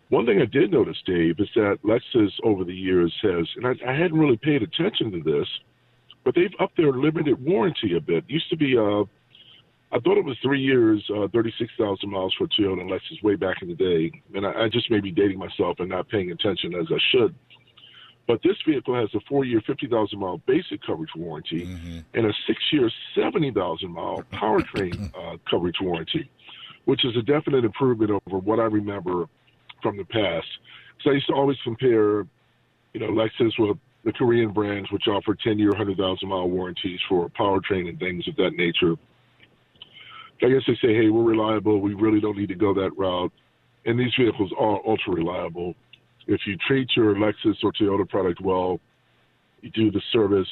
One 0.09 0.25
thing 0.25 0.41
I 0.41 0.45
did 0.45 0.71
notice, 0.71 0.97
Dave, 1.05 1.35
is 1.39 1.47
that 1.53 1.77
Lexus 1.83 2.31
over 2.43 2.63
the 2.63 2.73
years 2.73 3.13
has, 3.21 3.47
and 3.57 3.67
I, 3.67 3.73
I 3.87 3.93
hadn't 3.93 4.17
really 4.17 4.37
paid 4.37 4.63
attention 4.63 5.11
to 5.11 5.21
this, 5.21 5.47
but 6.25 6.33
they've 6.33 6.53
upped 6.59 6.77
their 6.77 6.91
limited 6.91 7.43
warranty 7.43 7.95
a 7.95 8.01
bit. 8.01 8.23
used 8.27 8.49
to 8.49 8.57
be, 8.57 8.75
uh, 8.75 9.03
I 9.91 9.99
thought 9.99 10.17
it 10.17 10.25
was 10.25 10.37
three 10.41 10.61
years, 10.61 11.03
uh, 11.15 11.27
36,000 11.27 12.09
miles 12.09 12.33
for 12.37 12.47
Toyota 12.47 12.81
and 12.81 12.89
Lexus 12.89 13.21
way 13.23 13.35
back 13.35 13.61
in 13.61 13.67
the 13.67 13.75
day. 13.75 14.11
And 14.33 14.47
I, 14.47 14.63
I 14.63 14.69
just 14.69 14.89
may 14.89 14.99
be 14.99 15.11
dating 15.11 15.37
myself 15.37 15.77
and 15.79 15.89
not 15.89 16.09
paying 16.09 16.31
attention 16.31 16.73
as 16.73 16.87
I 16.89 16.97
should. 17.11 17.35
But 18.29 18.43
this 18.43 18.57
vehicle 18.63 18.93
has 18.93 19.09
a 19.15 19.19
four 19.27 19.43
year, 19.43 19.59
50,000 19.65 20.19
mile 20.19 20.37
basic 20.45 20.83
coverage 20.85 21.09
warranty 21.15 21.63
and 22.13 22.27
a 22.27 22.33
six 22.45 22.61
year, 22.71 22.87
70,000 23.15 23.89
mile 23.89 24.23
powertrain 24.31 25.11
uh, 25.17 25.37
coverage 25.49 25.77
warranty, 25.81 26.29
which 26.85 27.03
is 27.03 27.17
a 27.17 27.23
definite 27.23 27.65
improvement 27.65 28.11
over 28.11 28.37
what 28.37 28.59
I 28.59 28.65
remember 28.65 29.25
from 29.81 29.97
the 29.97 30.05
past. 30.05 30.45
So 31.01 31.09
I 31.09 31.13
used 31.13 31.25
to 31.25 31.33
always 31.33 31.57
compare, 31.63 32.27
you 32.93 32.99
know, 32.99 33.07
Lexus 33.07 33.57
with 33.57 33.77
the 34.03 34.13
Korean 34.13 34.53
brands, 34.53 34.91
which 34.91 35.07
offer 35.07 35.33
10 35.33 35.57
year, 35.57 35.69
100,000 35.69 36.29
mile 36.29 36.47
warranties 36.47 36.99
for 37.09 37.29
powertrain 37.29 37.89
and 37.89 37.97
things 37.97 38.27
of 38.27 38.35
that 38.35 38.51
nature. 38.55 38.93
I 40.43 40.49
guess 40.49 40.61
they 40.67 40.75
say, 40.75 40.93
hey, 40.93 41.09
we're 41.09 41.23
reliable. 41.23 41.81
We 41.81 41.95
really 41.95 42.21
don't 42.21 42.37
need 42.37 42.49
to 42.49 42.55
go 42.55 42.75
that 42.75 42.95
route. 42.95 43.33
And 43.87 43.99
these 43.99 44.13
vehicles 44.15 44.51
are 44.55 44.79
ultra 44.85 45.15
reliable. 45.15 45.73
If 46.29 46.41
you 46.45 46.55
treat 46.67 46.89
your 46.95 47.15
Lexus 47.15 47.55
or 47.63 47.73
Toyota 47.73 48.07
product 48.07 48.39
well, 48.39 48.79
you 49.61 49.71
do 49.71 49.89
the 49.89 50.01
service, 50.13 50.47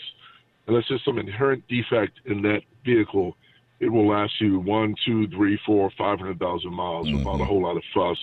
unless 0.67 0.85
there's 0.89 1.05
some 1.05 1.19
inherent 1.19 1.63
defect 1.67 2.19
in 2.25 2.41
that 2.41 2.61
vehicle, 2.83 3.37
it 3.79 3.89
will 3.89 4.07
last 4.07 4.33
you 4.41 4.59
one, 4.59 4.95
two, 5.05 5.27
three, 5.27 5.59
four, 5.67 5.91
five 5.95 6.17
hundred 6.17 6.39
thousand 6.39 6.73
miles 6.73 7.11
without 7.11 7.39
a 7.39 7.45
whole 7.45 7.61
lot 7.61 7.77
of 7.77 7.83
fuss. 7.93 8.17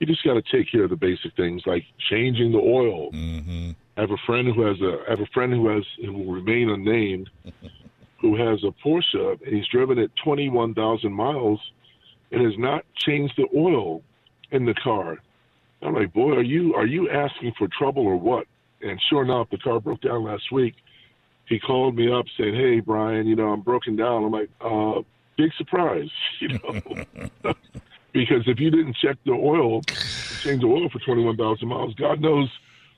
You 0.00 0.08
just 0.08 0.24
got 0.24 0.34
to 0.34 0.42
take 0.42 0.70
care 0.70 0.84
of 0.84 0.90
the 0.90 0.96
basic 0.96 1.36
things 1.36 1.62
like 1.66 1.84
changing 2.10 2.50
the 2.50 2.58
oil. 2.58 3.12
Mm-hmm. 3.12 3.70
I 3.96 4.00
have 4.00 4.10
a 4.10 4.16
friend 4.26 4.48
who 4.52 4.62
has 4.62 4.80
a 4.80 5.04
I 5.06 5.10
have 5.10 5.20
a 5.20 5.26
friend 5.32 5.52
who 5.52 5.68
has 5.68 5.84
who 6.04 6.12
will 6.12 6.32
remain 6.32 6.68
unnamed, 6.68 7.30
who 8.20 8.36
has 8.36 8.64
a 8.64 8.72
Porsche 8.84 9.40
and 9.46 9.54
he's 9.54 9.68
driven 9.68 9.98
it 9.98 10.10
twenty 10.22 10.48
one 10.48 10.74
thousand 10.74 11.12
miles, 11.12 11.60
and 12.32 12.44
has 12.44 12.58
not 12.58 12.84
changed 12.96 13.34
the 13.36 13.46
oil 13.56 14.02
in 14.50 14.64
the 14.64 14.74
car. 14.74 15.18
I'm 15.82 15.94
like, 15.94 16.12
boy, 16.12 16.32
are 16.32 16.42
you 16.42 16.74
are 16.74 16.86
you 16.86 17.08
asking 17.10 17.52
for 17.58 17.68
trouble 17.68 18.06
or 18.06 18.16
what? 18.16 18.46
And 18.82 19.00
sure 19.08 19.22
enough, 19.22 19.48
the 19.50 19.58
car 19.58 19.80
broke 19.80 20.00
down 20.02 20.24
last 20.24 20.50
week. 20.52 20.74
He 21.46 21.58
called 21.58 21.96
me 21.96 22.12
up 22.12 22.26
saying, 22.36 22.54
"Hey, 22.54 22.80
Brian, 22.80 23.26
you 23.26 23.34
know 23.36 23.48
I'm 23.48 23.62
broken 23.62 23.96
down." 23.96 24.24
I'm 24.24 24.30
like, 24.32 24.50
uh, 24.60 25.00
"Big 25.36 25.50
surprise," 25.56 26.10
you 26.40 26.48
know, 26.48 27.04
because 28.12 28.42
if 28.46 28.58
you 28.60 28.70
didn't 28.70 28.96
check 29.02 29.16
the 29.24 29.32
oil, 29.32 29.82
change 30.44 30.60
the 30.60 30.66
oil 30.66 30.88
for 30.90 30.98
21,000 31.00 31.66
miles, 31.68 31.94
God 31.94 32.20
knows 32.20 32.48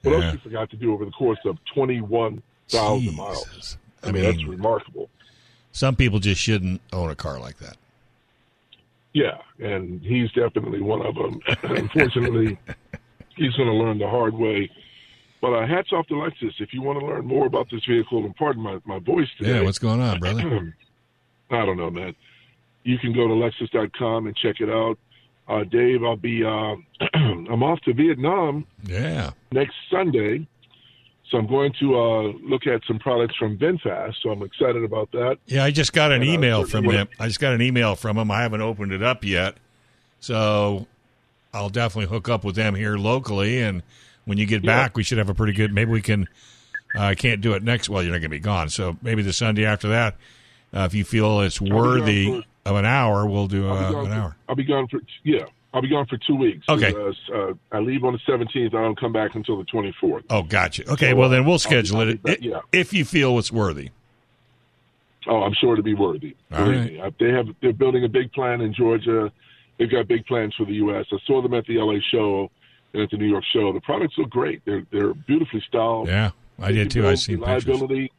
What 0.03 0.13
Yeah. 0.13 0.25
else 0.25 0.33
you 0.33 0.39
forgot 0.39 0.71
to 0.71 0.77
do 0.77 0.95
over 0.95 1.05
the 1.05 1.11
course 1.11 1.39
of 1.45 1.59
21,000 1.75 3.15
miles? 3.15 3.45
Jesus. 3.45 3.77
I, 4.03 4.11
mean, 4.13 4.23
that's 4.23 4.43
remarkable. 4.47 5.11
Some 5.73 5.95
people 5.95 6.21
just 6.21 6.41
shouldn't 6.41 6.81
own 6.91 7.11
a 7.11 7.15
car 7.15 7.39
like 7.39 7.59
that. 7.59 7.77
Yeah, 9.13 9.39
and 9.59 10.01
he's 10.03 10.31
definitely 10.33 10.81
one 10.81 11.05
of 11.05 11.15
them. 11.17 11.41
Unfortunately, 11.65 12.57
he's 13.37 13.53
going 13.55 13.69
to 13.69 13.75
learn 13.75 13.99
the 13.99 14.09
hard 14.09 14.35
way. 14.35 14.71
But 15.41 15.53
uh, 15.55 15.67
hats 15.67 15.91
off 15.93 16.07
to 16.09 16.15
Lexus. 16.15 16.53
If 16.61 16.73
you 16.75 16.83
want 16.83 17.01
to 17.01 17.07
learn 17.07 17.27
more 17.27 17.47
about 17.47 17.69
this 17.71 17.85
vehicle, 17.87 18.25
and 18.25 18.37
pardon 18.37 18.63
my, 18.63 18.79
my 18.85 18.99
voice 18.99 19.27
today. 19.39 19.55
Yeah, 19.57 19.63
what's 19.63 19.79
going 19.79 20.01
on, 20.01 20.21
brother? 20.21 20.75
I 21.51 21.65
don't 21.67 21.77
know, 21.79 21.91
man. 21.91 22.15
You 22.85 22.99
can 22.99 23.13
go 23.13 23.27
to 23.27 23.35
Lexus.com 23.35 24.27
and 24.27 24.37
check 24.37 24.61
it 24.61 24.69
out. 24.71 24.99
Uh, 25.49 25.65
Dave, 25.65 26.05
I'll 26.05 26.17
be, 26.17 26.45
uh, 26.45 26.77
I'm 27.15 27.63
off 27.63 27.81
to 27.81 27.93
Vietnam 27.95 28.67
Yeah. 28.85 29.31
next 29.51 29.75
Sunday. 29.91 30.47
So 31.31 31.39
I'm 31.39 31.47
going 31.47 31.73
to 31.81 31.99
uh, 31.99 32.23
look 32.43 32.67
at 32.67 32.83
some 32.87 32.99
products 32.99 33.37
from 33.37 33.57
VinFast. 33.57 34.17
So 34.23 34.31
I'm 34.31 34.43
excited 34.43 34.83
about 34.83 35.13
that. 35.13 35.39
Yeah, 35.47 35.65
I 35.65 35.71
just 35.71 35.93
got 35.93 36.11
an 36.11 36.23
And, 36.23 36.31
uh, 36.31 36.33
email 36.35 36.65
from 36.67 36.85
him. 36.85 37.09
I 37.21 37.29
just 37.29 37.39
got 37.41 37.53
an 37.55 37.63
email 37.63 37.95
from 37.95 38.19
him. 38.19 38.31
I 38.31 38.43
haven't 38.43 38.63
opened 38.63 38.93
it 38.93 39.03
up 39.03 39.25
yet. 39.25 39.55
So 40.19 40.87
I'll 41.55 41.69
definitely 41.69 42.11
hook 42.15 42.29
up 42.29 42.45
with 42.45 42.57
them 42.57 42.75
here 42.75 42.97
locally. 42.97 43.61
And 43.61 43.83
when 44.25 44.39
you 44.39 44.47
get 44.47 44.65
Yeah. 44.65 44.75
back, 44.77 44.97
we 44.97 45.03
should 45.05 45.19
have 45.19 45.29
a 45.31 45.35
pretty 45.35 45.53
good. 45.53 45.73
Maybe 45.73 45.91
we 45.93 46.03
can. 46.03 46.29
uh, 46.97 47.03
I 47.03 47.15
can't 47.15 47.41
do 47.41 47.53
it 47.53 47.63
next. 47.63 47.89
Well, 47.89 48.03
you're 48.03 48.11
not 48.11 48.19
going 48.19 48.31
to 48.31 48.37
be 48.37 48.41
gone. 48.41 48.69
So 48.69 48.97
maybe 49.01 49.23
the 49.23 49.33
Sunday 49.33 49.65
after 49.65 49.89
that, 49.91 50.17
uh, 50.75 50.81
if 50.81 50.95
you 50.95 51.05
feel 51.05 51.41
it's 51.41 51.61
worthy 51.61 52.43
of 52.67 52.75
an 52.77 52.85
hour, 52.85 53.25
we'll 53.27 53.47
do 53.47 53.69
uh, 53.71 53.75
an 54.03 54.07
for, 54.07 54.13
hour. 54.13 54.37
I'll 54.49 54.57
be 54.57 54.65
gone 54.65 54.89
for 54.89 55.01
yeah. 55.23 55.45
I'll 55.73 55.83
be 55.83 55.89
gone 55.89 56.07
for 56.07 56.17
two 56.17 56.35
weeks. 56.35 56.67
Okay. 56.69 56.93
Uh, 56.95 57.13
uh, 57.35 57.55
I 57.71 57.79
leave 57.79 58.03
on 58.05 58.13
the 58.13 58.19
17th. 58.33 58.69
I 58.75 58.83
don't 58.83 58.99
come 58.99 59.13
back 59.13 59.35
until 59.37 59.57
the 59.59 59.65
24th. 59.65 60.25
Oh, 60.29 60.43
gotcha. 60.43 60.91
Okay, 60.91 61.11
So, 61.11 61.17
well 61.17 61.29
then 61.29 61.41
uh, 61.41 61.45
we'll 61.45 61.53
I'll 61.53 61.59
be- 61.59 61.61
schedule 61.61 62.01
it 62.01 62.23
be 62.23 62.31
i- 62.31 62.35
back, 62.35 62.39
yeah. 62.43 62.61
if 62.73 62.93
you 62.93 63.05
feel 63.05 63.39
it's 63.39 63.53
worthy. 63.53 63.91
Oh, 65.27 65.43
I'm 65.43 65.55
sure 65.55 65.77
to 65.77 65.83
be 65.83 65.95
worthy. 65.95 66.35
All 66.53 66.65
right. 66.69 67.13
They 67.21 67.31
have 67.31 67.47
they're 67.61 67.73
building 67.75 68.05
a 68.05 68.09
big 68.09 68.33
plan 68.33 68.63
in 68.63 68.73
Georgia. 68.73 69.31
They've 69.79 69.91
got 69.91 70.09
big 70.09 70.25
plans 70.27 70.55
for 70.57 70.65
the 70.65 70.73
U.S. 70.75 71.07
I 71.13 71.17
saw 71.27 71.43
them 71.43 71.53
at 71.55 71.67
the 71.67 71.79
L.A. 71.79 72.01
show 72.11 72.51
and 72.95 73.03
at 73.03 73.11
the 73.11 73.19
New 73.19 73.29
York 73.29 73.45
show. 73.53 73.73
The 73.73 73.81
products 73.83 74.15
look 74.17 74.31
great. 74.31 74.63
They're 74.65 74.83
they're 74.91 75.13
beautifully 75.15 75.63
styled. 75.69 76.09
Yeah, 76.09 76.31
I 76.59 76.69
They 76.69 76.79
did 76.79 76.91
too. 76.91 77.01
I 77.01 77.11
build 77.11 77.19
seen 77.19 77.39
pictures. 77.39 77.67
reliability. 77.67 78.13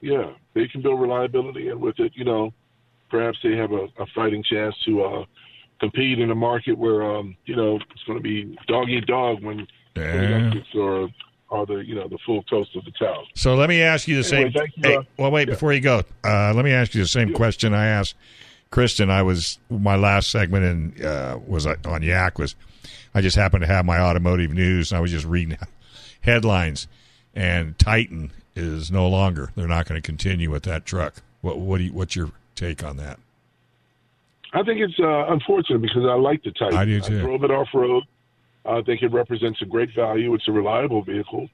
Yeah, 0.00 0.30
they 0.54 0.66
can 0.68 0.82
build 0.82 1.00
reliability, 1.00 1.68
and 1.68 1.80
with 1.80 1.98
it, 2.00 2.12
you 2.16 2.24
know, 2.24 2.52
perhaps 3.08 3.38
they 3.42 3.56
have 3.56 3.70
a, 3.72 3.86
a 3.98 4.06
fighting 4.14 4.42
chance 4.42 4.74
to 4.84 5.02
uh, 5.04 5.24
compete 5.80 6.18
in 6.18 6.30
a 6.30 6.34
market 6.34 6.76
where 6.78 7.02
um, 7.16 7.36
you 7.46 7.54
know 7.56 7.76
it's 7.76 8.02
going 8.06 8.18
to 8.18 8.22
be 8.22 8.56
dog 8.66 8.88
eat 8.88 9.06
dog 9.06 9.42
when 9.42 9.66
Yeah. 9.96 10.12
electrics 10.14 10.68
are 10.74 11.08
the 11.66 11.76
you 11.76 11.94
know 11.94 12.08
the 12.08 12.18
full 12.26 12.42
toast 12.44 12.74
of 12.76 12.84
the 12.84 12.90
town. 12.92 13.24
So 13.34 13.54
let 13.54 13.68
me 13.68 13.80
ask 13.82 14.06
you 14.08 14.22
the 14.22 14.36
Anyway, 14.36 14.52
same. 14.52 14.72
you, 14.76 14.82
hey, 14.90 14.96
uh, 14.96 15.02
well, 15.16 15.30
wait 15.30 15.48
yeah. 15.48 15.54
before 15.54 15.72
you 15.72 15.80
go. 15.80 16.02
Uh, 16.24 16.52
let 16.54 16.64
me 16.64 16.72
ask 16.72 16.94
you 16.94 17.02
the 17.02 17.08
same 17.08 17.28
Yeah. 17.28 17.36
question 17.36 17.72
I 17.74 17.86
asked 17.86 18.14
Kristen. 18.70 19.08
I 19.10 19.22
was 19.22 19.58
my 19.70 19.96
last 19.96 20.30
segment 20.30 20.64
in 20.98 21.04
uh, 21.06 21.38
was 21.46 21.66
on 21.66 22.02
Yak 22.02 22.38
was 22.38 22.54
I 23.14 23.20
just 23.22 23.36
happened 23.36 23.62
to 23.62 23.66
have 23.66 23.84
my 23.86 23.98
automotive 23.98 24.52
news 24.52 24.92
and 24.92 24.98
I 24.98 25.00
was 25.00 25.10
just 25.10 25.24
reading 25.24 25.56
headlines 26.20 26.86
and 27.34 27.78
Titan 27.78 28.30
is 28.54 28.90
no 28.90 29.08
longer. 29.08 29.50
They're 29.54 29.68
not 29.68 29.86
going 29.86 30.00
to 30.00 30.04
continue 30.04 30.50
with 30.50 30.64
that 30.64 30.84
truck. 30.84 31.14
What 31.40 31.58
what 31.58 31.78
do 31.78 31.84
you, 31.84 31.92
what's 31.92 32.14
your 32.16 32.30
take 32.54 32.84
on 32.84 32.96
that? 32.98 33.18
I 34.52 34.62
think 34.62 34.80
it's 34.80 34.98
uh, 34.98 35.26
unfortunate 35.32 35.80
because 35.82 36.04
I 36.04 36.14
like 36.14 36.42
the 36.42 36.50
Titan. 36.52 36.78
I 36.78 36.84
do, 36.84 37.00
too. 37.00 37.18
I 37.18 37.20
drove 37.20 37.44
it 37.44 37.50
off 37.50 37.68
road. 37.74 38.04
I 38.64 38.82
think 38.82 39.02
it 39.02 39.12
represents 39.12 39.60
a 39.62 39.64
great 39.66 39.90
value. 39.94 40.34
It's 40.34 40.46
a 40.48 40.52
reliable 40.52 41.02
vehicle. 41.02 41.48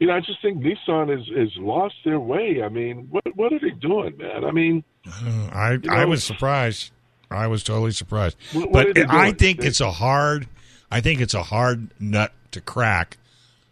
You 0.00 0.08
know, 0.08 0.14
I 0.14 0.20
just 0.20 0.42
think 0.42 0.58
Nissan 0.62 1.08
has 1.16 1.26
has 1.36 1.56
lost 1.56 1.94
their 2.04 2.18
way. 2.18 2.62
I 2.62 2.68
mean, 2.68 3.06
what 3.10 3.24
what 3.36 3.52
are 3.52 3.58
they 3.60 3.70
doing, 3.70 4.16
man? 4.16 4.44
I 4.44 4.50
mean, 4.50 4.82
Uh, 5.06 5.48
I 5.52 5.72
You 5.74 5.80
I 5.90 6.04
was 6.04 6.24
surprised. 6.24 6.90
I 7.30 7.46
was 7.46 7.62
totally 7.62 7.92
surprised. 7.92 8.36
What- 8.52 8.70
what 8.70 8.94
but 8.94 9.10
I 9.10 9.32
think 9.32 9.60
They- 9.60 9.68
it's 9.68 9.80
a 9.80 9.90
hard. 9.92 10.46
I 10.90 11.00
think 11.00 11.20
it's 11.20 11.34
a 11.34 11.42
hard 11.44 11.88
nut 12.00 12.32
to 12.52 12.60
crack 12.60 13.16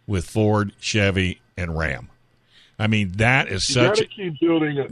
with 0.07 0.25
Ford, 0.29 0.73
Chevy, 0.79 1.39
and 1.57 1.77
Ram. 1.77 2.09
I 2.79 2.87
mean, 2.87 3.13
that 3.17 3.47
is 3.47 3.67
you 3.69 3.75
such. 3.75 3.85
got 3.87 3.95
to 3.97 4.05
keep 4.07 4.39
building 4.39 4.79
a 4.79 4.87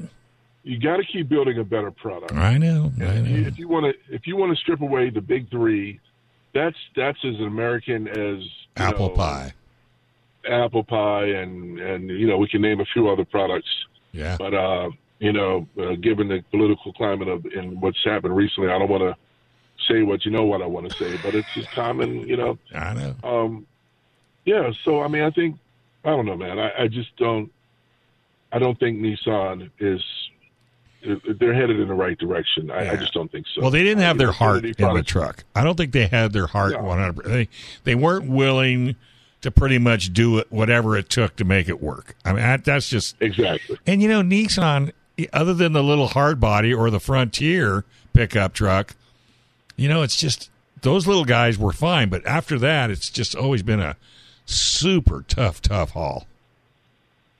you 0.64 0.80
got 0.80 0.97
to 0.97 1.03
keep 1.03 1.28
building 1.30 1.57
a 1.57 1.64
better 1.64 1.91
product. 1.91 2.34
I 2.34 2.57
know. 2.57 2.91
I 2.99 3.03
If 3.03 3.28
you- 3.28 3.38
know. 3.41 3.47
If 3.47 3.59
you 3.59 3.68
want 3.68 3.86
to 3.86 4.16
if 4.16 4.28
you 4.28 4.36
want 4.38 4.55
to 4.55 4.62
strip 4.62 4.82
away 4.82 5.09
the 5.09 5.22
big 5.22 5.49
three, 5.49 5.99
that's 6.53 6.78
that's 6.95 7.18
as 7.26 7.39
American 7.39 8.07
as 8.07 8.43
Apple 8.78 9.09
know, 9.09 9.16
pie. 9.16 9.53
apple 10.49 10.84
pie, 10.84 11.26
and 11.26 11.80
and 11.80 12.09
you 12.09 12.28
know 12.28 12.38
we 12.38 12.47
can 12.47 12.62
name 12.62 12.80
a 12.80 12.86
few 12.86 13.09
other 13.09 13.26
products. 13.26 13.70
Yeah. 14.12 14.36
But 14.38 14.53
uh, 14.53 14.89
you 15.20 15.32
know, 15.34 15.68
uh, 15.82 15.95
given 15.95 16.28
the 16.28 16.43
political 16.51 16.93
climate 16.93 17.28
of 17.28 17.45
and 17.45 17.82
what's 17.82 18.03
happened 18.03 18.36
recently, 18.36 18.70
I 18.70 18.78
don't 18.80 18.89
want 18.89 19.01
to 19.03 19.16
say 19.88 20.03
what 20.03 20.26
you 20.26 20.32
know 20.32 20.43
what 20.45 20.62
I 20.62 20.66
want 20.68 20.89
to 20.91 20.95
say, 20.97 21.18
but 21.24 21.34
it's 21.36 21.47
just 21.55 21.72
common, 21.72 22.28
you 22.28 22.38
know. 22.38 22.57
I 22.76 22.93
know. 22.93 23.16
Um, 23.24 23.66
yeah, 24.45 24.72
so 24.84 25.01
I 25.01 25.07
mean, 25.07 25.24
I 25.24 25.32
think 25.32 25.57
I 26.03 26.09
don't 26.09 26.26
know, 26.26 26.36
man. 26.36 26.59
I, 26.59 26.84
I 26.84 26.88
just 26.88 27.16
don't. 27.18 27.51
I 28.51 28.59
don't 28.59 28.78
think 28.80 28.99
Nissan 28.99 29.70
is. 29.80 30.03
They're 31.04 31.54
headed 31.54 31.80
in 31.80 31.88
the 31.88 31.93
right 31.93 32.18
direction. 32.18 32.70
I, 32.70 32.91
I 32.91 32.95
just 32.95 33.14
don't 33.14 33.32
think 33.32 33.45
so. 33.54 33.62
Well, 33.62 33.72
they 33.72 33.84
didn't 33.84 34.04
have 34.04 34.18
their 34.18 34.28
know, 34.28 34.34
heart 34.34 34.66
in 34.66 34.93
the 34.93 35.04
truck. 35.04 35.43
I 35.56 35.64
don't 35.64 35.76
think 35.76 35.91
they 35.93 36.08
had 36.08 36.32
their 36.34 36.47
heart 36.47 36.74
No. 36.74 36.84
one 36.84 36.99
hundred. 36.99 37.26
They 37.26 37.49
they 37.84 37.95
weren't 37.95 38.30
willing 38.30 38.95
to 39.41 39.49
pretty 39.52 39.80
much 39.80 40.14
do 40.14 40.38
it 40.38 40.52
whatever 40.52 40.95
it 40.95 41.10
took 41.10 41.36
to 41.38 41.43
make 41.43 41.68
it 41.68 41.82
work. 41.82 42.16
I 42.24 42.34
mean, 42.34 42.43
that, 42.43 42.64
that's 42.64 42.88
just 42.88 43.16
Exactly. 43.20 43.80
And 43.88 44.02
you 44.02 44.08
know, 44.08 44.22
Nissan, 44.22 44.91
other 45.34 45.54
than 45.54 45.74
the 45.74 45.84
little 45.84 46.08
hard 46.08 46.39
body 46.39 46.74
or 46.74 46.89
the 46.91 46.99
Frontier 46.99 47.84
pickup 48.14 48.54
truck, 48.54 48.95
you 49.76 49.89
know, 49.89 50.04
it's 50.04 50.16
just 50.16 50.52
those 50.84 51.08
little 51.08 51.26
guys 51.26 51.58
were 51.58 51.74
fine. 51.74 52.10
But 52.10 52.26
after 52.28 52.60
that, 52.60 52.91
it's 52.91 53.10
just 53.10 53.36
always 53.36 53.64
been 53.64 53.80
a 53.80 53.95
super 54.45 55.24
tough, 55.28 55.62
tough 55.62 55.91
haul. 55.91 56.28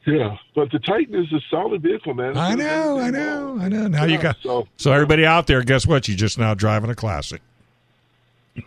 Yeah, 0.06 0.38
but 0.56 0.72
the 0.72 0.80
Titan 0.80 1.14
is 1.16 1.32
a 1.32 1.40
solid 1.50 1.84
vehicle, 1.84 2.14
man. 2.16 2.36
I 2.36 2.56
know, 2.56 3.00
I 3.00 3.12
know. 3.12 3.58
I 3.60 3.70
know. 3.70 3.88
Now 3.88 4.06
you 4.06 4.18
got 4.18 4.38
so 4.42 4.68
so 4.78 4.92
everybody 4.92 5.26
out 5.26 5.46
there. 5.48 5.62
Guess 5.64 5.86
what? 5.86 6.08
You're 6.08 6.18
just 6.18 6.40
now 6.40 6.54
driving 6.56 6.90
a 6.90 6.96
classic. 6.96 7.42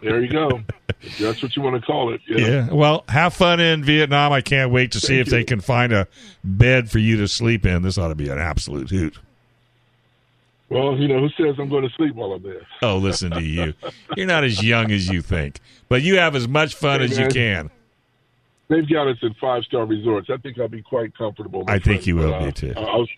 there 0.01 0.20
you 0.22 0.28
go. 0.28 0.62
That's 1.20 1.43
what 1.43 1.57
you 1.57 1.62
want 1.62 1.74
to 1.80 1.82
call 1.85 2.14
it. 2.14 2.20
you 2.26 2.39
know. 2.39 2.47
Yeah. 2.47 2.72
Well, 2.72 3.05
have 3.09 3.35
fun 3.35 3.59
in 3.59 3.82
Vietnam. 3.82 4.32
I 4.32 4.43
can't 4.43 4.70
wait 4.70 4.93
to 4.93 5.01
see 5.01 5.16
Thank 5.16 5.26
if 5.26 5.30
they 5.30 5.45
can 5.45 5.61
find 5.61 5.93
a 5.93 6.07
bed 6.45 6.91
for 6.91 6.99
you 7.01 7.16
to 7.18 7.26
sleep 7.26 7.66
in. 7.66 7.82
This 7.82 7.99
ought 7.99 8.09
to 8.09 8.14
be 8.14 8.28
an 8.28 8.39
absolute 8.39 8.91
hoot. 8.91 9.18
Well, 10.70 10.97
you 10.97 11.09
know 11.09 11.20
who 11.20 11.28
says 11.30 11.57
I'm 11.59 11.68
going 11.68 11.87
to 11.87 11.95
sleep 11.95 12.14
while 12.14 12.32
I'm 12.32 12.43
there? 12.43 12.62
Oh, 12.82 12.97
listen 12.97 13.30
to 13.32 13.43
you. 13.43 13.74
You're 14.16 14.26
not 14.26 14.45
as 14.45 14.62
young 14.64 14.91
as 14.91 15.09
you 15.09 15.20
think, 15.20 15.61
but 15.89 16.03
you 16.03 16.16
have 16.18 16.35
as 16.35 16.49
much 16.49 16.74
fun 16.74 17.01
Hey, 17.01 17.07
as 17.07 17.18
you 17.18 17.28
can. 17.28 17.70
They've 18.68 18.88
got 18.88 19.08
us 19.08 19.18
in 19.22 19.34
five 19.34 19.62
star 19.64 19.84
resorts. 19.84 20.30
I 20.30 20.36
think 20.38 20.58
I'll 20.58 20.68
be 20.68 20.82
quite 20.82 21.16
comfortable. 21.16 21.64
I 21.68 21.74
think 21.74 21.84
friend. 22.02 22.06
you 22.06 22.16
will 22.16 22.30
But, 22.30 22.40
uh, 22.42 22.44
be, 22.46 22.52
too. 22.52 22.72
Was, 22.76 23.08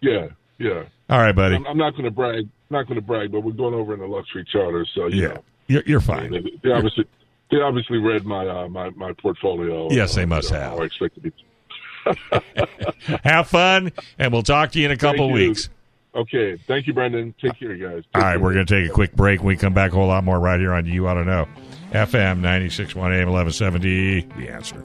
yeah, 0.00 0.28
yeah. 0.58 0.84
All 1.10 1.18
right, 1.18 1.34
buddy. 1.34 1.56
I'm, 1.56 1.66
I'm 1.66 1.76
not 1.76 1.92
going 1.92 2.04
to 2.04 2.10
brag. 2.10 2.48
Not 2.70 2.86
going 2.86 2.96
to 2.96 3.06
brag, 3.06 3.30
but 3.30 3.40
we're 3.40 3.52
going 3.52 3.74
over 3.74 3.92
in 3.94 4.00
a 4.00 4.06
luxury 4.06 4.44
charter, 4.50 4.86
so 4.94 5.06
you 5.06 5.22
Yeah, 5.22 5.28
know. 5.28 5.44
you're, 5.66 5.82
you're 5.86 6.00
They, 6.00 6.06
fine. 6.06 6.48
they 6.62 6.70
obviously 6.72 7.04
they 7.50 7.60
obviously 7.60 7.98
read 7.98 8.24
my 8.24 8.48
uh, 8.48 8.68
my 8.68 8.90
my 8.90 9.12
portfolio. 9.12 9.90
Yes, 9.92 10.14
they 10.14 10.24
must 10.24 10.48
have. 10.50 10.80
I 10.80 10.84
expect 10.84 11.14
to 11.16 11.20
be. 11.20 11.32
Have 13.24 13.48
fun, 13.48 13.92
and 14.18 14.32
we'll 14.32 14.42
talk 14.42 14.72
to 14.72 14.78
you 14.78 14.86
in 14.86 14.90
a 14.90 14.96
couple 14.96 15.30
weeks. 15.30 15.68
Okay, 16.14 16.56
thank 16.66 16.86
you, 16.86 16.92
Brendan. 16.94 17.34
Take 17.40 17.58
care, 17.58 17.74
guys. 17.76 18.04
All 18.14 18.20
right, 18.22 18.40
we're 18.40 18.54
going 18.54 18.66
to 18.66 18.80
take 18.82 18.88
a 18.90 18.92
quick 18.92 19.14
break. 19.16 19.40
When 19.40 19.48
we 19.48 19.56
come 19.56 19.74
back, 19.74 19.92
a 19.92 19.94
whole 19.96 20.06
lot 20.08 20.22
more 20.24 20.38
right 20.38 20.60
here 20.60 20.72
on 20.72 20.86
You 20.86 21.08
Auto 21.08 21.24
Know. 21.24 21.48
FM 21.94 22.40
961 22.40 23.12
AM 23.12 23.30
1170. 23.30 24.22
The 24.36 24.48
answer. 24.48 24.82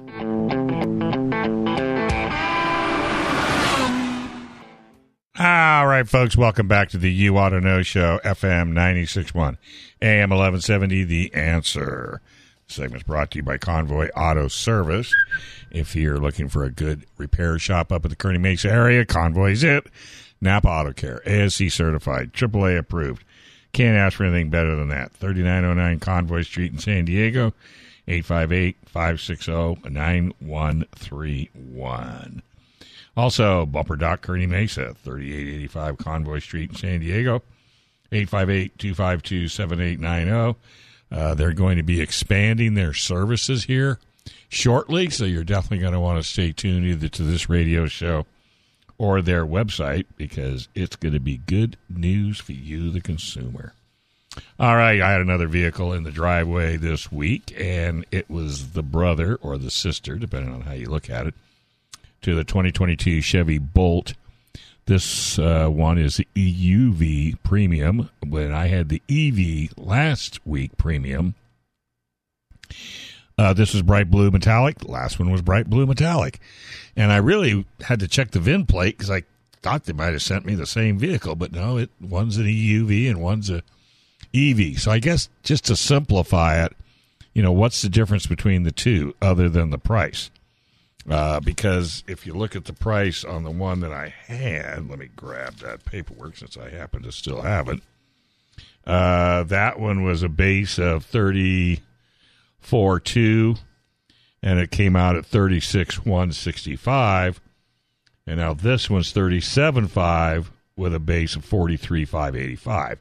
All 5.39 5.87
right, 5.87 6.07
folks, 6.07 6.37
welcome 6.37 6.67
back 6.67 6.89
to 6.89 6.99
the 6.99 7.11
You 7.11 7.39
Auto 7.39 7.59
Know 7.59 7.81
Show, 7.81 8.19
FM 8.23 8.73
961 8.73 9.57
AM 10.03 10.29
1170. 10.29 11.03
The 11.05 11.33
answer. 11.33 12.21
Segment's 12.67 13.07
brought 13.07 13.31
to 13.31 13.37
you 13.37 13.43
by 13.43 13.57
Convoy 13.57 14.09
Auto 14.09 14.47
Service. 14.47 15.11
If 15.71 15.95
you're 15.95 16.19
looking 16.19 16.47
for 16.47 16.63
a 16.63 16.71
good 16.71 17.07
repair 17.17 17.57
shop 17.57 17.91
up 17.91 18.05
in 18.05 18.09
the 18.09 18.15
Kearney 18.15 18.37
Mesa 18.37 18.69
area, 18.69 19.03
Convoy's 19.03 19.63
it. 19.63 19.87
Napa 20.41 20.67
Auto 20.67 20.93
Care, 20.93 21.27
ASE 21.27 21.73
certified, 21.73 22.33
AAA 22.33 22.77
approved. 22.77 23.23
Can't 23.73 23.97
ask 23.97 24.17
for 24.17 24.25
anything 24.25 24.49
better 24.49 24.75
than 24.75 24.89
that. 24.89 25.11
3909 25.13 25.99
Convoy 25.99 26.41
Street 26.41 26.71
in 26.71 26.79
San 26.79 27.05
Diego, 27.05 27.53
858 28.07 28.75
560 28.87 29.89
9131. 29.89 32.41
Also, 33.17 33.65
Bumper 33.65 33.95
Dock 33.95 34.21
Kearney 34.21 34.45
Mesa, 34.47 34.95
3885 35.03 35.97
Convoy 35.97 36.39
Street 36.39 36.69
in 36.71 36.75
San 36.75 36.99
Diego, 37.01 37.41
858 38.11 38.77
252 38.77 39.47
7890. 39.49 40.57
Uh, 41.11 41.33
They're 41.35 41.53
going 41.53 41.77
to 41.77 41.83
be 41.83 42.01
expanding 42.01 42.73
their 42.75 42.93
services 42.93 43.63
here. 43.65 43.99
shortly. 44.47 45.09
So 45.09 45.25
you're 45.25 45.43
definitely 45.43 45.79
going 45.79 45.93
to 45.93 45.99
want 45.99 46.21
to 46.21 46.27
stay 46.29 46.51
tuned 46.51 46.85
either 46.85 47.09
to 47.09 47.23
this 47.23 47.49
radio 47.49 47.87
show 47.87 48.25
or 48.99 49.21
their 49.21 49.45
website 49.45 50.05
because 50.17 50.67
it's 50.75 50.95
going 50.97 51.13
to 51.13 51.19
be 51.19 51.37
good 51.37 51.77
news 51.89 52.37
for 52.39 52.51
you, 52.51 52.91
the 52.91 53.01
consumer. 53.01 53.73
All 54.59 54.75
right, 54.75 55.01
I 55.01 55.11
had 55.11 55.21
another 55.21 55.47
vehicle 55.47 55.93
in 55.93 56.03
the 56.03 56.11
driveway 56.11 56.77
this 56.77 57.11
week, 57.11 57.53
and 57.57 58.05
it 58.11 58.29
was 58.29 58.71
the 58.71 58.83
brother 58.83 59.39
or 59.41 59.57
the 59.57 59.71
sister, 59.71 60.17
depending 60.17 60.53
on 60.53 60.61
how 60.61 60.73
you 60.73 60.87
look 60.87 61.09
at 61.09 61.25
it, 61.25 61.33
to 62.21 62.35
the 62.35 62.43
2022 62.43 63.21
Chevy 63.21 63.57
Bolt. 63.57 64.13
This 64.85 65.39
uh, 65.39 65.67
one 65.69 65.97
is 65.97 66.17
the 66.17 66.27
EUV 66.35 67.37
Premium. 67.43 68.09
When 68.25 68.51
I 68.51 68.67
had 68.67 68.89
the 68.89 69.01
EV 69.09 69.77
last 69.77 70.45
week 70.45 70.77
Premium, 70.77 71.35
uh, 73.39 73.53
this 73.53 73.73
was 73.73 73.81
bright 73.81 74.11
blue 74.11 74.29
metallic. 74.31 74.83
Last 74.83 75.17
one 75.17 75.31
was 75.31 75.41
bright 75.41 75.69
blue 75.69 75.85
metallic. 75.85 76.41
And 76.97 77.09
I 77.09 77.17
really 77.17 77.65
had 77.79 78.01
to 78.01 78.07
check 78.09 78.31
the 78.31 78.39
VIN 78.41 78.65
plate 78.65 78.97
because 78.97 79.09
I 79.09 79.23
thought 79.61 79.85
they 79.85 79.93
might 79.93 80.11
have 80.11 80.21
sent 80.21 80.45
me 80.45 80.55
the 80.55 80.65
same 80.65 80.99
vehicle, 80.99 81.35
but 81.35 81.53
no, 81.53 81.77
it 81.77 81.89
one's 82.01 82.35
an 82.35 82.47
EUV 82.47 83.09
and 83.09 83.21
one's 83.21 83.49
a 83.49 83.63
EV. 84.35 84.77
So 84.77 84.91
I 84.91 84.99
guess 84.99 85.29
just 85.41 85.63
to 85.67 85.77
simplify 85.77 86.65
it, 86.65 86.75
you 87.33 87.41
know, 87.41 87.53
what's 87.53 87.81
the 87.81 87.87
difference 87.87 88.25
between 88.25 88.63
the 88.63 88.73
two 88.73 89.15
other 89.21 89.47
than 89.47 89.69
the 89.69 89.77
price? 89.77 90.29
Uh, 91.09 91.39
because 91.39 92.03
if 92.07 92.25
you 92.25 92.33
look 92.33 92.57
at 92.57 92.65
the 92.65 92.73
price 92.73 93.23
on 93.23 93.43
the 93.43 93.51
one 93.51 93.79
that 93.79 93.93
I 93.93 94.09
had, 94.09 94.89
let 94.89 94.99
me 94.99 95.07
grab 95.15 95.59
that 95.59 95.85
paperwork 95.85 96.35
since 96.35 96.57
I 96.57 96.71
happen 96.71 97.03
to 97.03 97.11
still 97.13 97.43
have 97.43 97.69
it. 97.69 97.79
Uh, 98.85 99.43
that 99.43 99.79
one 99.79 100.03
was 100.03 100.23
a 100.23 100.29
base 100.29 100.77
of 100.77 101.05
thirty 101.05 101.79
four 102.59 102.99
two, 102.99 103.55
and 104.41 104.59
it 104.59 104.71
came 104.71 104.95
out 104.95 105.15
at 105.15 105.25
thirty 105.25 105.59
six 105.59 106.05
one 106.05 106.31
sixty 106.31 106.75
five, 106.75 107.41
and 108.25 108.37
now 108.37 108.53
this 108.53 108.89
one's 108.89 109.11
thirty 109.11 109.41
seven 109.41 109.87
five 109.87 110.51
with 110.75 110.93
a 110.93 110.99
base 110.99 111.35
of 111.35 111.45
forty 111.45 111.77
three 111.77 112.05
five 112.05 112.35
eighty 112.35 112.55
five. 112.55 112.99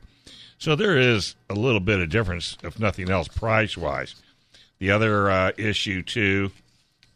So 0.59 0.75
there 0.75 0.97
is 0.97 1.37
a 1.49 1.55
little 1.55 1.81
bit 1.81 2.01
of 2.01 2.11
difference, 2.11 2.59
if 2.65 2.81
nothing 2.81 3.09
else, 3.11 3.29
price 3.29 3.77
wise. 3.77 4.17
The 4.79 4.91
other 4.91 5.31
uh, 5.31 5.53
issue 5.57 6.03
too 6.03 6.51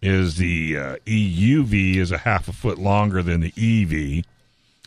is 0.00 0.36
the 0.36 0.76
uh, 0.76 0.96
EUV 1.06 1.96
is 1.96 2.10
a 2.10 2.18
half 2.18 2.48
a 2.48 2.52
foot 2.52 2.78
longer 2.78 3.22
than 3.22 3.40
the 3.40 3.52
EV. 3.56 4.24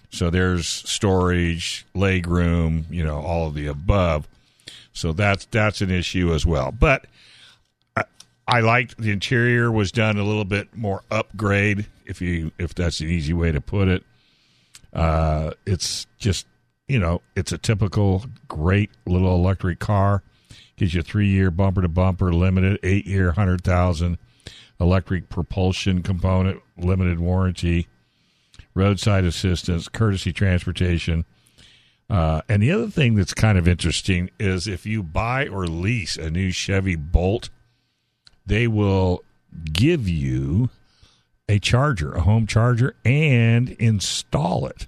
So 0.10 0.30
there's 0.30 0.68
storage, 0.68 1.86
leg 1.94 2.28
room, 2.28 2.86
you 2.90 3.04
know, 3.04 3.20
all 3.22 3.48
of 3.48 3.54
the 3.54 3.68
above. 3.68 4.28
So 4.94 5.12
that's 5.12 5.46
that's 5.48 5.82
an 5.82 5.92
issue 5.92 6.34
as 6.34 6.46
well. 6.46 6.72
But 6.72 7.06
I, 8.48 8.60
liked 8.60 8.98
the 8.98 9.12
interior 9.12 9.72
was 9.72 9.92
done 9.92 10.18
a 10.18 10.24
little 10.24 10.46
bit 10.46 10.76
more 10.76 11.04
upgrade, 11.10 11.88
if 12.06 12.22
you 12.22 12.52
if 12.60 12.76
that's 12.76 13.00
an 13.00 13.10
easy 13.10 13.34
way 13.34 13.52
to 13.52 13.62
put 13.62 13.88
it. 13.88 14.04
Uh, 14.94 15.52
it's 15.66 16.08
just 16.18 16.48
you 16.88 17.00
know, 17.00 17.22
it's 17.36 17.52
a 17.52 17.58
typical 17.58 18.26
great 18.48 18.92
little 19.06 19.34
electric 19.36 19.80
car. 19.80 20.24
Gives 20.78 20.94
you 20.94 21.02
three 21.02 21.28
year 21.28 21.52
bumper 21.52 21.82
to 21.82 21.88
bumper 21.88 22.34
limited, 22.34 22.80
eight 22.84 23.08
year, 23.08 23.32
hundred 23.32 23.64
thousand 23.64 24.18
electric 24.80 25.30
propulsion 25.30 26.04
component, 26.04 26.62
limited 26.78 27.20
warranty, 27.20 27.88
roadside 28.74 29.24
assistance, 29.24 29.88
courtesy 29.88 30.34
transportation. 30.34 31.26
Uh, 32.10 32.42
and 32.48 32.62
the 32.62 32.72
other 32.72 32.88
thing 32.88 33.16
that's 33.16 33.34
kind 33.34 33.58
of 33.58 33.68
interesting 33.68 34.30
is 34.40 34.68
if 34.68 34.86
you 34.86 35.02
buy 35.02 35.48
or 35.48 35.66
lease 35.66 36.18
a 36.18 36.30
new 36.30 36.52
Chevy 36.52 36.96
Bolt, 36.96 37.50
they 38.46 38.68
will 38.68 39.24
give 39.72 40.08
you 40.08 40.70
a 41.48 41.60
charger, 41.60 42.14
a 42.14 42.22
home 42.22 42.48
charger, 42.48 42.96
and 43.04 43.70
install 43.72 44.68
it. 44.68 44.88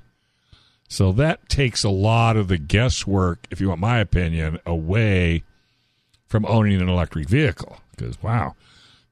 So 0.89 1.11
that 1.13 1.49
takes 1.49 1.83
a 1.83 1.89
lot 1.89 2.37
of 2.37 2.47
the 2.47 2.57
guesswork, 2.57 3.45
if 3.51 3.59
you 3.59 3.69
want 3.69 3.81
my 3.81 3.99
opinion, 3.99 4.59
away 4.65 5.43
from 6.27 6.45
owning 6.45 6.81
an 6.81 6.89
electric 6.89 7.27
vehicle. 7.27 7.77
Because 7.91 8.21
wow, 8.23 8.55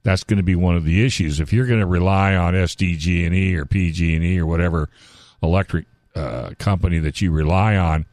that's 0.04 0.24
going 0.24 0.38
to 0.38 0.44
be 0.44 0.56
one 0.56 0.76
of 0.76 0.86
the 0.86 1.06
issues. 1.06 1.40
If 1.40 1.52
you're 1.52 1.66
going 1.66 1.80
to 1.80 1.86
rely 1.86 2.36
on 2.36 2.54
SDG&E 2.54 3.56
or 3.56 3.66
PG&E 3.66 4.40
or 4.40 4.46
whatever 4.46 4.90
electric 5.44 5.86
uh, 6.16 6.52
company 6.58 7.00
that 7.00 7.22
you 7.22 7.32
rely 7.32 7.76
on 7.76 8.06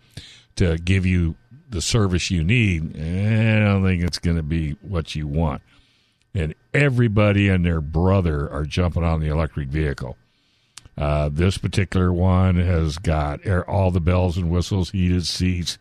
to 0.56 0.76
give 0.78 1.06
you 1.06 1.36
the 1.70 1.80
service 1.80 2.30
you 2.30 2.42
need, 2.42 2.96
I 2.96 3.60
don't 3.60 3.84
think 3.84 4.02
it's 4.02 4.18
going 4.18 4.36
to 4.36 4.42
be 4.42 4.72
what 4.82 5.14
you 5.14 5.26
want. 5.26 5.62
And 6.34 6.54
everybody 6.72 7.48
and 7.48 7.64
their 7.64 7.80
brother 7.80 8.50
are 8.50 8.64
jumping 8.64 9.04
on 9.04 9.20
the 9.20 9.28
electric 9.28 9.68
vehicle. 9.68 10.16
Uh, 10.96 11.28
this 11.30 11.58
particular 11.58 12.12
one 12.12 12.56
has 12.56 12.98
got 12.98 13.44
air, 13.44 13.68
all 13.68 13.90
the 13.90 14.00
bells 14.00 14.36
and 14.36 14.50
whistles, 14.50 14.90
heated 14.90 15.26
seats, 15.26 15.78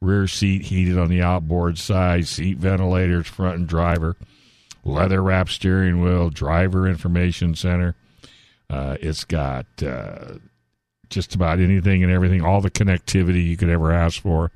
rear 0.00 0.26
seat 0.26 0.62
heated 0.62 0.98
on 0.98 1.08
the 1.08 1.22
outboard 1.22 1.78
side, 1.78 2.26
seat 2.26 2.58
ventilators, 2.58 3.26
front 3.26 3.56
and 3.58 3.68
driver 3.68 4.16
leather 4.84 5.22
wrapped 5.22 5.50
steering 5.50 6.00
wheel, 6.00 6.30
driver 6.30 6.88
information 6.88 7.54
center. 7.54 7.94
Uh, 8.68 8.96
it's 9.00 9.24
got 9.24 9.66
uh, 9.82 10.34
just 11.08 11.34
about 11.34 11.58
anything 11.58 12.02
and 12.02 12.12
everything, 12.12 12.42
all 12.42 12.60
the 12.60 12.70
connectivity 12.70 13.44
you 13.44 13.56
could 13.56 13.68
ever 13.68 13.92
ask 13.92 14.20
for. 14.22 14.50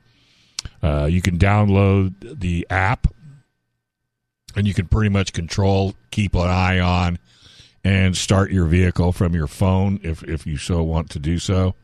Uh, 0.83 1.07
you 1.11 1.21
can 1.21 1.39
download 1.39 2.15
the 2.41 2.67
app 2.71 3.13
and 4.57 4.67
you 4.67 4.75
can 4.75 4.87
pretty 4.87 5.09
much 5.09 5.33
control, 5.33 5.95
keep 6.11 6.35
an 6.35 6.49
eye 6.49 6.79
on, 6.79 7.19
and 7.83 8.17
start 8.17 8.51
your 8.51 8.67
vehicle 8.67 9.13
from 9.13 9.35
your 9.35 9.47
phone 9.47 10.01
if, 10.03 10.23
if 10.23 10.47
you 10.47 10.57
so 10.57 10.83
want 10.83 11.11
to 11.11 11.19
do 11.19 11.39
so. 11.39 11.75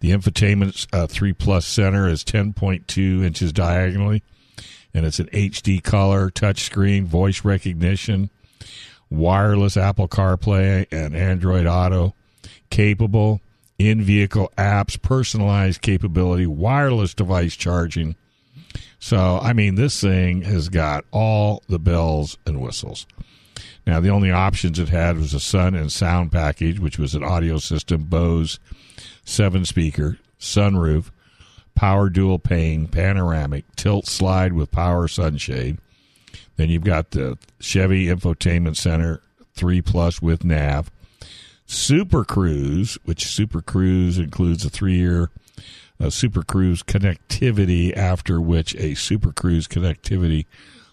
The 0.00 0.10
infotainment 0.10 0.86
uh, 0.92 1.06
3 1.06 1.32
Plus 1.32 1.66
Center 1.66 2.08
is 2.08 2.24
10.2 2.24 3.24
inches 3.24 3.52
diagonally 3.52 4.22
and 4.94 5.04
it's 5.04 5.18
an 5.18 5.26
HD 5.26 5.82
color, 5.82 6.30
touchscreen, 6.30 7.04
voice 7.04 7.44
recognition, 7.44 8.30
wireless 9.10 9.76
Apple 9.76 10.08
CarPlay 10.08 10.86
and 10.92 11.16
Android 11.16 11.66
Auto, 11.66 12.14
capable 12.70 13.40
in 13.78 14.02
vehicle 14.02 14.52
apps, 14.56 15.00
personalized 15.00 15.82
capability, 15.82 16.46
wireless 16.46 17.12
device 17.12 17.56
charging. 17.56 18.14
So, 19.04 19.38
I 19.42 19.52
mean, 19.52 19.74
this 19.74 20.00
thing 20.00 20.40
has 20.44 20.70
got 20.70 21.04
all 21.10 21.62
the 21.68 21.78
bells 21.78 22.38
and 22.46 22.62
whistles. 22.62 23.06
Now, 23.86 24.00
the 24.00 24.08
only 24.08 24.30
options 24.30 24.78
it 24.78 24.88
had 24.88 25.18
was 25.18 25.34
a 25.34 25.40
sun 25.40 25.74
and 25.74 25.92
sound 25.92 26.32
package, 26.32 26.80
which 26.80 26.98
was 26.98 27.14
an 27.14 27.22
audio 27.22 27.58
system, 27.58 28.04
Bose 28.04 28.58
seven 29.22 29.66
speaker, 29.66 30.16
sunroof, 30.40 31.10
power 31.74 32.08
dual 32.08 32.38
pane, 32.38 32.88
panoramic, 32.88 33.66
tilt 33.76 34.06
slide 34.06 34.54
with 34.54 34.70
power 34.70 35.06
sunshade. 35.06 35.76
Then 36.56 36.70
you've 36.70 36.82
got 36.82 37.10
the 37.10 37.36
Chevy 37.60 38.06
Infotainment 38.06 38.78
Center 38.78 39.20
3 39.52 39.82
Plus 39.82 40.22
with 40.22 40.44
nav. 40.44 40.90
Super 41.66 42.24
Cruise, 42.24 42.96
which 43.04 43.26
Super 43.26 43.60
Cruise 43.60 44.18
includes 44.18 44.64
a 44.64 44.70
three 44.70 44.96
year 44.96 45.28
uh, 46.00 46.10
Super 46.10 46.42
Cruise 46.42 46.82
connectivity, 46.82 47.96
after 47.96 48.40
which 48.40 48.74
a 48.76 48.94
Super 48.94 49.32
Cruise 49.32 49.68
connectivity 49.68 50.46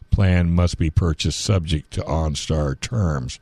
plan 0.10 0.52
must 0.52 0.78
be 0.78 0.90
purchased 0.90 1.40
subject 1.40 1.92
to 1.92 2.02
OnStar 2.02 2.80
terms. 2.80 3.40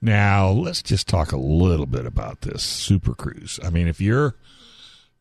Now, 0.00 0.48
let's 0.48 0.82
just 0.82 1.08
talk 1.08 1.32
a 1.32 1.36
little 1.36 1.86
bit 1.86 2.06
about 2.06 2.42
this 2.42 2.62
Super 2.62 3.14
Cruise. 3.14 3.58
I 3.64 3.70
mean, 3.70 3.88
if 3.88 4.00
you're 4.00 4.36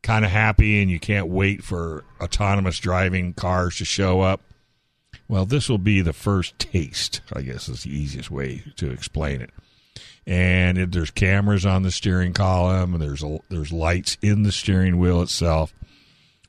kind 0.04 0.26
of 0.26 0.32
happy 0.32 0.82
and 0.82 0.92
you 0.92 1.00
can't 1.00 1.28
wait 1.28 1.64
for 1.64 2.04
autonomous 2.22 2.78
driving 2.78 3.34
cars 3.34 3.78
to 3.78 3.86
show 3.86 4.22
up. 4.22 4.42
Well, 5.28 5.46
this 5.46 5.70
will 5.70 5.80
be 5.80 6.02
the 6.02 6.14
first 6.14 6.60
taste, 6.60 7.22
I 7.32 7.42
guess 7.42 7.70
is 7.70 7.84
the 7.84 7.98
easiest 7.98 8.30
way 8.30 8.64
to 8.76 8.92
explain 8.92 9.42
it. 9.42 9.50
And 10.26 10.78
it, 10.78 10.92
there's 10.92 11.12
cameras 11.12 11.66
on 11.66 11.84
the 11.84 11.92
steering 11.92 12.34
column, 12.34 12.94
and 12.94 13.02
there's 13.02 13.24
there's 13.50 13.74
lights 13.74 14.18
in 14.22 14.44
the 14.44 14.52
steering 14.52 14.98
wheel 14.98 15.22
itself. 15.22 15.74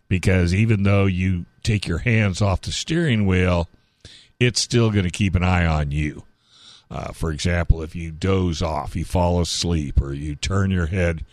Because 0.08 0.54
even 0.54 0.82
though 0.82 1.06
you 1.06 1.46
take 1.62 1.88
your 1.88 1.98
hands 1.98 2.40
off 2.40 2.60
the 2.60 2.70
steering 2.72 3.26
wheel, 3.26 3.68
it's 4.38 4.60
still 4.60 4.90
going 4.90 5.04
to 5.04 5.10
keep 5.10 5.34
an 5.34 5.42
eye 5.42 5.66
on 5.66 5.90
you. 5.90 6.24
Uh, 6.90 7.12
for 7.12 7.32
example, 7.32 7.82
if 7.82 7.96
you 7.96 8.12
doze 8.12 8.62
off, 8.62 8.94
you 8.94 9.04
fall 9.04 9.40
asleep, 9.40 10.00
or 10.00 10.12
you 10.12 10.34
turn 10.36 10.70
your 10.70 10.86
head 10.86 11.24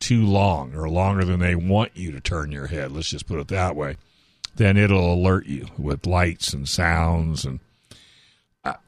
too 0.00 0.26
long 0.26 0.74
or 0.74 0.88
longer 0.88 1.24
than 1.24 1.40
they 1.40 1.54
want 1.54 1.96
you 1.96 2.12
to 2.12 2.20
turn 2.20 2.52
your 2.52 2.66
head, 2.66 2.92
let's 2.92 3.10
just 3.10 3.26
put 3.26 3.40
it 3.40 3.48
that 3.48 3.74
way, 3.74 3.96
then 4.54 4.76
it'll 4.76 5.14
alert 5.14 5.46
you 5.46 5.66
with 5.78 6.06
lights 6.06 6.52
and 6.52 6.68
sounds. 6.68 7.44
And 7.44 7.60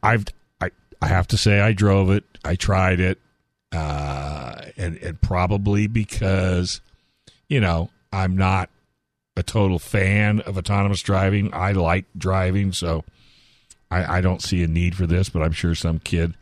I've, 0.02 0.26
I, 1.00 1.08
have 1.08 1.26
to 1.28 1.36
say, 1.36 1.60
I 1.60 1.72
drove 1.72 2.10
it, 2.10 2.24
I 2.44 2.56
tried 2.56 3.00
it, 3.00 3.18
uh, 3.72 4.62
and, 4.76 4.96
and 4.98 5.20
probably 5.20 5.86
because, 5.86 6.80
you 7.48 7.60
know, 7.60 7.90
I'm 8.12 8.36
not 8.36 8.70
a 9.36 9.42
total 9.42 9.78
fan 9.78 10.40
of 10.40 10.58
autonomous 10.58 11.02
driving. 11.02 11.52
I 11.54 11.72
like 11.72 12.06
driving, 12.16 12.72
so 12.72 13.04
I, 13.90 14.18
I 14.18 14.20
don't 14.20 14.42
see 14.42 14.62
a 14.62 14.68
need 14.68 14.94
for 14.94 15.06
this, 15.06 15.28
but 15.28 15.42
I'm 15.42 15.52
sure 15.52 15.74
some 15.74 15.98
kid, 15.98 16.34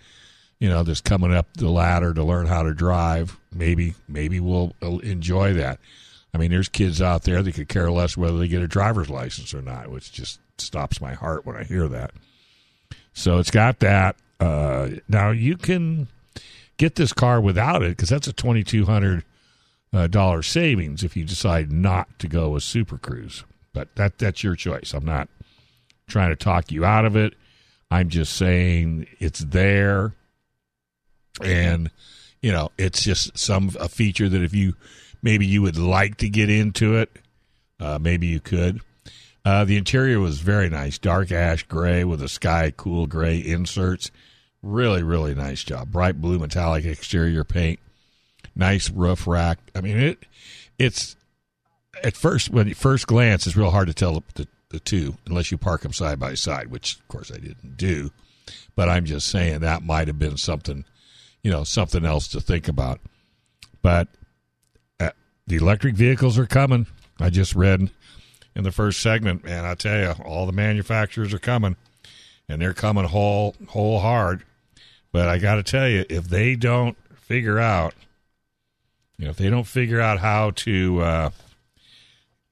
you 0.58 0.68
know, 0.68 0.82
that's 0.82 1.00
coming 1.00 1.32
up 1.32 1.46
the 1.54 1.70
ladder 1.70 2.12
to 2.14 2.24
learn 2.24 2.46
how 2.46 2.62
to 2.62 2.74
drive, 2.74 3.38
maybe 3.52 3.94
maybe 4.08 4.40
will 4.40 4.74
enjoy 4.82 5.54
that. 5.54 5.78
I 6.34 6.38
mean, 6.38 6.50
there's 6.50 6.68
kids 6.68 7.00
out 7.00 7.22
there 7.22 7.42
that 7.42 7.54
could 7.54 7.68
care 7.68 7.90
less 7.90 8.16
whether 8.16 8.38
they 8.38 8.48
get 8.48 8.62
a 8.62 8.68
driver's 8.68 9.08
license 9.08 9.54
or 9.54 9.62
not, 9.62 9.90
which 9.90 10.12
just 10.12 10.40
stops 10.58 11.00
my 11.00 11.14
heart 11.14 11.46
when 11.46 11.56
I 11.56 11.64
hear 11.64 11.88
that. 11.88 12.12
So 13.14 13.38
it's 13.38 13.50
got 13.50 13.80
that. 13.80 14.16
Uh, 14.40 14.90
now 15.08 15.30
you 15.30 15.56
can 15.56 16.08
get 16.76 16.94
this 16.94 17.12
car 17.12 17.40
without 17.40 17.82
it 17.82 17.90
because 17.90 18.08
that's 18.08 18.28
a 18.28 18.32
twenty 18.32 18.62
two 18.62 18.84
hundred 18.84 19.24
dollar 20.10 20.42
savings 20.42 21.02
if 21.02 21.16
you 21.16 21.24
decide 21.24 21.72
not 21.72 22.18
to 22.18 22.28
go 22.28 22.50
with 22.50 22.62
Super 22.62 22.98
Cruise. 22.98 23.44
But 23.72 23.94
that 23.96 24.18
that's 24.18 24.42
your 24.42 24.56
choice. 24.56 24.94
I'm 24.94 25.04
not 25.04 25.28
trying 26.08 26.30
to 26.30 26.36
talk 26.36 26.70
you 26.70 26.84
out 26.84 27.04
of 27.04 27.16
it. 27.16 27.34
I'm 27.90 28.08
just 28.08 28.34
saying 28.34 29.06
it's 29.18 29.40
there, 29.40 30.14
and 31.42 31.90
you 32.42 32.52
know 32.52 32.70
it's 32.78 33.02
just 33.02 33.36
some 33.38 33.70
a 33.80 33.88
feature 33.88 34.28
that 34.28 34.42
if 34.42 34.54
you 34.54 34.74
maybe 35.22 35.46
you 35.46 35.62
would 35.62 35.78
like 35.78 36.16
to 36.18 36.28
get 36.28 36.50
into 36.50 36.96
it, 36.96 37.10
uh, 37.80 37.98
maybe 38.00 38.26
you 38.26 38.40
could. 38.40 38.80
Uh, 39.44 39.64
the 39.64 39.76
interior 39.78 40.20
was 40.20 40.40
very 40.40 40.68
nice, 40.68 40.98
dark 40.98 41.32
ash 41.32 41.62
gray 41.62 42.04
with 42.04 42.22
a 42.22 42.28
sky 42.28 42.72
cool 42.76 43.06
gray 43.06 43.38
inserts. 43.38 44.10
Really, 44.62 45.02
really 45.02 45.34
nice 45.34 45.62
job. 45.62 45.92
Bright 45.92 46.20
blue 46.20 46.38
metallic 46.38 46.84
exterior 46.84 47.44
paint. 47.44 47.78
Nice 48.56 48.90
roof 48.90 49.26
rack. 49.26 49.58
I 49.74 49.80
mean 49.80 49.98
it. 49.98 50.24
It's 50.78 51.16
at 52.02 52.16
first 52.16 52.50
when 52.50 52.72
first 52.74 53.06
glance 53.06 53.46
it's 53.46 53.56
real 53.56 53.70
hard 53.70 53.88
to 53.88 53.94
tell 53.94 54.22
the, 54.34 54.48
the 54.70 54.80
two 54.80 55.16
unless 55.26 55.50
you 55.50 55.58
park 55.58 55.82
them 55.82 55.92
side 55.92 56.18
by 56.18 56.34
side, 56.34 56.68
which 56.68 56.96
of 56.96 57.08
course 57.08 57.30
I 57.30 57.38
didn't 57.38 57.76
do. 57.76 58.10
But 58.74 58.88
I'm 58.88 59.04
just 59.04 59.28
saying 59.28 59.60
that 59.60 59.82
might 59.82 60.08
have 60.08 60.18
been 60.18 60.36
something, 60.36 60.84
you 61.42 61.50
know, 61.50 61.64
something 61.64 62.04
else 62.04 62.28
to 62.28 62.40
think 62.40 62.68
about. 62.68 63.00
But 63.82 64.08
uh, 64.98 65.10
the 65.46 65.56
electric 65.56 65.94
vehicles 65.94 66.38
are 66.38 66.46
coming. 66.46 66.86
I 67.20 67.30
just 67.30 67.54
read 67.54 67.90
in 68.54 68.64
the 68.64 68.72
first 68.72 69.00
segment, 69.00 69.44
man. 69.44 69.64
I 69.64 69.74
tell 69.74 69.98
you, 69.98 70.24
all 70.24 70.46
the 70.46 70.52
manufacturers 70.52 71.32
are 71.32 71.38
coming, 71.38 71.76
and 72.48 72.60
they're 72.60 72.74
coming 72.74 73.04
whole 73.04 73.54
whole 73.68 74.00
hard. 74.00 74.44
But 75.12 75.28
I 75.28 75.38
got 75.38 75.56
to 75.56 75.62
tell 75.62 75.88
you, 75.88 76.04
if 76.08 76.28
they 76.28 76.54
don't 76.54 76.96
figure 77.14 77.58
out, 77.58 77.94
you 79.18 79.24
know, 79.24 79.30
if 79.30 79.36
they 79.36 79.50
don't 79.50 79.66
figure 79.66 80.00
out 80.00 80.18
how 80.18 80.50
to 80.50 81.00
uh, 81.00 81.30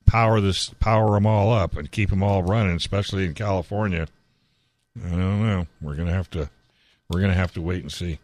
power 0.07 0.41
this, 0.41 0.71
power 0.81 1.13
them 1.13 1.27
all 1.27 1.53
up, 1.53 1.77
and 1.77 1.91
keep 1.91 2.11
them 2.11 2.23
all 2.23 2.43
running, 2.43 2.77
especially 2.77 3.25
in 3.25 3.35
California, 3.35 4.09
I 5.05 5.11
don't 5.11 5.47
know. 5.47 5.67
We're 5.81 5.97
gonna 5.97 6.13
have 6.13 6.31
to, 6.31 6.51
we're 7.11 7.21
gonna 7.21 7.35
have 7.35 7.53
to 7.55 7.63
wait 7.63 7.83
and 7.83 7.93
see. 7.93 8.19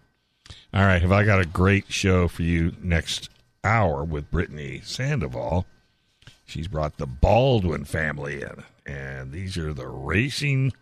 All 0.75 0.85
right, 0.85 1.03
have 1.03 1.13
I 1.13 1.25
got 1.25 1.41
a 1.41 1.47
great 1.47 1.93
show 1.93 2.29
for 2.29 2.43
you 2.43 2.75
next 2.83 3.29
hour 3.63 4.05
with 4.05 4.31
Brittany 4.31 4.81
Sandoval? 4.85 5.67
She's 6.47 6.69
brought 6.69 6.97
the 6.97 7.07
Baldwin 7.07 7.85
family 7.85 8.43
in, 8.43 8.65
and 8.87 9.33
these 9.33 9.57
are 9.57 9.73
the 9.73 9.87
racing 9.87 10.73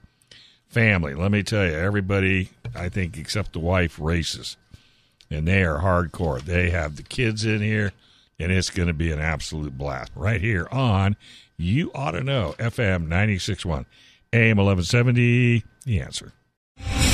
family. 0.70 1.14
Let 1.14 1.30
me 1.30 1.42
tell 1.42 1.66
you, 1.66 1.72
everybody, 1.72 2.50
I 2.74 2.88
think, 2.88 3.18
except 3.18 3.52
the 3.52 3.58
wife, 3.58 3.98
races, 4.00 4.56
and 5.30 5.46
they 5.46 5.62
are 5.64 5.80
hardcore. 5.80 6.40
They 6.40 6.70
have 6.70 6.96
the 6.96 7.02
kids 7.02 7.44
in 7.44 7.60
here, 7.60 7.92
and 8.38 8.50
it's 8.50 8.70
going 8.70 8.88
to 8.88 8.94
be 8.94 9.12
an 9.12 9.20
absolute 9.20 9.76
blast 9.76 10.12
right 10.14 10.40
here 10.40 10.66
on 10.70 11.16
You 11.58 11.90
Auto 11.90 12.20
Know 12.22 12.54
FM 12.58 13.08
96.1 13.08 13.84
AM 14.32 14.56
1170. 14.56 15.64
The 15.84 16.00
answer. 16.00 16.32